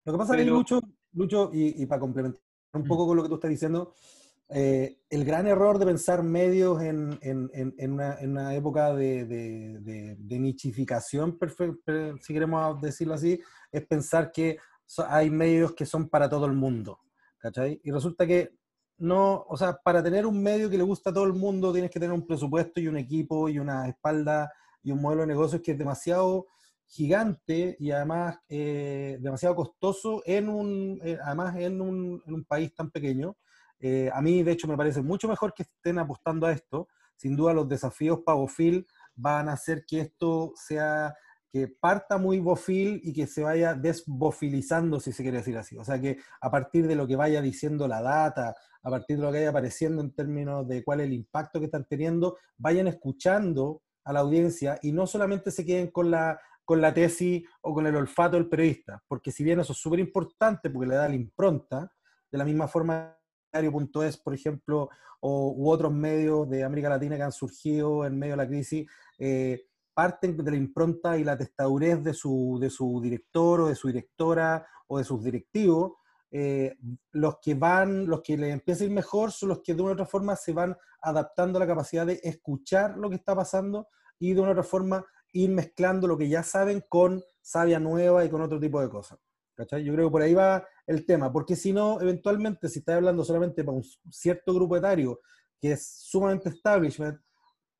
Lo 0.04 0.12
que 0.12 0.18
pasa 0.18 0.34
es 0.34 0.44
que 0.44 0.50
Lucho, 0.50 0.80
Lucho 1.12 1.50
y, 1.52 1.82
y 1.82 1.86
para 1.86 2.00
complementar 2.00 2.40
un 2.72 2.82
mm. 2.82 2.88
poco 2.88 3.06
con 3.06 3.16
lo 3.16 3.22
que 3.22 3.28
tú 3.28 3.34
estás 3.36 3.50
diciendo, 3.50 3.94
eh, 4.48 4.98
el 5.10 5.24
gran 5.24 5.46
error 5.46 5.78
de 5.78 5.86
pensar 5.86 6.22
medios 6.22 6.80
en, 6.82 7.18
en, 7.20 7.50
en, 7.52 7.92
una, 7.92 8.18
en 8.20 8.30
una, 8.30 8.54
época 8.54 8.94
de, 8.94 9.24
de, 9.24 10.38
nichificación, 10.38 11.38
si 12.20 12.32
queremos 12.32 12.80
decirlo 12.80 13.14
así, 13.14 13.40
es 13.72 13.86
pensar 13.86 14.30
que 14.30 14.58
hay 15.08 15.30
medios 15.30 15.72
que 15.74 15.84
son 15.84 16.08
para 16.08 16.28
todo 16.28 16.46
el 16.46 16.52
mundo. 16.52 17.00
Y 17.82 17.90
resulta 17.90 18.26
que 18.26 18.56
no, 18.98 19.44
o 19.48 19.56
sea, 19.56 19.76
para 19.84 20.02
tener 20.02 20.26
un 20.26 20.42
medio 20.42 20.70
que 20.70 20.78
le 20.78 20.82
gusta 20.82 21.10
a 21.10 21.12
todo 21.12 21.24
el 21.24 21.34
mundo 21.34 21.72
tienes 21.72 21.90
que 21.90 22.00
tener 22.00 22.14
un 22.14 22.26
presupuesto 22.26 22.80
y 22.80 22.88
un 22.88 22.96
equipo 22.96 23.48
y 23.48 23.58
una 23.58 23.88
espalda 23.88 24.50
y 24.82 24.90
un 24.90 25.02
modelo 25.02 25.22
de 25.22 25.28
negocios 25.28 25.60
que 25.62 25.72
es 25.72 25.78
demasiado 25.78 26.46
gigante 26.86 27.76
y 27.78 27.90
además 27.90 28.38
eh, 28.48 29.18
demasiado 29.20 29.54
costoso 29.56 30.22
en 30.24 30.48
un, 30.48 31.00
eh, 31.04 31.18
además 31.22 31.56
en 31.56 31.80
un, 31.80 32.22
en 32.26 32.34
un 32.34 32.44
país 32.44 32.74
tan 32.74 32.90
pequeño 32.90 33.36
eh, 33.78 34.10
a 34.12 34.20
mí, 34.22 34.42
de 34.42 34.52
hecho, 34.52 34.68
me 34.68 34.76
parece 34.76 35.02
mucho 35.02 35.28
mejor 35.28 35.52
que 35.54 35.64
estén 35.64 35.98
apostando 35.98 36.46
a 36.46 36.52
esto. 36.52 36.88
Sin 37.16 37.36
duda, 37.36 37.54
los 37.54 37.68
desafíos 37.68 38.20
para 38.24 38.38
van 39.14 39.48
a 39.48 39.52
hacer 39.52 39.84
que 39.86 40.00
esto 40.00 40.52
sea, 40.54 41.14
que 41.50 41.68
parta 41.68 42.18
muy 42.18 42.38
Bofil 42.38 43.00
y 43.02 43.12
que 43.12 43.26
se 43.26 43.42
vaya 43.42 43.74
desbofilizando, 43.74 45.00
si 45.00 45.12
se 45.12 45.22
quiere 45.22 45.38
decir 45.38 45.56
así. 45.56 45.76
O 45.78 45.84
sea, 45.84 46.00
que 46.00 46.18
a 46.40 46.50
partir 46.50 46.86
de 46.86 46.94
lo 46.94 47.06
que 47.06 47.16
vaya 47.16 47.40
diciendo 47.40 47.88
la 47.88 48.02
data, 48.02 48.54
a 48.82 48.90
partir 48.90 49.16
de 49.16 49.22
lo 49.22 49.32
que 49.32 49.38
vaya 49.38 49.50
apareciendo 49.50 50.02
en 50.02 50.14
términos 50.14 50.68
de 50.68 50.84
cuál 50.84 51.00
es 51.00 51.06
el 51.06 51.14
impacto 51.14 51.58
que 51.58 51.66
están 51.66 51.86
teniendo, 51.86 52.36
vayan 52.58 52.86
escuchando 52.86 53.82
a 54.04 54.12
la 54.12 54.20
audiencia 54.20 54.78
y 54.82 54.92
no 54.92 55.06
solamente 55.06 55.50
se 55.50 55.64
queden 55.64 55.90
con 55.90 56.10
la, 56.10 56.38
con 56.64 56.80
la 56.80 56.94
tesis 56.94 57.42
o 57.62 57.74
con 57.74 57.86
el 57.86 57.96
olfato 57.96 58.36
del 58.36 58.48
periodista, 58.48 59.02
porque 59.08 59.32
si 59.32 59.42
bien 59.42 59.58
eso 59.58 59.72
es 59.72 59.78
súper 59.78 59.98
importante 59.98 60.70
porque 60.70 60.88
le 60.88 60.94
da 60.94 61.08
la 61.08 61.16
impronta, 61.16 61.90
de 62.30 62.38
la 62.38 62.44
misma 62.44 62.68
forma 62.68 63.16
es, 64.04 64.16
por 64.16 64.34
ejemplo, 64.34 64.88
o, 65.20 65.52
u 65.56 65.70
otros 65.70 65.92
medios 65.92 66.48
de 66.48 66.64
América 66.64 66.88
Latina 66.88 67.16
que 67.16 67.22
han 67.22 67.32
surgido 67.32 68.04
en 68.04 68.18
medio 68.18 68.34
de 68.34 68.36
la 68.36 68.48
crisis, 68.48 68.86
eh, 69.18 69.66
parten 69.94 70.36
de 70.36 70.50
la 70.50 70.56
impronta 70.56 71.16
y 71.16 71.24
la 71.24 71.38
testadurez 71.38 72.02
de 72.02 72.12
su, 72.12 72.58
de 72.60 72.68
su 72.68 73.00
director 73.00 73.62
o 73.62 73.68
de 73.68 73.74
su 73.74 73.88
directora 73.88 74.66
o 74.88 74.98
de 74.98 75.04
sus 75.04 75.24
directivos. 75.24 75.92
Eh, 76.30 76.76
los 77.12 77.38
que 77.40 77.54
van, 77.54 78.06
los 78.06 78.20
que 78.20 78.36
les 78.36 78.52
empieza 78.52 78.84
a 78.84 78.86
ir 78.86 78.92
mejor 78.92 79.32
son 79.32 79.50
los 79.50 79.60
que 79.62 79.74
de 79.74 79.80
una 79.80 79.92
u 79.92 79.94
otra 79.94 80.06
forma 80.06 80.36
se 80.36 80.52
van 80.52 80.76
adaptando 81.00 81.58
a 81.58 81.60
la 81.60 81.66
capacidad 81.66 82.04
de 82.04 82.20
escuchar 82.22 82.98
lo 82.98 83.08
que 83.08 83.16
está 83.16 83.34
pasando 83.34 83.88
y 84.18 84.34
de 84.34 84.40
una 84.40 84.50
u 84.50 84.52
otra 84.52 84.64
forma 84.64 85.06
ir 85.32 85.50
mezclando 85.50 86.06
lo 86.06 86.18
que 86.18 86.28
ya 86.28 86.42
saben 86.42 86.82
con 86.88 87.22
sabia 87.40 87.78
nueva 87.78 88.24
y 88.24 88.28
con 88.28 88.42
otro 88.42 88.58
tipo 88.58 88.80
de 88.80 88.90
cosas. 88.90 89.18
Yo 89.58 89.92
creo 89.94 90.08
que 90.08 90.12
por 90.12 90.22
ahí 90.22 90.34
va 90.34 90.66
el 90.86 91.04
tema, 91.06 91.32
porque 91.32 91.56
si 91.56 91.72
no, 91.72 92.00
eventualmente, 92.00 92.68
si 92.68 92.80
estás 92.80 92.96
hablando 92.96 93.24
solamente 93.24 93.64
para 93.64 93.76
un 93.76 93.84
cierto 94.10 94.54
grupo 94.54 94.76
etario 94.76 95.20
que 95.60 95.72
es 95.72 95.86
sumamente 96.02 96.50
establishment, 96.50 97.18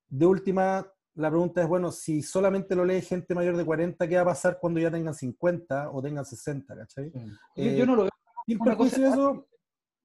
de 0.09 0.27
última, 0.27 0.87
la 1.15 1.29
pregunta 1.29 1.63
es, 1.63 1.69
bueno, 1.69 1.91
si 1.91 2.23
solamente 2.23 2.75
lo 2.75 2.85
lee 2.85 3.03
gente 3.03 3.35
mayor 3.35 3.57
de 3.57 3.65
40, 3.65 4.09
¿qué 4.09 4.17
va 4.17 4.23
a 4.23 4.27
pasar 4.27 4.59
cuando 4.61 4.81
ya 4.81 4.91
tengan 4.91 5.15
50 5.15 5.91
o 5.91 6.03
tengan 6.03 6.25
60? 6.25 6.77
¿cachai? 6.77 7.13
yo, 7.55 7.87
no 7.87 7.97
lo 7.97 8.03
veo. 8.03 8.11
Una 8.61 8.77
cosa, 8.77 9.09
eso, 9.09 9.47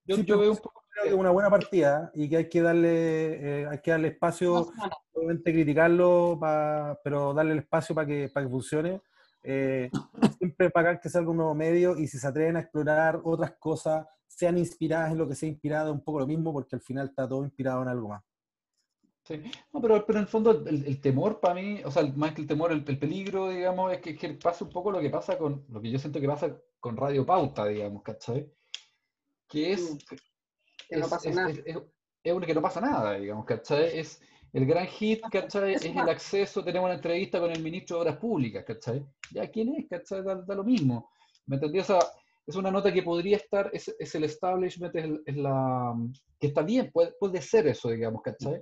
yo, 0.06 0.18
yo 0.18 0.40
veo 0.40 0.52
un 0.52 0.58
poco 0.58 0.82
una 1.14 1.32
buena 1.32 1.50
partida 1.50 2.12
y 2.14 2.30
que 2.30 2.38
hay 2.38 2.50
que 2.50 2.62
darle, 2.62 3.62
eh, 3.62 3.68
hay 3.68 3.80
que 3.80 3.92
darle 3.92 4.10
espacio, 4.10 4.72
obviamente 5.14 5.54
criticarlo, 5.54 6.40
pero 7.04 7.34
darle 7.34 7.54
el 7.54 7.60
espacio 7.60 7.96
para 7.96 8.08
que, 8.08 8.30
para 8.30 8.46
que 8.46 8.52
funcione 8.52 9.02
eh, 9.44 9.90
siempre 10.38 10.70
pagar 10.70 11.00
que 11.00 11.10
salga 11.10 11.32
un 11.32 11.38
nuevo 11.38 11.56
medio 11.56 11.98
y 11.98 12.08
si 12.08 12.18
se 12.18 12.28
atreven 12.28 12.58
a 12.58 12.62
explorar 12.62 13.22
otras 13.24 13.54
cosas, 13.60 14.06
sean 14.28 14.58
inspiradas 14.58 15.12
en 15.12 15.18
lo 15.18 15.28
que 15.28 15.36
sea 15.36 15.50
inspirado, 15.50 15.92
un 15.92 16.04
poco 16.04 16.20
lo 16.20 16.28
mismo, 16.28 16.54
porque 16.54 16.76
al 16.76 16.82
final 16.82 17.08
está 17.08 17.28
todo 17.28 17.44
inspirado 17.44 17.82
en 17.82 17.88
algo 17.88 18.10
más. 18.10 18.24
Sí, 19.24 19.40
no, 19.72 19.82
pero, 19.82 20.04
pero 20.06 20.18
en 20.18 20.24
el 20.24 20.28
fondo 20.28 20.52
el, 20.66 21.00
temor 21.00 21.40
para 21.40 21.54
mí, 21.54 21.82
o 21.86 21.92
sea, 21.92 22.04
más 22.16 22.34
que 22.34 22.42
el 22.42 22.48
temor, 22.48 22.72
el, 22.72 22.84
peligro, 22.84 23.50
digamos, 23.50 23.94
es 23.94 24.00
que, 24.00 24.16
que, 24.18 24.30
pasa 24.34 24.66
un 24.66 24.72
poco 24.72 24.92
lo 24.92 25.00
que 25.00 25.12
pasa 25.12 25.38
con, 25.38 25.64
lo 25.70 25.80
que 25.80 25.92
yo 25.92 26.00
siento 26.00 26.20
que 26.20 26.28
pasa 26.28 26.58
con 26.80 26.98
Radio 26.98 27.26
Pauta, 27.26 27.68
digamos, 27.68 28.02
¿cachai? 28.02 28.52
Que 29.48 29.74
es... 29.74 29.98
Que 30.90 30.98
no 30.98 31.08
pasa 31.08 31.30
nada. 31.30 31.52
Es, 31.52 31.78
es, 32.24 32.46
que 32.46 32.54
no 32.56 32.62
pasa 32.62 32.82
nada, 32.82 33.14
digamos, 33.14 33.46
¿cachai? 33.46 34.00
Es, 34.00 34.22
el 34.54 34.66
gran 34.66 34.88
hit, 34.88 35.22
¿cachai? 35.32 35.74
Es 35.74 35.86
el 35.86 35.98
acceso, 35.98 36.64
tenemos 36.64 36.88
una 36.88 36.96
entrevista 36.96 37.40
con 37.40 37.52
el 37.52 37.62
ministro 37.64 37.98
de 37.98 38.02
Obras 38.02 38.18
Públicas, 38.18 38.66
¿cachai? 38.66 39.06
Ya, 39.32 39.48
¿quién 39.50 39.76
es? 39.76 39.88
¿cachai? 39.90 40.24
Da, 40.24 40.44
lo 40.56 40.64
mismo. 40.64 41.12
¿Me 41.46 41.56
entendí? 41.56 41.80
O 41.80 41.84
sea, 41.84 42.00
es 42.46 42.56
una 42.56 42.72
nota 42.72 42.92
que 42.92 43.04
podría 43.04 43.38
estar, 43.38 43.70
es, 43.74 43.94
es 43.98 44.16
el 44.16 44.26
establishment, 44.26 44.96
es, 45.26 45.38
la, 45.38 45.96
que 46.40 46.48
está 46.48 46.64
bien, 46.64 46.92
puede, 46.92 47.14
puede 47.20 47.42
ser 47.42 47.68
eso, 47.68 47.90
digamos, 47.90 48.22
¿cachai? 48.22 48.62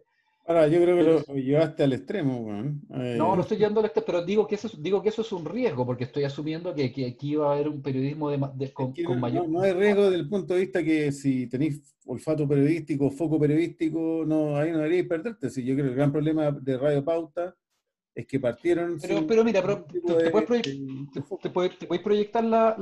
Ahora, 0.50 0.68
yo 0.68 0.82
creo 0.82 0.98
que 0.98 1.32
lo 1.32 1.36
llevaste 1.36 1.84
al 1.84 1.94
extremo, 1.94 2.52
eh, 2.96 3.14
No, 3.16 3.36
no 3.36 3.44
estoy 3.44 3.60
llevando 3.60 3.82
al 3.82 3.86
extremo, 3.86 4.06
pero 4.08 4.26
digo 4.26 4.48
que, 4.48 4.56
eso, 4.56 4.68
digo 4.80 5.00
que 5.00 5.10
eso 5.10 5.22
es 5.22 5.32
un 5.32 5.46
riesgo, 5.46 5.86
porque 5.86 6.06
estoy 6.06 6.24
asumiendo 6.24 6.74
que, 6.74 6.92
que 6.92 7.06
aquí 7.06 7.36
va 7.36 7.52
a 7.52 7.54
haber 7.54 7.70
un 7.70 7.84
periodismo 7.84 8.32
de, 8.32 8.74
con, 8.74 8.92
mayor... 9.20 9.48
No, 9.48 9.62
hay 9.62 9.74
riesgo 9.74 10.06
desde 10.06 10.16
el 10.16 10.28
punto 10.28 10.56
de 10.56 10.62
vista 10.62 10.84
que 10.84 11.12
si 11.12 11.46
tenéis 11.46 11.96
olfato 12.08 12.48
periodístico, 12.48 13.12
foco 13.12 13.40
periodístico, 13.40 14.24
no, 14.26 14.58
ahí 14.58 14.72
no 14.72 14.80
deberíais 14.80 15.08
perderte. 15.08 15.52
Si 15.52 15.64
yo 15.64 15.76
creo 15.76 15.86
que 15.86 15.92
el 15.92 15.98
gran 15.98 16.12
problema 16.12 16.50
de 16.52 16.78
Radio 16.80 17.06
Pauta 17.06 17.56
es 18.20 18.28
que 18.28 18.40
partieron. 18.40 18.98
Pero, 19.02 19.26
pero 19.26 19.44
mira, 19.44 19.62
¿te, 19.62 21.50
puedes 21.50 22.02
proyectar 22.04 22.44
la, 22.44 22.76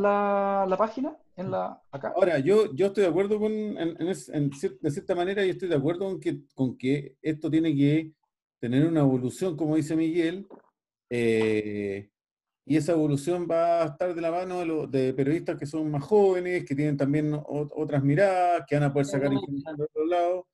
la, 0.67 0.77
página 0.77 1.15
en 1.35 1.51
la, 1.51 1.81
acá? 1.91 2.13
Ahora, 2.15 2.39
yo, 2.39 2.73
yo 2.73 2.87
estoy 2.87 3.03
de 3.03 3.09
acuerdo 3.09 3.39
con, 3.39 3.51
en, 3.51 3.95
en, 3.99 4.49
de 4.49 4.91
cierta 4.91 5.13
manera, 5.13 5.45
yo 5.45 5.51
estoy 5.51 5.69
de 5.69 5.75
acuerdo 5.75 6.05
con 6.05 6.19
que, 6.19 6.39
con 6.55 6.75
que 6.77 7.17
esto 7.21 7.51
tiene 7.51 7.75
que 7.75 8.13
tener 8.59 8.87
una 8.87 9.01
evolución, 9.01 9.55
como 9.55 9.75
dice 9.75 9.95
Miguel, 9.95 10.47
eh, 11.09 12.09
y 12.65 12.75
esa 12.75 12.93
evolución 12.93 13.47
va 13.49 13.83
a 13.83 13.85
estar 13.85 14.13
de 14.15 14.21
la 14.21 14.31
mano 14.31 14.87
de, 14.87 14.87
de, 14.87 15.13
periodistas 15.13 15.57
que 15.57 15.67
son 15.67 15.89
más 15.91 16.03
jóvenes, 16.03 16.65
que 16.65 16.75
tienen 16.75 16.97
también 16.97 17.39
otras 17.45 18.03
miradas, 18.03 18.63
que 18.67 18.75
van 18.75 18.85
a 18.85 18.91
poder 18.91 19.05
sacar 19.05 19.31
información 19.31 19.77
de 19.77 19.83
otro 19.83 20.05
lado. 20.05 20.47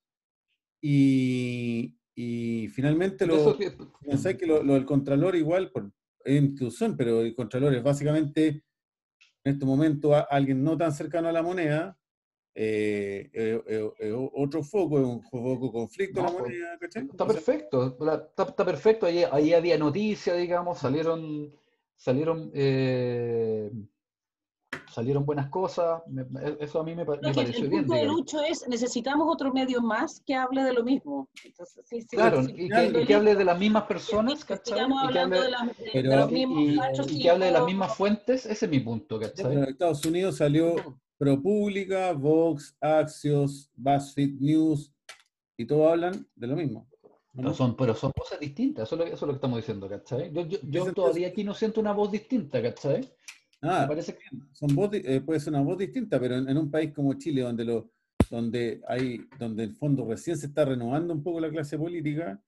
Y, 0.80 1.96
y 2.14 2.68
finalmente 2.68 3.26
lo, 3.26 3.56
pensáis 4.00 4.36
que 4.36 4.46
lo, 4.46 4.62
del 4.62 4.84
Contralor 4.84 5.34
igual, 5.34 5.70
por, 5.70 5.90
es 6.24 6.42
institución, 6.42 6.96
pero 6.96 7.20
el 7.20 7.34
Contralor 7.34 7.74
es 7.74 7.82
básicamente 7.82 8.62
en 9.44 9.52
este 9.52 9.66
momento 9.66 10.14
alguien 10.30 10.62
no 10.62 10.76
tan 10.76 10.92
cercano 10.92 11.28
a 11.28 11.32
la 11.32 11.42
moneda, 11.42 11.98
eh, 12.54 13.30
eh, 13.32 13.90
eh, 13.98 14.12
otro 14.32 14.62
foco, 14.62 15.00
es 15.00 15.04
un 15.04 15.22
foco 15.22 15.72
conflicto 15.72 16.22
la 16.22 16.28
pues, 16.28 16.42
moneda, 16.42 16.78
Está 16.80 17.26
perfecto, 17.26 17.98
está, 18.36 18.64
perfecto, 18.64 19.06
ahí, 19.06 19.24
ahí, 19.30 19.52
había 19.52 19.76
noticias, 19.76 20.38
digamos, 20.38 20.78
salieron, 20.78 21.52
salieron 21.96 22.52
salieron 24.94 25.26
buenas 25.26 25.48
cosas, 25.48 26.02
e, 26.40 26.56
eso 26.60 26.80
a 26.80 26.84
mí 26.84 26.94
me, 26.94 27.04
pareció 27.04 27.42
el 27.42 27.52
bien. 27.52 27.64
El 27.64 27.70
punto 27.80 27.94
de 27.94 28.04
Lucho 28.04 28.42
es, 28.42 28.66
necesitamos 28.68 29.26
otro 29.28 29.52
medio 29.52 29.82
más 29.82 30.22
que 30.24 30.34
hable 30.34 30.62
de 30.62 30.72
lo 30.72 30.84
mismo. 30.84 31.28
claro, 32.10 32.42
y, 32.42 32.68
que, 33.06 33.14
hable 33.14 33.34
de 33.34 33.44
las 33.44 33.58
mismas 33.58 33.84
personas, 33.84 34.44
¿cachai? 34.44 34.78
Y 34.78 35.12
que 35.12 35.18
hable 35.18 35.40
de, 35.40 35.50
los 36.02 36.30
mismos 36.30 37.10
y, 37.10 37.22
que 37.22 37.30
hable 37.30 37.46
de 37.46 37.52
las 37.52 37.64
mismas 37.64 37.96
fuentes, 37.96 38.46
ese 38.46 38.66
es 38.66 38.70
mi 38.70 38.80
punto, 38.80 39.18
¿cachai? 39.18 39.52
en 39.52 39.64
Estados 39.64 40.04
Unidos 40.04 40.36
salió 40.36 40.76
ProPublica, 41.18 42.12
Vox, 42.12 42.76
Axios, 42.80 43.70
BuzzFeed 43.74 44.40
News, 44.40 44.92
y 45.56 45.66
todos 45.66 45.90
hablan 45.90 46.26
de 46.36 46.46
lo 46.46 46.56
mismo. 46.56 46.88
Pero 47.36 47.52
son, 47.52 47.76
pero 47.76 47.96
son 47.96 48.12
cosas 48.12 48.38
distintas, 48.38 48.86
eso 48.86 49.02
es, 49.02 49.20
lo, 49.20 49.28
que 49.28 49.34
estamos 49.34 49.56
diciendo, 49.56 49.88
¿cachai? 49.88 50.30
Yo, 50.32 50.42
yo, 50.46 50.92
todavía 50.92 51.26
aquí 51.26 51.42
no 51.42 51.52
siento 51.52 51.80
una 51.80 51.92
voz 51.92 52.12
distinta, 52.12 52.62
¿cachai? 52.62 53.10
Ah, 53.64 53.86
parece 53.88 54.14
que 54.14 54.24
son 54.52 54.70
eh, 54.92 55.20
puede 55.20 55.40
ser 55.40 55.52
una 55.52 55.62
voz 55.62 55.78
distinta, 55.78 56.20
pero 56.20 56.36
en, 56.36 56.56
un 56.56 56.70
país 56.70 56.92
como 56.92 57.14
Chile, 57.14 57.42
donde 57.42 57.64
lo, 57.64 57.90
donde 58.30 58.82
hay, 58.86 59.26
donde 59.38 59.64
el 59.64 59.74
fondo 59.74 60.06
recién 60.06 60.36
se 60.36 60.46
está 60.46 60.64
renovando 60.64 61.14
un 61.14 61.22
poco 61.22 61.40
la 61.40 61.50
clase 61.50 61.78
política, 61.78 62.40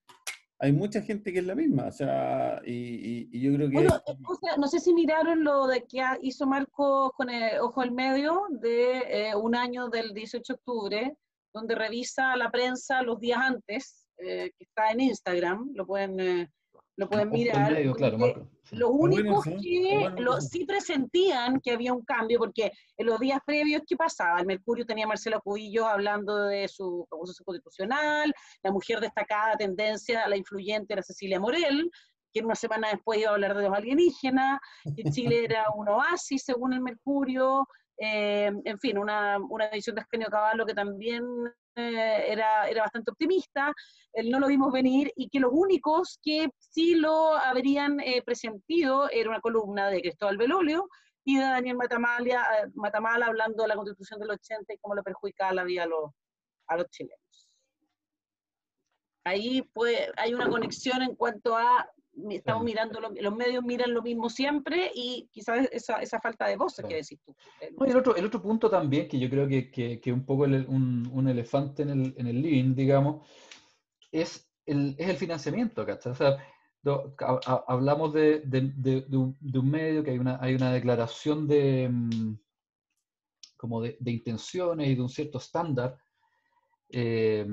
hay 0.58 0.72
mucha 0.72 1.02
gente 1.02 1.32
que 1.32 1.40
es 1.40 1.46
la 1.46 1.54
misma, 1.54 1.86
o 1.86 1.92
sea, 1.92 2.60
y, 2.64 3.38
yo 3.38 3.54
creo 3.54 3.68
que... 3.68 3.74
Bueno, 3.74 4.02
eh, 4.06 4.56
no 4.58 4.66
sé 4.68 4.80
si 4.80 4.94
miraron 4.94 5.44
lo 5.44 5.66
de 5.66 5.84
que 5.84 6.02
hizo 6.22 6.46
Marco 6.46 7.12
con 7.16 7.28
el 7.30 7.58
Ojo 7.60 7.80
al 7.82 7.92
Medio 7.92 8.42
de 8.50 8.98
eh, 9.08 9.34
un 9.34 9.54
año 9.54 9.88
del 9.88 10.14
18 10.14 10.52
de 10.52 10.54
octubre, 10.54 11.16
donde 11.52 11.74
revisa 11.74 12.36
la 12.36 12.50
prensa 12.50 13.02
los 13.02 13.18
días 13.20 13.38
antes 13.40 14.06
eh, 14.18 14.50
que 14.56 14.64
está 14.64 14.90
en 14.90 15.00
Instagram, 15.00 15.72
lo 15.74 15.86
pueden, 15.86 16.18
eh, 16.20 16.50
lo 16.96 17.08
pueden 17.08 17.30
mirar. 17.30 17.72
Los 18.72 18.90
únicos 18.90 19.44
que 19.44 20.10
sí 20.40 20.64
presentían 20.64 21.60
que 21.60 21.72
había 21.72 21.92
un 21.92 22.04
cambio, 22.04 22.38
porque 22.38 22.72
en 22.96 23.06
los 23.06 23.20
días 23.20 23.38
previos, 23.46 23.82
¿qué 23.86 23.96
pasaba? 23.96 24.40
El 24.40 24.46
Mercurio 24.46 24.84
tenía 24.84 25.04
a 25.04 25.08
Marcelo 25.08 25.40
Cubillo 25.40 25.86
hablando 25.86 26.46
de 26.46 26.66
su 26.68 27.06
proceso 27.08 27.44
constitucional, 27.44 28.32
la 28.62 28.72
mujer 28.72 29.00
destacada 29.00 29.56
tendencia, 29.56 30.26
la 30.26 30.36
influyente 30.36 30.94
era 30.94 31.02
Cecilia 31.02 31.38
Morel, 31.38 31.90
que 32.32 32.40
una 32.40 32.54
semana 32.54 32.88
después 32.88 33.20
iba 33.20 33.30
a 33.30 33.34
hablar 33.34 33.56
de 33.56 33.62
los 33.62 33.72
alienígenas, 33.72 34.58
que 34.94 35.04
Chile 35.04 35.44
era 35.44 35.66
un 35.74 35.88
oasis 35.88 36.44
según 36.44 36.72
el 36.72 36.80
Mercurio, 36.80 37.66
eh, 37.98 38.50
en 38.64 38.78
fin, 38.78 38.98
una, 38.98 39.38
una 39.38 39.66
edición 39.66 39.96
de 39.96 40.02
Escanio 40.02 40.28
Caballo 40.28 40.66
que 40.66 40.74
también 40.74 41.24
eh, 41.76 42.32
era, 42.32 42.68
era 42.68 42.82
bastante 42.82 43.10
optimista, 43.10 43.72
no 44.24 44.40
lo 44.40 44.48
vimos 44.48 44.72
venir 44.72 45.12
y 45.14 45.28
que 45.28 45.40
los 45.40 45.50
únicos 45.52 46.18
que 46.22 46.48
sí 46.58 46.94
lo 46.94 47.34
habrían 47.34 48.00
eh, 48.00 48.22
presentido 48.24 49.10
era 49.10 49.28
una 49.28 49.40
columna 49.40 49.90
de 49.90 50.00
Cristóbal 50.00 50.38
Belolio 50.38 50.88
y 51.22 51.36
de 51.36 51.42
Daniel 51.42 51.76
Matamala, 51.76 52.62
eh, 52.62 52.70
Matamala 52.74 53.26
hablando 53.26 53.62
de 53.62 53.68
la 53.68 53.76
constitución 53.76 54.18
del 54.20 54.30
80 54.30 54.72
y 54.72 54.78
cómo 54.78 54.94
lo 54.94 55.02
perjudica 55.02 55.52
la 55.52 55.64
vida 55.64 55.82
a 55.82 55.86
los, 55.86 56.12
a 56.68 56.76
los 56.78 56.86
chilenos. 56.88 57.50
Ahí 59.24 59.62
pues, 59.74 60.08
hay 60.16 60.32
una 60.32 60.48
conexión 60.48 61.02
en 61.02 61.14
cuanto 61.14 61.56
a 61.56 61.90
estamos 62.30 62.64
mirando, 62.64 63.00
los 63.00 63.36
medios 63.36 63.64
miran 63.64 63.92
lo 63.92 64.02
mismo 64.02 64.30
siempre 64.30 64.90
y 64.94 65.28
quizás 65.32 65.68
esa, 65.72 66.00
esa 66.00 66.20
falta 66.20 66.46
de 66.46 66.56
voz, 66.56 66.76
que 66.76 66.96
decís 66.96 67.20
tú. 67.24 67.34
el, 67.60 67.96
otro, 67.96 68.16
el 68.16 68.24
otro 68.24 68.40
punto 68.40 68.70
también, 68.70 69.08
que 69.08 69.18
yo 69.18 69.28
creo 69.28 69.46
que, 69.46 69.70
que, 69.70 70.12
un 70.12 70.24
poco 70.24 70.44
un, 70.44 71.08
un, 71.12 71.28
elefante 71.28 71.82
en 71.82 71.90
el, 71.90 72.14
en 72.16 72.26
el 72.26 72.40
living, 72.40 72.74
digamos, 72.74 73.26
es 74.10 74.50
el, 74.64 74.94
es 74.98 75.08
el 75.08 75.16
financiamiento, 75.16 75.84
¿cachai? 75.84 76.12
O 76.12 76.14
sea, 76.14 76.36
hablamos 77.66 78.12
de, 78.12 78.40
de, 78.40 78.72
de, 78.76 79.16
un, 79.16 79.36
de, 79.40 79.58
un, 79.58 79.70
medio 79.70 80.02
que 80.02 80.12
hay 80.12 80.18
una, 80.18 80.38
hay 80.40 80.54
una 80.54 80.72
declaración 80.72 81.46
de, 81.46 81.88
mm, 81.90 82.38
como 83.56 83.82
de, 83.82 83.96
intenciones 84.06 84.88
y 84.88 84.94
de 84.94 85.02
un 85.02 85.08
cierto 85.08 85.38
estándar. 85.38 85.96
Eh, 86.88 87.46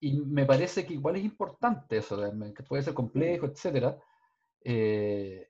y 0.00 0.12
me 0.20 0.44
parece 0.44 0.86
que 0.86 0.94
igual 0.94 1.16
es 1.16 1.24
importante 1.24 1.98
eso, 1.98 2.20
que 2.54 2.62
puede 2.62 2.82
ser 2.82 2.94
complejo, 2.94 3.46
etcétera, 3.46 3.98
eh, 4.62 5.48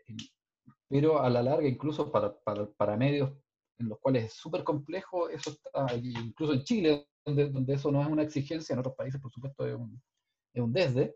pero 0.88 1.20
a 1.20 1.28
la 1.28 1.42
larga, 1.42 1.68
incluso 1.68 2.10
para, 2.10 2.34
para, 2.40 2.66
para, 2.66 2.96
medios 2.96 3.32
en 3.78 3.88
los 3.88 3.98
cuales 3.98 4.24
es 4.24 4.32
súper 4.32 4.64
complejo, 4.64 5.28
eso 5.28 5.50
está, 5.50 5.86
incluso 5.96 6.54
en 6.54 6.64
Chile, 6.64 7.08
donde, 7.24 7.50
donde, 7.50 7.74
eso 7.74 7.92
no 7.92 8.00
es 8.00 8.08
una 8.08 8.22
exigencia, 8.22 8.72
en 8.72 8.80
otros 8.80 8.94
países, 8.94 9.20
por 9.20 9.30
supuesto, 9.30 9.66
es 9.66 9.74
un, 9.74 10.00
es 10.52 10.62
un 10.62 10.72
desde. 10.72 11.14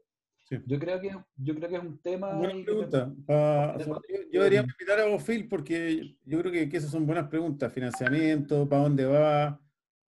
Yo, 0.66 0.78
creo 0.78 1.00
que, 1.00 1.16
yo 1.36 1.54
creo 1.54 1.68
que 1.70 1.76
es 1.76 1.82
un 1.82 1.98
tema... 2.02 2.34
Buena 2.34 2.62
pregunta. 2.62 3.10
yo, 4.30 4.42
debería 4.42 4.60
invitar 4.60 5.00
a 5.00 5.06
Bofil 5.06 5.48
porque 5.48 6.14
yo 6.24 6.38
creo 6.40 6.52
que, 6.52 6.68
que, 6.68 6.76
esas 6.76 6.90
son 6.90 7.06
buenas 7.06 7.28
preguntas. 7.28 7.72
Financiamiento, 7.72 8.68
para 8.68 8.82
dónde 8.82 9.06
va, 9.06 9.58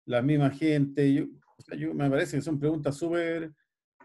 la 0.05 0.21
misma 0.21 0.51
gente. 0.51 1.15
Yo, 1.15 1.25
me 1.95 2.11
parece 2.11 2.37
que 2.37 2.43
son 2.43 2.59
preguntas 2.59 2.97
súper 2.97 3.53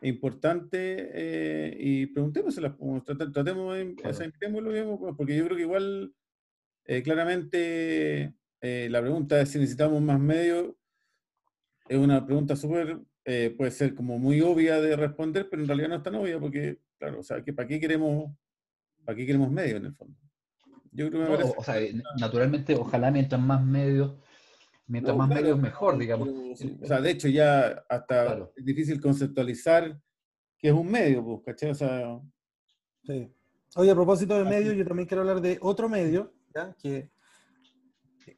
importantes 0.01 1.09
eh, 1.13 1.75
y 1.79 2.05
preguntémoselas, 2.07 2.73
tratemos, 3.05 3.75
claro. 3.97 5.15
porque 5.17 5.35
yo 5.35 5.45
creo 5.45 5.57
que 5.57 5.63
igual 5.63 6.13
eh, 6.85 7.03
claramente 7.03 8.33
eh, 8.61 8.87
la 8.89 9.01
pregunta 9.01 9.41
es 9.41 9.49
si 9.49 9.59
necesitamos 9.59 10.01
más 10.01 10.19
medios, 10.19 10.73
es 11.87 11.97
una 11.97 12.25
pregunta 12.25 12.55
súper, 12.55 12.99
puede 13.57 13.71
ser 13.71 13.93
como 13.93 14.17
muy 14.17 14.41
obvia 14.41 14.79
de 14.79 14.95
responder, 14.95 15.47
pero 15.49 15.61
en 15.61 15.67
realidad 15.67 15.89
no 15.89 15.95
es 15.95 16.03
tan 16.03 16.15
obvia 16.15 16.39
porque, 16.39 16.79
claro, 16.97 17.19
o 17.19 17.23
sea, 17.23 17.43
que 17.43 17.53
¿para 17.53 17.67
qué 17.67 17.79
queremos, 17.79 18.31
para 19.03 19.15
qué 19.15 19.25
queremos 19.25 19.51
medios 19.51 19.79
en 19.79 19.85
el 19.87 19.93
fondo? 19.93 20.15
Yo 20.91 21.09
creo 21.09 21.37
que 21.37 21.43
o 21.43 21.63
sea, 21.63 21.75
naturalmente, 22.19 22.73
ojalá 22.75 23.11
mientras 23.11 23.39
más 23.39 23.63
medios 23.63 24.19
Mientras 24.89 25.15
más 25.15 25.29
medios, 25.29 25.59
mejor, 25.59 25.99
digamos. 25.99 26.27
o 26.29 26.85
sea, 26.85 26.99
de 26.99 27.11
hecho, 27.11 27.27
ya 27.27 27.85
hasta 27.87 28.49
es 28.55 28.65
difícil 28.65 28.99
conceptualizar 28.99 29.95
qué 30.57 30.69
es 30.69 30.73
un 30.73 30.91
medio, 30.91 31.23
pues, 31.23 31.41
¿cachai? 31.45 31.69
O 31.69 31.75
sea, 31.75 32.19
sí. 33.03 33.31
Oye, 33.75 33.91
a 33.91 33.95
propósito 33.95 34.35
de 34.35 34.49
medios, 34.49 34.75
yo 34.75 34.85
también 34.85 35.07
quiero 35.07 35.21
hablar 35.21 35.41
de 35.41 35.59
otro 35.61 35.87
medio, 35.87 36.33
¿ya? 36.55 36.75
Que, 36.81 37.11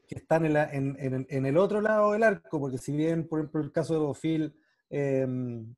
que 0.06 0.16
está 0.16 0.36
en, 0.36 0.98
en, 1.00 1.26
en, 1.30 1.46
el 1.46 1.56
otro 1.56 1.80
lado 1.80 2.12
del 2.12 2.24
arco, 2.24 2.60
porque 2.60 2.78
si 2.78 2.92
bien, 2.92 3.30
por 3.30 3.40
ejemplo, 3.40 3.62
el 3.62 3.72
caso 3.72 3.94
de 3.94 4.00
Bofil 4.02 4.54
em, 4.90 5.74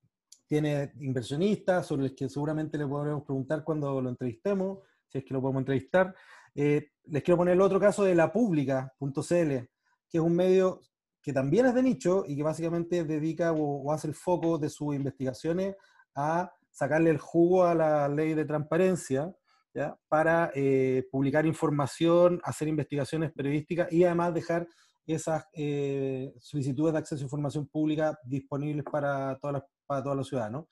tiene 0.47 0.91
inversionistas 1.01 1.85
sobre 1.85 2.03
los 2.03 2.13
que 2.13 2.29
seguramente 2.29 2.79
le 2.79 2.87
podremos 2.87 3.23
preguntar 3.23 3.63
cuando 3.63 4.01
lo 4.01 4.09
entrevistemos, 4.09 4.79
si 5.07 5.19
es 5.19 5.23
que 5.23 5.35
lo 5.35 5.41
podemos 5.41 5.61
entrevistar. 5.61 6.15
Eh, 6.55 6.89
les 7.05 7.21
quiero 7.21 7.37
poner 7.37 7.53
el 7.53 7.61
otro 7.61 7.79
caso 7.79 8.03
de 8.03 8.15
la 8.15 8.31
pública.cl, 8.31 9.69
que 10.13 10.19
es 10.19 10.23
un 10.23 10.35
medio 10.35 10.79
que 11.23 11.33
también 11.33 11.65
es 11.65 11.73
de 11.73 11.81
nicho 11.81 12.23
y 12.27 12.35
que 12.35 12.43
básicamente 12.43 13.03
dedica 13.03 13.51
o, 13.51 13.91
hace 13.91 14.07
el 14.07 14.13
foco 14.13 14.59
de 14.59 14.69
sus 14.69 14.93
investigaciones 14.93 15.75
a 16.13 16.53
sacarle 16.69 17.09
el 17.09 17.17
jugo 17.17 17.65
a 17.65 17.73
la 17.73 18.07
ley 18.07 18.35
de 18.35 18.45
transparencia 18.45 19.35
para 20.07 20.51
eh, 20.53 21.07
publicar 21.11 21.47
información, 21.47 22.39
hacer 22.43 22.67
investigaciones 22.67 23.31
periodísticas 23.31 23.91
y 23.91 24.03
además 24.03 24.35
dejar 24.35 24.67
esas 25.07 25.45
eh, 25.53 26.31
solicitudes 26.39 26.93
de 26.93 26.99
acceso 26.99 27.23
a 27.23 27.25
información 27.25 27.65
pública 27.65 28.19
disponibles 28.23 28.85
para, 28.85 29.39
todas 29.39 29.63
para 29.87 30.03
todos 30.03 30.15
los 30.15 30.27
ciudadanos. 30.27 30.65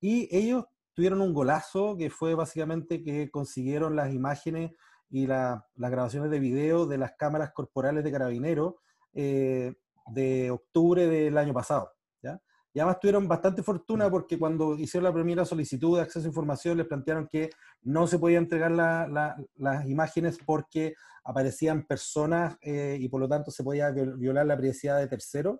Y 0.00 0.28
ellos 0.36 0.64
tuvieron 0.92 1.20
un 1.20 1.32
golazo 1.32 1.96
que 1.96 2.10
fue 2.10 2.34
básicamente 2.34 3.04
que 3.04 3.30
consiguieron 3.30 3.94
las 3.94 4.12
imágenes 4.12 4.72
y 5.08 5.28
las 5.28 5.62
grabaciones 5.76 6.32
de 6.32 6.40
video 6.40 6.86
de 6.86 6.98
las 6.98 7.12
cámaras 7.16 7.52
corporales 7.52 8.02
de 8.02 8.10
carabineros 8.10 8.74
eh, 9.14 9.74
de 10.06 10.50
octubre 10.50 11.06
del 11.06 11.36
año 11.38 11.52
pasado. 11.52 11.92
¿ya? 12.22 12.40
Y 12.72 12.80
además 12.80 13.00
tuvieron 13.00 13.28
bastante 13.28 13.62
fortuna 13.62 14.10
porque 14.10 14.38
cuando 14.38 14.74
hicieron 14.74 15.04
la 15.04 15.12
primera 15.12 15.44
solicitud 15.44 15.96
de 15.96 16.02
acceso 16.02 16.26
a 16.26 16.28
información 16.28 16.78
les 16.78 16.86
plantearon 16.86 17.28
que 17.28 17.50
no 17.82 18.06
se 18.06 18.18
podía 18.18 18.38
entregar 18.38 18.70
las 18.70 19.86
imágenes 19.86 20.38
porque 20.44 20.94
aparecían 21.28 21.86
personas 21.86 22.56
eh, 22.62 22.96
y 22.98 23.06
por 23.08 23.20
lo 23.20 23.28
tanto 23.28 23.50
se 23.50 23.62
podía 23.62 23.90
violar 23.90 24.46
la 24.46 24.56
privacidad 24.56 24.98
de 24.98 25.08
terceros, 25.08 25.58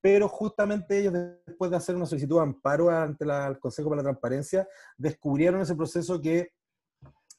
pero 0.00 0.28
justamente 0.28 0.98
ellos 0.98 1.12
después 1.46 1.70
de 1.70 1.76
hacer 1.76 1.94
una 1.94 2.06
solicitud 2.06 2.36
de 2.36 2.42
amparo 2.42 2.90
ante 2.90 3.24
el 3.24 3.58
Consejo 3.60 3.90
para 3.90 4.02
la 4.02 4.08
Transparencia, 4.08 4.66
descubrieron 4.96 5.60
ese 5.60 5.76
proceso 5.76 6.20
que 6.20 6.50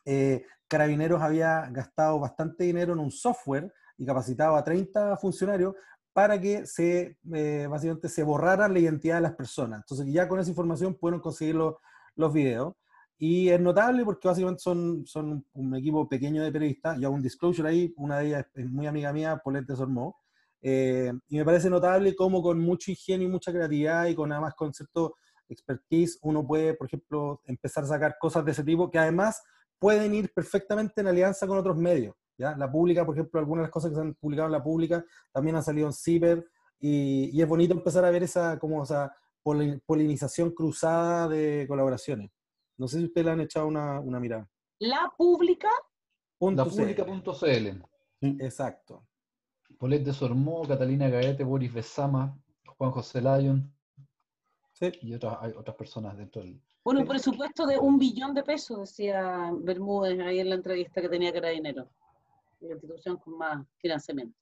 eh, 0.06 0.46
Carabineros 0.70 1.22
había 1.22 1.68
gastado 1.70 2.18
bastante 2.20 2.63
dinero 2.63 2.94
en 2.94 3.00
un 3.00 3.12
software 3.12 3.74
y 3.97 4.05
capacitado 4.05 4.55
a 4.55 4.63
30 4.63 5.17
funcionarios 5.17 5.75
para 6.13 6.39
que 6.39 6.65
se, 6.65 7.17
eh, 7.34 7.67
básicamente 7.69 8.08
se 8.08 8.23
borrara 8.23 8.69
la 8.69 8.79
identidad 8.79 9.15
de 9.15 9.21
las 9.21 9.36
personas. 9.36 9.81
Entonces 9.81 10.13
ya 10.13 10.27
con 10.27 10.39
esa 10.39 10.49
información 10.49 10.95
pueden 10.95 11.19
conseguir 11.19 11.55
los, 11.55 11.75
los 12.15 12.34
videos. 12.34 12.73
Y 13.17 13.49
es 13.49 13.60
notable 13.60 14.03
porque 14.03 14.27
básicamente 14.27 14.62
son, 14.62 15.05
son 15.05 15.45
un 15.53 15.75
equipo 15.75 16.08
pequeño 16.08 16.43
de 16.43 16.51
periodistas. 16.51 16.97
Yo 16.99 17.08
hago 17.08 17.15
un 17.15 17.21
disclosure 17.21 17.67
ahí, 17.67 17.93
una 17.97 18.19
de 18.19 18.27
ellas 18.27 18.45
es 18.53 18.69
muy 18.69 18.88
amiga 18.88 19.13
mía, 19.13 19.41
Paulette 19.43 19.75
Sormó. 19.75 20.17
Eh, 20.62 21.13
y 21.27 21.38
me 21.38 21.45
parece 21.45 21.69
notable 21.69 22.15
cómo 22.15 22.41
con 22.41 22.60
mucho 22.60 22.91
ingenio 22.91 23.27
y 23.27 23.31
mucha 23.31 23.51
creatividad 23.51 24.05
y 24.08 24.15
con 24.15 24.29
nada 24.29 24.41
más 24.41 24.55
concepto 24.55 25.15
expertise 25.47 26.17
uno 26.21 26.45
puede, 26.45 26.73
por 26.73 26.88
ejemplo, 26.88 27.41
empezar 27.45 27.84
a 27.84 27.88
sacar 27.88 28.15
cosas 28.19 28.43
de 28.45 28.51
ese 28.51 28.63
tipo 28.63 28.89
que 28.89 28.97
además 28.97 29.43
pueden 29.79 30.13
ir 30.15 30.34
perfectamente 30.34 31.01
en 31.01 31.08
alianza 31.08 31.45
con 31.45 31.58
otros 31.58 31.77
medios. 31.77 32.15
¿Ya? 32.38 32.56
La 32.58 32.71
pública, 32.71 33.06
por 33.06 33.15
ejemplo, 33.15 33.39
algunas 33.39 33.63
de 33.63 33.65
las 33.67 33.71
cosas 33.71 33.89
que 33.89 33.95
se 33.95 34.02
han 34.02 34.13
publicado 34.15 34.48
en 34.48 34.54
la 34.54 34.63
pública 34.63 35.06
también 35.32 35.56
han 35.56 35.63
salido 35.63 35.88
en 35.88 35.93
Ciber 35.93 36.45
y, 36.80 37.41
es 37.41 37.48
bonito 37.48 37.74
empezar 37.74 38.06
a 38.06 38.12
ver 38.12 38.24
esa, 38.24 38.60
como, 38.60 38.82
o 38.82 38.86
sea, 38.86 39.12
polinización 39.86 40.52
cruzada 40.52 41.28
de 41.28 41.65
colaboraciones. 41.67 42.32
No 42.78 42.88
sé 42.88 43.00
si 43.00 43.06
ustedes 43.06 43.26
le 43.26 43.32
han 43.32 43.41
echado 43.41 43.67
una, 43.67 44.00
una 44.00 44.19
mirada. 44.19 44.50
La 44.80 45.12
pública. 45.17 45.69
La 46.39 46.65
pública.cl. 46.65 47.84
Exacto. 48.39 49.08
Polet 49.78 50.04
de 50.04 50.13
Sormó, 50.13 50.67
Catalina 50.67 51.10
Gaete, 51.10 51.43
Boris 51.43 51.74
Besama, 51.74 52.38
Juan 52.78 52.91
José 52.91 53.21
Lyon. 53.21 53.71
Sí. 54.74 54.91
Y 55.02 55.13
otras, 55.13 55.38
hay 55.41 55.54
otras 55.56 55.76
personas 55.76 56.17
dentro 56.17 56.41
del. 56.41 56.62
Bueno, 56.84 57.02
un 57.02 57.08
presupuesto 57.08 57.65
de 57.65 57.80
un 57.80 57.98
billón 57.98 58.34
de 58.34 58.43
pesos, 58.43 58.80
decía 58.80 59.52
Bermúdez 59.58 60.19
ahí 60.19 60.39
en 60.39 60.50
la 60.50 60.56
entrevista 60.56 61.02
que 61.02 61.10
tenía 61.10 61.32
que 61.32 61.39
era 61.39 61.50
dinero. 61.50 61.89
La 62.67 62.73
institución 62.73 63.17
con 63.17 63.38
más 63.38 63.65
financiamiento. 63.78 64.38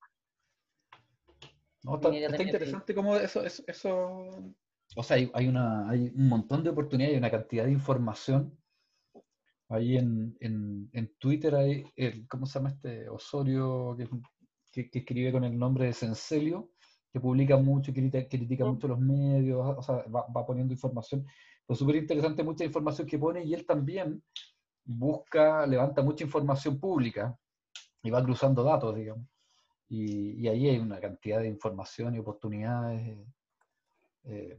No, 1.83 1.95
está, 1.95 2.41
interesante 2.41 2.95
cómo 2.95 3.15
eso, 3.17 3.43
eso, 3.43 3.62
eso, 3.67 4.55
o 4.95 5.03
sea, 5.03 5.17
hay, 5.33 5.47
una, 5.47 5.89
hay 5.89 6.12
un 6.15 6.29
montón 6.29 6.63
de 6.63 6.69
oportunidades 6.69 7.15
y 7.15 7.17
una 7.17 7.29
cantidad 7.31 7.65
de 7.65 7.71
información. 7.71 8.57
Ahí 9.67 9.97
en, 9.97 10.38
en, 10.39 10.89
en 10.93 11.13
Twitter 11.17 11.55
hay, 11.55 11.83
el, 11.97 12.25
¿cómo 12.27 12.45
se 12.45 12.59
llama 12.59 12.69
este? 12.69 13.09
Osorio, 13.09 13.97
que, 14.71 14.89
que, 14.89 14.99
escribe 14.99 15.33
con 15.33 15.43
el 15.43 15.57
nombre 15.57 15.88
de 15.88 15.93
Sencelio, 15.93 16.71
que 17.12 17.19
publica 17.19 17.57
mucho, 17.57 17.91
y 17.91 17.93
critica, 17.93 18.65
mucho 18.65 18.88
los 18.88 18.99
medios, 18.99 19.59
o 19.77 19.81
sea, 19.81 20.03
va, 20.03 20.25
va 20.27 20.45
poniendo 20.45 20.73
información. 20.73 21.25
Pues 21.65 21.79
súper 21.79 21.97
interesante 21.97 22.43
mucha 22.43 22.63
información 22.63 23.07
que 23.07 23.19
pone 23.19 23.43
y 23.43 23.53
él 23.53 23.65
también 23.65 24.23
busca, 24.86 25.65
levanta 25.65 26.01
mucha 26.01 26.23
información 26.23 26.79
pública 26.79 27.38
y 28.03 28.09
va 28.09 28.23
cruzando 28.23 28.63
datos, 28.63 28.95
digamos. 28.95 29.25
Y, 29.89 30.47
ahí 30.47 30.69
hay 30.69 30.77
una 30.77 30.99
cantidad 30.99 31.39
de 31.39 31.47
información 31.47 32.15
y 32.15 32.19
oportunidades 32.19 33.17
eh, 34.25 34.57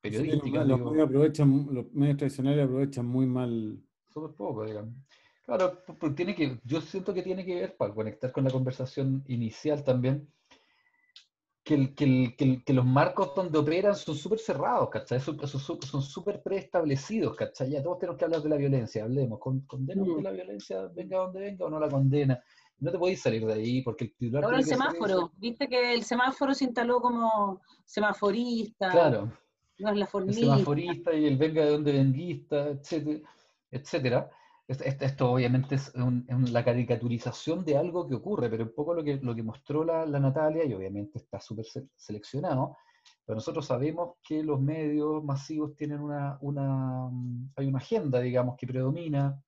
periodísticas. 0.00 0.66
los, 0.66 0.80
medios 0.80 1.08
aprovechan, 1.08 1.68
los 1.70 1.92
medios 1.92 2.16
tradicionales 2.16 2.64
aprovechan 2.64 3.06
muy 3.06 3.26
mal. 3.26 3.78
Súper 4.08 4.34
poco, 4.34 4.64
digamos. 4.64 4.94
Claro, 5.44 5.82
porque 5.86 6.16
tiene 6.16 6.34
que, 6.34 6.58
yo 6.64 6.80
siento 6.80 7.14
que 7.14 7.22
tiene 7.22 7.44
que 7.44 7.54
ver, 7.54 7.76
para 7.76 7.94
conectar 7.94 8.32
con 8.32 8.44
la 8.44 8.50
conversación 8.50 9.22
inicial 9.28 9.84
también, 9.84 10.28
que, 11.66 11.94
que, 11.94 12.62
que, 12.64 12.72
los 12.72 12.86
marcos 12.86 13.34
donde 13.34 13.58
operan 13.58 13.96
son 13.96 14.14
súper 14.14 14.38
cerrados, 14.38 14.88
¿cachai? 14.88 15.18
Son 15.18 16.02
súper 16.02 16.40
preestablecidos, 16.40 17.34
¿cachai? 17.34 17.70
Ya 17.70 17.82
todos 17.82 17.98
tenemos 17.98 18.18
que 18.18 18.24
hablar 18.24 18.40
de 18.40 18.48
la 18.48 18.56
violencia, 18.56 19.02
hablemos, 19.02 19.40
condenamos 19.40 20.14
mm. 20.14 20.16
de 20.16 20.22
la 20.22 20.30
violencia, 20.30 20.86
venga 20.94 21.18
donde 21.18 21.40
venga 21.40 21.64
o 21.66 21.70
no 21.70 21.80
la 21.80 21.88
condena 21.88 22.40
no 22.78 22.90
te 22.90 22.98
podéis 22.98 23.22
salir 23.22 23.44
de 23.46 23.54
ahí 23.54 23.82
porque 23.82 24.04
el 24.04 24.14
titular. 24.14 24.44
Ahora 24.44 24.58
el 24.58 24.64
semáforo, 24.64 25.32
viste 25.38 25.68
que 25.68 25.94
el 25.94 26.04
semáforo 26.04 26.54
se 26.54 26.64
instaló 26.64 27.00
como 27.00 27.62
semaforista. 27.84 28.90
Claro. 28.90 29.32
No 29.78 29.90
es 29.90 29.96
la 29.96 30.06
formista. 30.06 30.40
El 30.40 30.50
semaforista 30.50 31.14
y 31.14 31.26
el 31.26 31.36
venga 31.36 31.64
de 31.64 31.70
donde 31.70 31.92
venguista, 31.92 32.68
etcétera. 32.68 33.20
etcétera. 33.70 34.30
Esto, 34.68 35.30
obviamente 35.30 35.76
es 35.76 35.92
la 35.94 36.64
caricaturización 36.64 37.64
de 37.64 37.76
algo 37.76 38.08
que 38.08 38.16
ocurre, 38.16 38.50
pero 38.50 38.64
un 38.64 38.74
poco 38.74 38.94
lo 38.94 39.04
que, 39.04 39.16
lo 39.18 39.34
que 39.34 39.44
mostró 39.44 39.84
la, 39.84 40.04
la 40.04 40.18
Natalia, 40.18 40.64
y 40.64 40.74
obviamente 40.74 41.18
está 41.18 41.40
súper 41.40 41.66
seleccionado, 41.94 42.76
pero 43.24 43.36
nosotros 43.36 43.66
sabemos 43.66 44.16
que 44.22 44.42
los 44.42 44.60
medios 44.60 45.22
masivos 45.22 45.76
tienen 45.76 46.00
una, 46.00 46.38
una, 46.40 47.08
hay 47.56 47.66
una 47.66 47.78
agenda, 47.78 48.20
digamos, 48.20 48.56
que 48.56 48.66
predomina, 48.66 49.40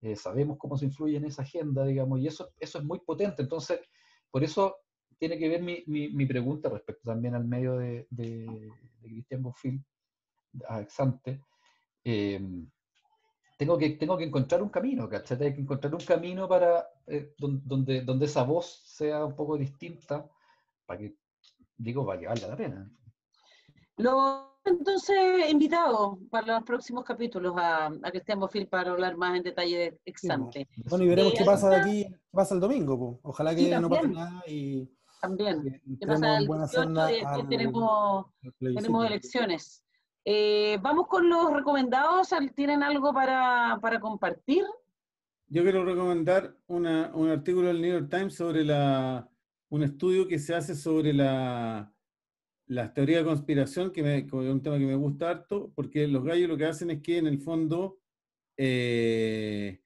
eh, 0.00 0.16
sabemos 0.16 0.58
cómo 0.58 0.76
se 0.76 0.86
influye 0.86 1.16
en 1.16 1.24
esa 1.24 1.42
agenda, 1.42 1.84
digamos, 1.84 2.20
y 2.20 2.26
eso, 2.26 2.50
eso 2.58 2.78
es 2.78 2.84
muy 2.84 3.00
potente. 3.00 3.42
Entonces, 3.42 3.80
por 4.30 4.42
eso 4.42 4.76
tiene 5.18 5.38
que 5.38 5.48
ver 5.48 5.62
mi, 5.62 5.84
mi, 5.86 6.26
pregunta 6.26 6.68
respecto 6.68 7.10
también 7.10 7.36
al 7.36 7.44
medio 7.44 7.76
de, 7.76 8.08
de, 8.10 8.68
Cristian 9.00 9.42
Bonfil, 9.42 9.84
a 10.68 10.80
Exante. 10.80 11.40
Em, 12.02 12.68
tengo, 13.62 13.78
que, 13.78 13.90
tengo 13.90 14.18
que 14.18 14.24
encontrar 14.24 14.60
un 14.60 14.70
camino, 14.70 15.08
¿cachai? 15.08 15.38
Tengo 15.38 15.54
que 15.54 15.60
encontrar 15.60 15.94
un 15.94 16.00
camino 16.00 16.48
para 16.48 16.84
eh, 17.06 17.32
donde, 17.38 18.02
donde 18.02 18.26
esa 18.26 18.42
voz 18.42 18.82
sea 18.84 19.24
un 19.24 19.36
poco 19.36 19.56
distinta, 19.56 20.28
para 20.84 20.98
que, 20.98 21.14
digo, 21.76 22.04
para 22.04 22.18
que 22.18 22.26
valga 22.26 22.48
la 22.48 22.56
pena. 22.56 22.90
Lo 23.98 24.58
entonces 24.64 25.16
invitado 25.48 26.18
para 26.28 26.54
los 26.54 26.64
próximos 26.64 27.04
capítulos 27.04 27.54
a, 27.56 27.86
a 27.86 28.10
Cristian 28.10 28.40
Bofil 28.40 28.66
para 28.66 28.90
hablar 28.90 29.16
más 29.16 29.36
en 29.36 29.44
detalle 29.44 29.78
de 29.78 30.00
Exante. 30.04 30.68
bueno, 30.88 31.04
y 31.04 31.08
veremos 31.08 31.34
qué 31.36 31.44
pasa 31.44 31.70
de 31.70 31.76
aquí, 31.76 32.04
qué 32.04 32.32
pasa 32.32 32.54
el 32.54 32.60
domingo. 32.60 33.20
Ojalá 33.22 33.54
que 33.54 33.78
no 33.78 33.88
pase 33.88 34.08
nada 34.08 34.42
y. 34.48 34.90
También. 35.20 35.80
¿Qué 36.00 36.06
pasa 36.06 36.38
el 36.38 36.48
18 36.48 37.38
y 37.38 37.48
tenemos, 37.48 38.26
tenemos 38.58 39.06
elecciones? 39.06 39.84
Eh, 40.24 40.78
vamos 40.82 41.08
con 41.08 41.28
los 41.28 41.52
recomendados. 41.52 42.30
¿Tienen 42.54 42.82
algo 42.82 43.12
para, 43.12 43.78
para 43.80 44.00
compartir? 44.00 44.64
Yo 45.48 45.62
quiero 45.62 45.84
recomendar 45.84 46.56
una, 46.66 47.10
un 47.14 47.28
artículo 47.28 47.68
del 47.68 47.80
New 47.80 47.92
York 47.92 48.10
Times 48.10 48.34
sobre 48.34 48.64
la, 48.64 49.28
un 49.68 49.82
estudio 49.82 50.26
que 50.26 50.38
se 50.38 50.54
hace 50.54 50.74
sobre 50.74 51.12
la 51.12 51.92
las 52.72 52.94
teorías 52.94 53.20
de 53.20 53.26
conspiración, 53.26 53.90
que, 53.90 54.02
me, 54.02 54.18
es 54.18 54.32
un 54.32 54.62
tema 54.62 54.78
que 54.78 54.86
me 54.86 54.94
gusta 54.94 55.30
harto, 55.30 55.72
porque 55.74 56.08
los 56.08 56.24
gallos 56.24 56.48
lo 56.48 56.56
que 56.56 56.64
hacen 56.64 56.90
es 56.90 57.02
que 57.02 57.18
en 57.18 57.26
el 57.26 57.38
fondo 57.38 57.98
eh, 58.56 59.80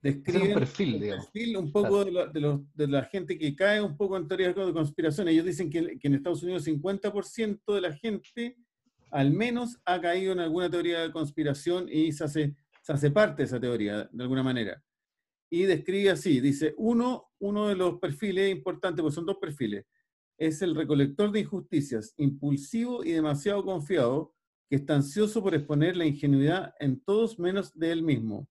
describen 0.00 0.52
un 0.52 0.54
perfil, 0.54 1.56
un 1.56 1.72
poco 1.72 2.04
de, 2.04 2.12
la, 2.12 2.26
de, 2.26 2.86
la 2.86 3.04
gente 3.04 3.36
que 3.36 3.54
cae 3.56 3.80
un 3.82 3.96
poco 3.96 4.16
en 4.16 4.28
teorías 4.28 4.54
de 4.54 4.72
conspiración. 4.72 5.28
Ellos 5.28 5.44
dicen 5.44 5.70
que, 5.70 5.98
que 5.98 6.08
en 6.08 6.14
Estados 6.14 6.42
Unidos 6.42 6.66
50% 6.66 7.74
de 7.74 7.80
la 7.80 7.92
gente 7.94 8.56
al 9.10 9.32
menos 9.32 9.80
ha 9.84 10.00
caído 10.00 10.32
en 10.32 10.40
alguna 10.40 10.70
teoría 10.70 11.00
de 11.00 11.12
conspiración 11.12 11.88
y 11.90 12.12
se 12.12 12.24
hace, 12.24 13.10
parte 13.12 13.42
de 13.42 13.46
esa 13.46 13.60
teoría 13.60 14.08
de 14.10 14.22
alguna 14.22 14.42
manera. 14.42 14.82
Y 15.50 15.64
describe 15.64 16.10
así, 16.10 16.40
dice, 16.40 16.74
uno, 16.76 17.30
uno 17.38 17.68
de 17.68 17.76
los 17.76 17.98
perfiles 17.98 18.50
importantes, 18.50 19.02
pues 19.02 19.14
son 19.14 19.26
dos 19.26 19.38
perfiles, 19.40 19.84
es 20.38 20.62
el 20.62 20.74
recolector 20.74 21.30
de 21.32 21.40
injusticias, 21.40 22.14
impulsivo 22.16 23.04
y 23.04 23.12
demasiado 23.12 23.64
confiado, 23.64 24.34
que 24.68 24.76
está 24.76 24.94
ansioso 24.94 25.42
por 25.42 25.54
exponer 25.54 25.96
la 25.96 26.06
ingenuidad 26.06 26.72
en 26.78 27.00
todos 27.00 27.38
menos 27.38 27.76
de 27.76 27.90
él 27.92 28.02
mismo. 28.02 28.48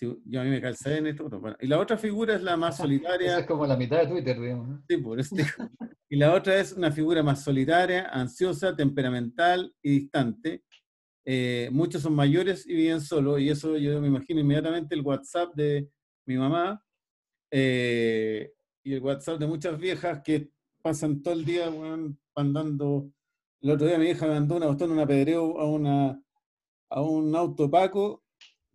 Yo 0.00 0.40
a 0.40 0.44
mí 0.44 0.50
me 0.50 0.60
calcé 0.60 0.98
en 0.98 1.06
esto. 1.06 1.28
Bueno. 1.28 1.56
Y 1.60 1.66
la 1.66 1.78
otra 1.78 1.96
figura 1.96 2.34
es 2.34 2.42
la 2.42 2.56
más 2.56 2.76
solitaria. 2.78 3.38
es 3.38 3.46
como 3.46 3.66
la 3.66 3.76
mitad 3.76 3.98
de 4.00 4.06
Twitter, 4.08 4.40
digamos. 4.40 4.80
Sí, 4.88 4.96
por 4.98 5.20
eso. 5.20 5.36
y 6.08 6.16
la 6.16 6.34
otra 6.34 6.58
es 6.58 6.72
una 6.72 6.90
figura 6.90 7.22
más 7.22 7.42
solitaria, 7.42 8.08
ansiosa, 8.08 8.74
temperamental 8.74 9.74
y 9.82 9.90
distante. 10.00 10.62
Eh, 11.24 11.68
muchos 11.72 12.02
son 12.02 12.14
mayores 12.14 12.66
y 12.66 12.74
viven 12.74 13.00
solos, 13.00 13.40
y 13.40 13.48
eso 13.48 13.76
yo 13.76 14.00
me 14.00 14.08
imagino 14.08 14.40
inmediatamente 14.40 14.96
el 14.96 15.02
WhatsApp 15.02 15.54
de 15.54 15.88
mi 16.26 16.36
mamá 16.36 16.82
eh, 17.50 18.52
y 18.82 18.94
el 18.94 19.02
WhatsApp 19.02 19.38
de 19.38 19.46
muchas 19.46 19.78
viejas 19.78 20.20
que 20.24 20.50
pasan 20.82 21.22
todo 21.22 21.34
el 21.34 21.44
día 21.44 21.72
andando. 22.34 23.12
El 23.60 23.70
otro 23.70 23.86
día 23.86 23.98
mi 23.98 24.06
hija 24.06 24.26
me 24.26 24.34
mandó 24.34 24.56
una 24.56 24.66
botón, 24.66 24.90
una 24.90 25.06
pedreo 25.06 25.60
a, 25.60 25.70
una, 25.70 26.20
a 26.90 27.02
un 27.02 27.36
auto 27.36 27.70
Paco, 27.70 28.24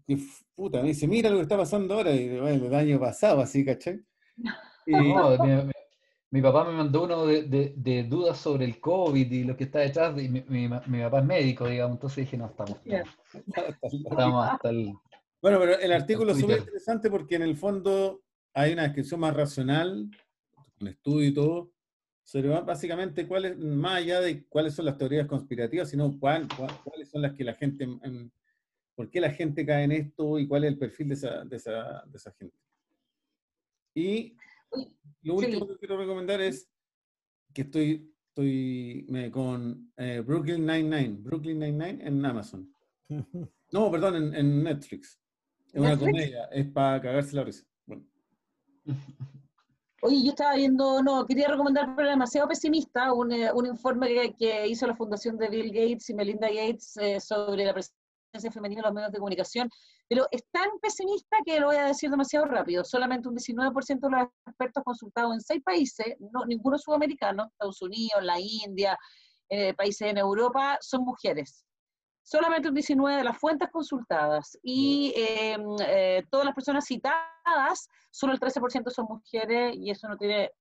que 0.07 0.17
puta, 0.55 0.81
me 0.81 0.87
dice, 0.87 1.07
mira 1.07 1.29
lo 1.29 1.35
que 1.35 1.43
está 1.43 1.57
pasando 1.57 1.93
ahora, 1.93 2.11
y 2.13 2.39
bueno, 2.39 2.65
el 2.65 2.73
año 2.73 2.99
pasado, 2.99 3.41
así, 3.41 3.65
¿cachai? 3.65 3.99
mi, 6.31 6.41
papá 6.41 6.63
me 6.63 6.71
mandó 6.71 7.03
uno 7.03 7.25
de, 7.25 7.73
de, 7.75 8.03
dudas 8.03 8.37
sobre 8.37 8.65
el 8.65 8.79
COVID 8.79 9.29
y 9.29 9.43
lo 9.43 9.57
que 9.57 9.65
está 9.65 9.79
detrás, 9.79 10.17
y 10.17 10.29
mi, 10.29 10.41
mi, 10.47 10.69
papá 10.69 11.19
es 11.19 11.25
médico, 11.25 11.67
digamos, 11.67 11.97
entonces 11.97 12.23
dije, 12.25 12.37
no, 12.37 12.45
estamos, 12.45 12.79
estamos 13.81 14.47
hasta 14.47 14.69
el... 14.69 14.93
Bueno, 15.41 15.59
pero 15.59 15.77
el 15.77 15.91
artículo 15.91 16.31
es 16.31 16.39
súper 16.39 16.59
interesante 16.59 17.11
porque 17.11 17.35
en 17.35 17.43
el 17.43 17.55
fondo 17.55 18.23
hay 18.53 18.73
una 18.73 18.83
descripción 18.83 19.19
más 19.19 19.35
racional, 19.35 20.09
un 20.79 20.87
estudio 20.87 21.27
y 21.27 21.33
todo, 21.33 21.71
sobre 22.23 22.49
básicamente 22.49 23.27
cuáles, 23.27 23.57
más 23.57 23.97
allá 23.97 24.19
de 24.19 24.45
cuáles 24.47 24.73
son 24.73 24.85
las 24.85 24.97
teorías 24.97 25.27
conspirativas, 25.27 25.89
sino 25.89 26.17
cuáles 26.19 26.49
son 27.09 27.21
las 27.21 27.33
que 27.33 27.43
la 27.43 27.53
gente, 27.53 27.87
por 28.97 29.11
qué 29.11 29.21
la 29.21 29.29
gente 29.29 29.63
cae 29.63 29.83
en 29.83 29.91
esto 29.91 30.39
y 30.39 30.47
cuál 30.47 30.63
es 30.63 30.71
el 30.71 30.79
perfil 30.79 31.09
de 31.09 31.13
esa, 31.13 31.45
de 31.45 31.55
esa, 31.55 32.03
de 32.07 32.17
esa 32.17 32.31
gente. 32.31 32.57
Y 33.93 34.35
lo 35.21 35.35
último 35.35 35.67
que 35.67 35.77
quiero 35.77 35.97
recomendar 35.97 36.41
es 36.41 36.67
que 37.53 37.61
estoy, 37.61 38.11
estoy 38.29 39.29
con 39.31 39.93
eh, 39.97 40.23
Brooklyn 40.25 40.65
Nine-Nine, 40.65 41.17
Brooklyn 41.19 41.59
Nine-Nine 41.59 42.07
en 42.07 42.25
Amazon. 42.25 42.73
No, 43.69 43.91
perdón, 43.91 44.15
en, 44.15 44.33
en 44.33 44.63
Netflix. 44.63 45.19
Es 45.73 45.81
una 45.81 45.99
comedia, 45.99 46.45
es 46.53 46.67
para 46.67 47.01
cagarse 47.01 47.35
la 47.35 47.43
risa. 47.43 47.65
Bueno. 47.85 48.05
Oye, 50.03 50.23
yo 50.23 50.29
estaba 50.29 50.55
viendo, 50.55 51.03
no, 51.03 51.25
quería 51.25 51.49
recomendar, 51.49 51.93
pero 51.93 52.09
demasiado 52.09 52.47
pesimista, 52.47 53.11
un, 53.11 53.33
eh, 53.33 53.51
un 53.51 53.65
informe 53.65 54.07
que, 54.07 54.35
que, 54.35 54.67
hizo 54.69 54.87
la 54.87 54.95
fundación 54.95 55.37
de 55.37 55.49
Bill 55.49 55.73
Gates 55.73 56.09
y 56.09 56.13
Melinda 56.13 56.47
Gates 56.47 56.95
eh, 56.95 57.19
sobre 57.19 57.65
la 57.65 57.73
presencia 57.73 58.06
femenina 58.51 58.81
en 58.81 58.85
los 58.85 58.93
medios 58.93 59.11
de 59.11 59.17
comunicación, 59.17 59.69
pero 60.07 60.27
es 60.31 60.43
tan 60.51 60.69
pesimista 60.81 61.37
que 61.45 61.59
lo 61.59 61.67
voy 61.67 61.77
a 61.77 61.85
decir 61.85 62.09
demasiado 62.09 62.45
rápido. 62.45 62.83
Solamente 62.83 63.27
un 63.27 63.35
19% 63.35 63.99
de 63.99 64.09
los 64.09 64.27
expertos 64.45 64.83
consultados 64.83 65.33
en 65.33 65.41
seis 65.41 65.61
países, 65.63 66.15
no, 66.19 66.45
ninguno 66.45 66.77
sudamericano, 66.77 67.47
Estados 67.51 67.81
Unidos, 67.81 68.23
la 68.23 68.39
India, 68.39 68.97
eh, 69.49 69.73
países 69.73 70.09
en 70.09 70.17
Europa, 70.17 70.77
son 70.81 71.03
mujeres. 71.03 71.65
Solamente 72.21 72.67
un 72.67 72.75
19% 72.75 73.17
de 73.17 73.23
las 73.23 73.37
fuentes 73.37 73.69
consultadas 73.71 74.57
y 74.61 75.13
em, 75.15 75.61
eh, 75.79 76.23
todas 76.29 76.45
las 76.45 76.53
personas 76.53 76.85
citadas, 76.85 77.87
solo 78.11 78.33
el 78.33 78.39
13% 78.39 78.89
son 78.89 79.05
mujeres 79.05 79.75
y 79.77 79.89
eso 79.89 80.09
no 80.09 80.17
tiene 80.17 80.51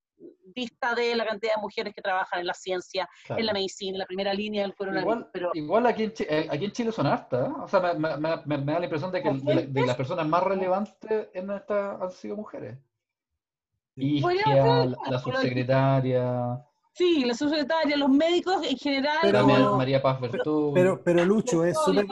vista 0.55 0.95
de 0.95 1.15
la 1.15 1.25
cantidad 1.25 1.55
de 1.55 1.61
mujeres 1.61 1.93
que 1.93 2.01
trabajan 2.01 2.39
en 2.39 2.47
la 2.47 2.53
ciencia, 2.53 3.07
en 3.29 3.45
la 3.45 3.53
medicina, 3.53 3.95
en 3.95 3.99
la 3.99 4.05
primera 4.05 4.33
línea 4.33 4.63
del 4.63 4.75
coronavirus. 4.75 5.13
Igual, 5.13 5.29
pero... 5.31 5.51
igual 5.53 5.85
aquí, 5.85 6.03
en 6.03 6.13
Chile, 6.13 6.29
eh, 6.31 6.47
aquí 6.49 6.65
en 6.65 6.71
Chile 6.71 6.91
son 6.91 7.07
hartas, 7.07 7.47
¿eh? 7.47 7.53
o 7.61 7.67
sea, 7.67 7.79
me, 7.79 8.17
me, 8.17 8.37
me, 8.45 8.73
da 8.73 8.79
la 8.79 8.85
impresión 8.85 9.11
de 9.11 9.21
que 9.21 9.31
de, 9.31 9.85
las 9.85 9.95
personas 9.95 10.27
más 10.27 10.43
relevantes 10.43 11.29
en 11.33 11.51
esta 11.51 11.95
han 11.95 12.11
sido 12.11 12.35
mujeres. 12.35 12.77
Y 13.95 14.21
la 14.21 15.19
subsecretaria. 15.19 16.63
Sí, 16.97 17.23
la 17.25 17.35
subsecretaria, 17.35 17.95
los 17.95 18.09
médicos 18.09 18.65
en 18.67 18.75
general. 18.75 19.19
Pero, 19.21 19.77
María 19.77 20.01
Paz 20.01 20.19
Bertú. 20.19 20.71
Pero, 20.73 21.03
pero, 21.03 21.23
Lucho, 21.23 21.63
es 21.63 21.77
súper. 21.85 22.07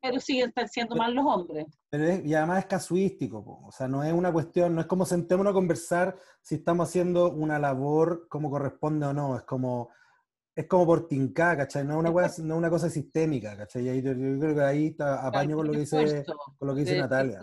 Pero, 0.00 0.20
siguen 0.20 0.52
siendo 0.70 0.94
más 0.94 1.12
los 1.12 1.26
hombres. 1.26 1.66
Pero 1.90 2.04
es, 2.04 2.24
y 2.24 2.32
además 2.32 2.60
es 2.60 2.66
casuístico, 2.66 3.62
o 3.66 3.72
sea, 3.72 3.88
no 3.88 4.04
es 4.04 4.12
una 4.12 4.32
cuestión, 4.32 4.72
no 4.72 4.80
es 4.80 4.86
como 4.86 5.04
sentémonos 5.04 5.50
a 5.50 5.54
conversar 5.54 6.16
si 6.42 6.54
estamos 6.54 6.88
haciendo 6.88 7.32
una 7.32 7.58
labor 7.58 8.28
como 8.28 8.50
corresponde 8.50 9.06
o 9.06 9.12
no, 9.12 9.36
es 9.36 9.42
como 9.42 9.90
es 10.56 10.66
como 10.66 10.86
por 10.86 11.08
tinca, 11.08 11.56
¿cachai? 11.56 11.84
No 11.84 12.00
es 12.00 12.10
una, 12.10 12.46
no 12.46 12.56
una 12.56 12.70
cosa 12.70 12.88
sistémica, 12.88 13.56
¿cachai? 13.56 13.84
Yo, 13.84 14.12
yo, 14.12 14.38
creo 14.38 14.54
que 14.54 14.62
ahí 14.62 14.86
está, 14.86 15.26
apaño 15.26 15.56
con 15.56 15.66
lo 15.66 15.72
que 15.72 15.80
dice, 15.80 16.24
con 16.58 16.68
lo 16.68 16.74
que 16.74 16.80
dice 16.82 16.98
Natalia. 16.98 17.40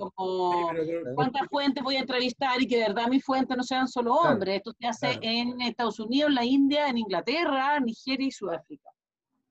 ¿Cuántas 1.15 1.47
fuentes 1.49 1.83
voy 1.83 1.97
a 1.97 1.99
entrevistar 1.99 2.61
y 2.61 2.67
que 2.67 2.77
de 2.77 2.83
verdad 2.83 3.07
mis 3.09 3.23
fuentes 3.23 3.57
no 3.57 3.63
sean 3.63 3.89
solo 3.89 4.13
hombres? 4.13 4.57
Esto 4.57 4.73
se 4.79 4.87
hace 4.87 5.19
en 5.21 5.59
Estados 5.61 5.99
Unidos, 5.99 6.31
la 6.31 6.45
India, 6.45 6.87
en 6.87 6.99
Inglaterra, 6.99 7.79
Nigeria 7.81 8.27
y 8.27 8.31
Sudáfrica. 8.31 8.89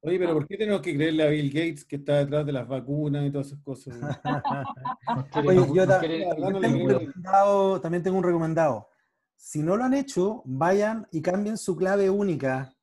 Oye, 0.03 0.19
pero 0.19 0.33
¿por 0.33 0.47
qué 0.47 0.57
tenemos 0.57 0.81
que 0.81 0.95
creerle 0.95 1.23
a 1.23 1.29
Bill 1.29 1.51
Gates 1.51 1.85
que 1.85 1.97
está 1.97 2.17
detrás 2.21 2.47
de 2.47 2.53
las 2.53 2.67
vacunas 2.67 3.27
y 3.27 3.31
todas 3.31 3.49
esas 3.49 3.61
cosas? 3.61 3.95
Oye, 5.47 5.67
yo 5.75 5.87
también 7.83 8.03
tengo 8.03 8.17
un 8.17 8.25
recomendado. 8.25 8.89
Si 9.37 9.63
no 9.63 9.77
lo 9.77 9.85
han 9.85 9.93
hecho, 9.93 10.41
vayan 10.47 11.07
y 11.13 11.21
cambien 11.21 11.59
su 11.59 11.77
clave 11.77 12.09
única 12.09 12.75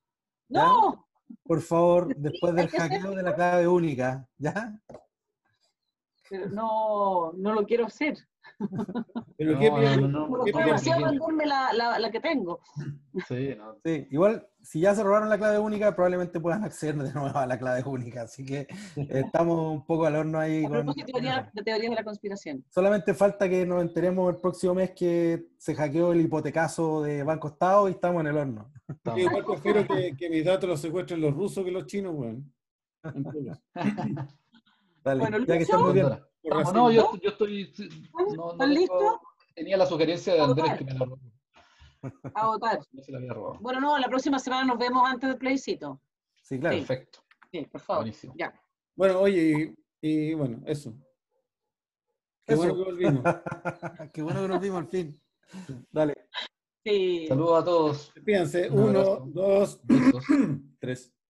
¡No! 0.50 1.08
Por 1.44 1.62
favor, 1.62 2.16
después 2.16 2.56
del 2.56 2.70
hackeo 2.70 3.12
de 3.12 3.24
la 3.24 3.36
clave 3.36 3.68
única, 3.68 4.28
¿ya? 4.38 4.80
Pero 6.30 6.50
no, 6.50 7.34
no 7.34 7.54
lo 7.54 7.66
quiero 7.66 7.86
hacer. 7.86 8.18
Pero 9.38 9.54
no, 9.54 9.60
qué 9.60 9.70
bien, 9.70 10.12
no, 10.12 10.28
no, 10.28 10.44
demasiado 10.44 11.12
la, 11.46 11.74
la, 11.74 12.00
la, 12.00 12.12
que 12.12 12.20
tengo. 12.20 12.60
Sí, 13.28 13.56
sí, 13.84 14.08
igual 14.12 14.48
si 14.68 14.82
ya 14.82 14.94
se 14.94 15.02
robaron 15.02 15.30
la 15.30 15.38
clave 15.38 15.60
única, 15.60 15.96
probablemente 15.96 16.42
puedan 16.42 16.66
acceder 16.66 16.98
de 16.98 17.14
nuevo 17.14 17.38
a 17.38 17.46
la 17.46 17.58
clave 17.58 17.84
única. 17.86 18.24
Así 18.24 18.46
que 18.46 18.68
estamos 18.96 19.74
un 19.74 19.86
poco 19.86 20.06
al 20.06 20.16
horno 20.16 20.40
ahí. 20.40 20.66
A 20.66 20.70
con, 20.70 20.94
teoría, 20.94 21.50
de 21.54 21.64
teorías 21.64 21.90
de 21.90 21.96
la 21.96 22.04
conspiración. 22.04 22.66
Solamente 22.70 23.14
falta 23.14 23.48
que 23.48 23.66
nos 23.66 23.82
enteremos 23.82 24.34
el 24.34 24.42
próximo 24.42 24.74
mes 24.74 24.92
que 24.92 25.48
se 25.58 25.74
hackeó 25.74 26.12
el 26.12 26.20
hipotecaso 26.20 27.02
de 27.02 27.24
Banco 27.24 27.48
Estado 27.48 27.88
y 27.88 27.94
estamos 27.94 28.20
en 28.22 28.28
el 28.28 28.38
horno. 28.38 28.70
Sí, 29.16 29.22
igual 29.22 29.46
prefiero 29.46 29.88
que, 29.88 30.18
que, 30.18 30.30
mis 30.30 30.44
datos 30.44 30.70
los 30.70 30.82
secuestren 30.82 31.22
los 31.22 31.34
rusos 31.34 31.64
que 31.64 31.72
los 31.72 31.86
chinos, 31.86 32.14
weón. 32.14 32.52
Dale, 35.04 35.22
bueno, 35.22 35.38
ya 35.40 35.58
que 35.58 35.64
estamos 35.64 35.94
no, 36.74 36.92
yo, 36.92 37.12
yo 37.22 37.30
estoy. 37.30 37.74
No, 38.36 38.54
no 38.54 38.66
listo? 38.66 39.22
Tenía 39.56 39.78
la 39.78 39.86
sugerencia 39.86 40.34
de 40.34 40.42
Andrés 40.42 40.78
que 40.78 40.86
me 40.86 40.94
la 40.94 41.00
robó. 41.00 41.20
A 42.34 42.48
votar. 42.48 42.80
Bueno, 43.60 43.80
no, 43.82 43.98
la 43.98 44.08
próxima 44.08 44.40
semana 44.40 44.66
nos 44.66 44.78
vemos 44.78 45.08
antes 45.08 45.30
del 45.30 45.38
plebiscito. 45.38 46.00
Sí, 46.42 46.60
claro. 46.60 46.78
Perfecto. 46.78 47.20
Sí, 47.52 47.66
por 47.66 47.82
favor. 47.82 48.04
Buenísimo. 48.04 48.34
Ya. 48.38 48.54
Bueno, 48.96 49.20
oye, 49.20 49.76
y, 50.02 50.34
bueno, 50.34 50.62
eso. 50.66 50.94
Qué 52.46 52.56
bueno 52.56 52.76
que 52.76 52.84
volvimos. 52.84 53.24
Qué 54.14 54.22
bueno 54.22 54.42
que 54.42 54.48
nos 54.48 54.62
vimos 54.62 54.80
al 54.80 54.88
fin. 54.88 55.22
Dale. 55.92 56.30
Sí. 56.84 57.26
Saludos 57.28 57.62
a 57.62 57.66
todos. 57.66 58.14
Fíjense, 58.24 58.70
uno, 58.70 59.26
dos, 59.26 59.82
tres. 60.80 61.14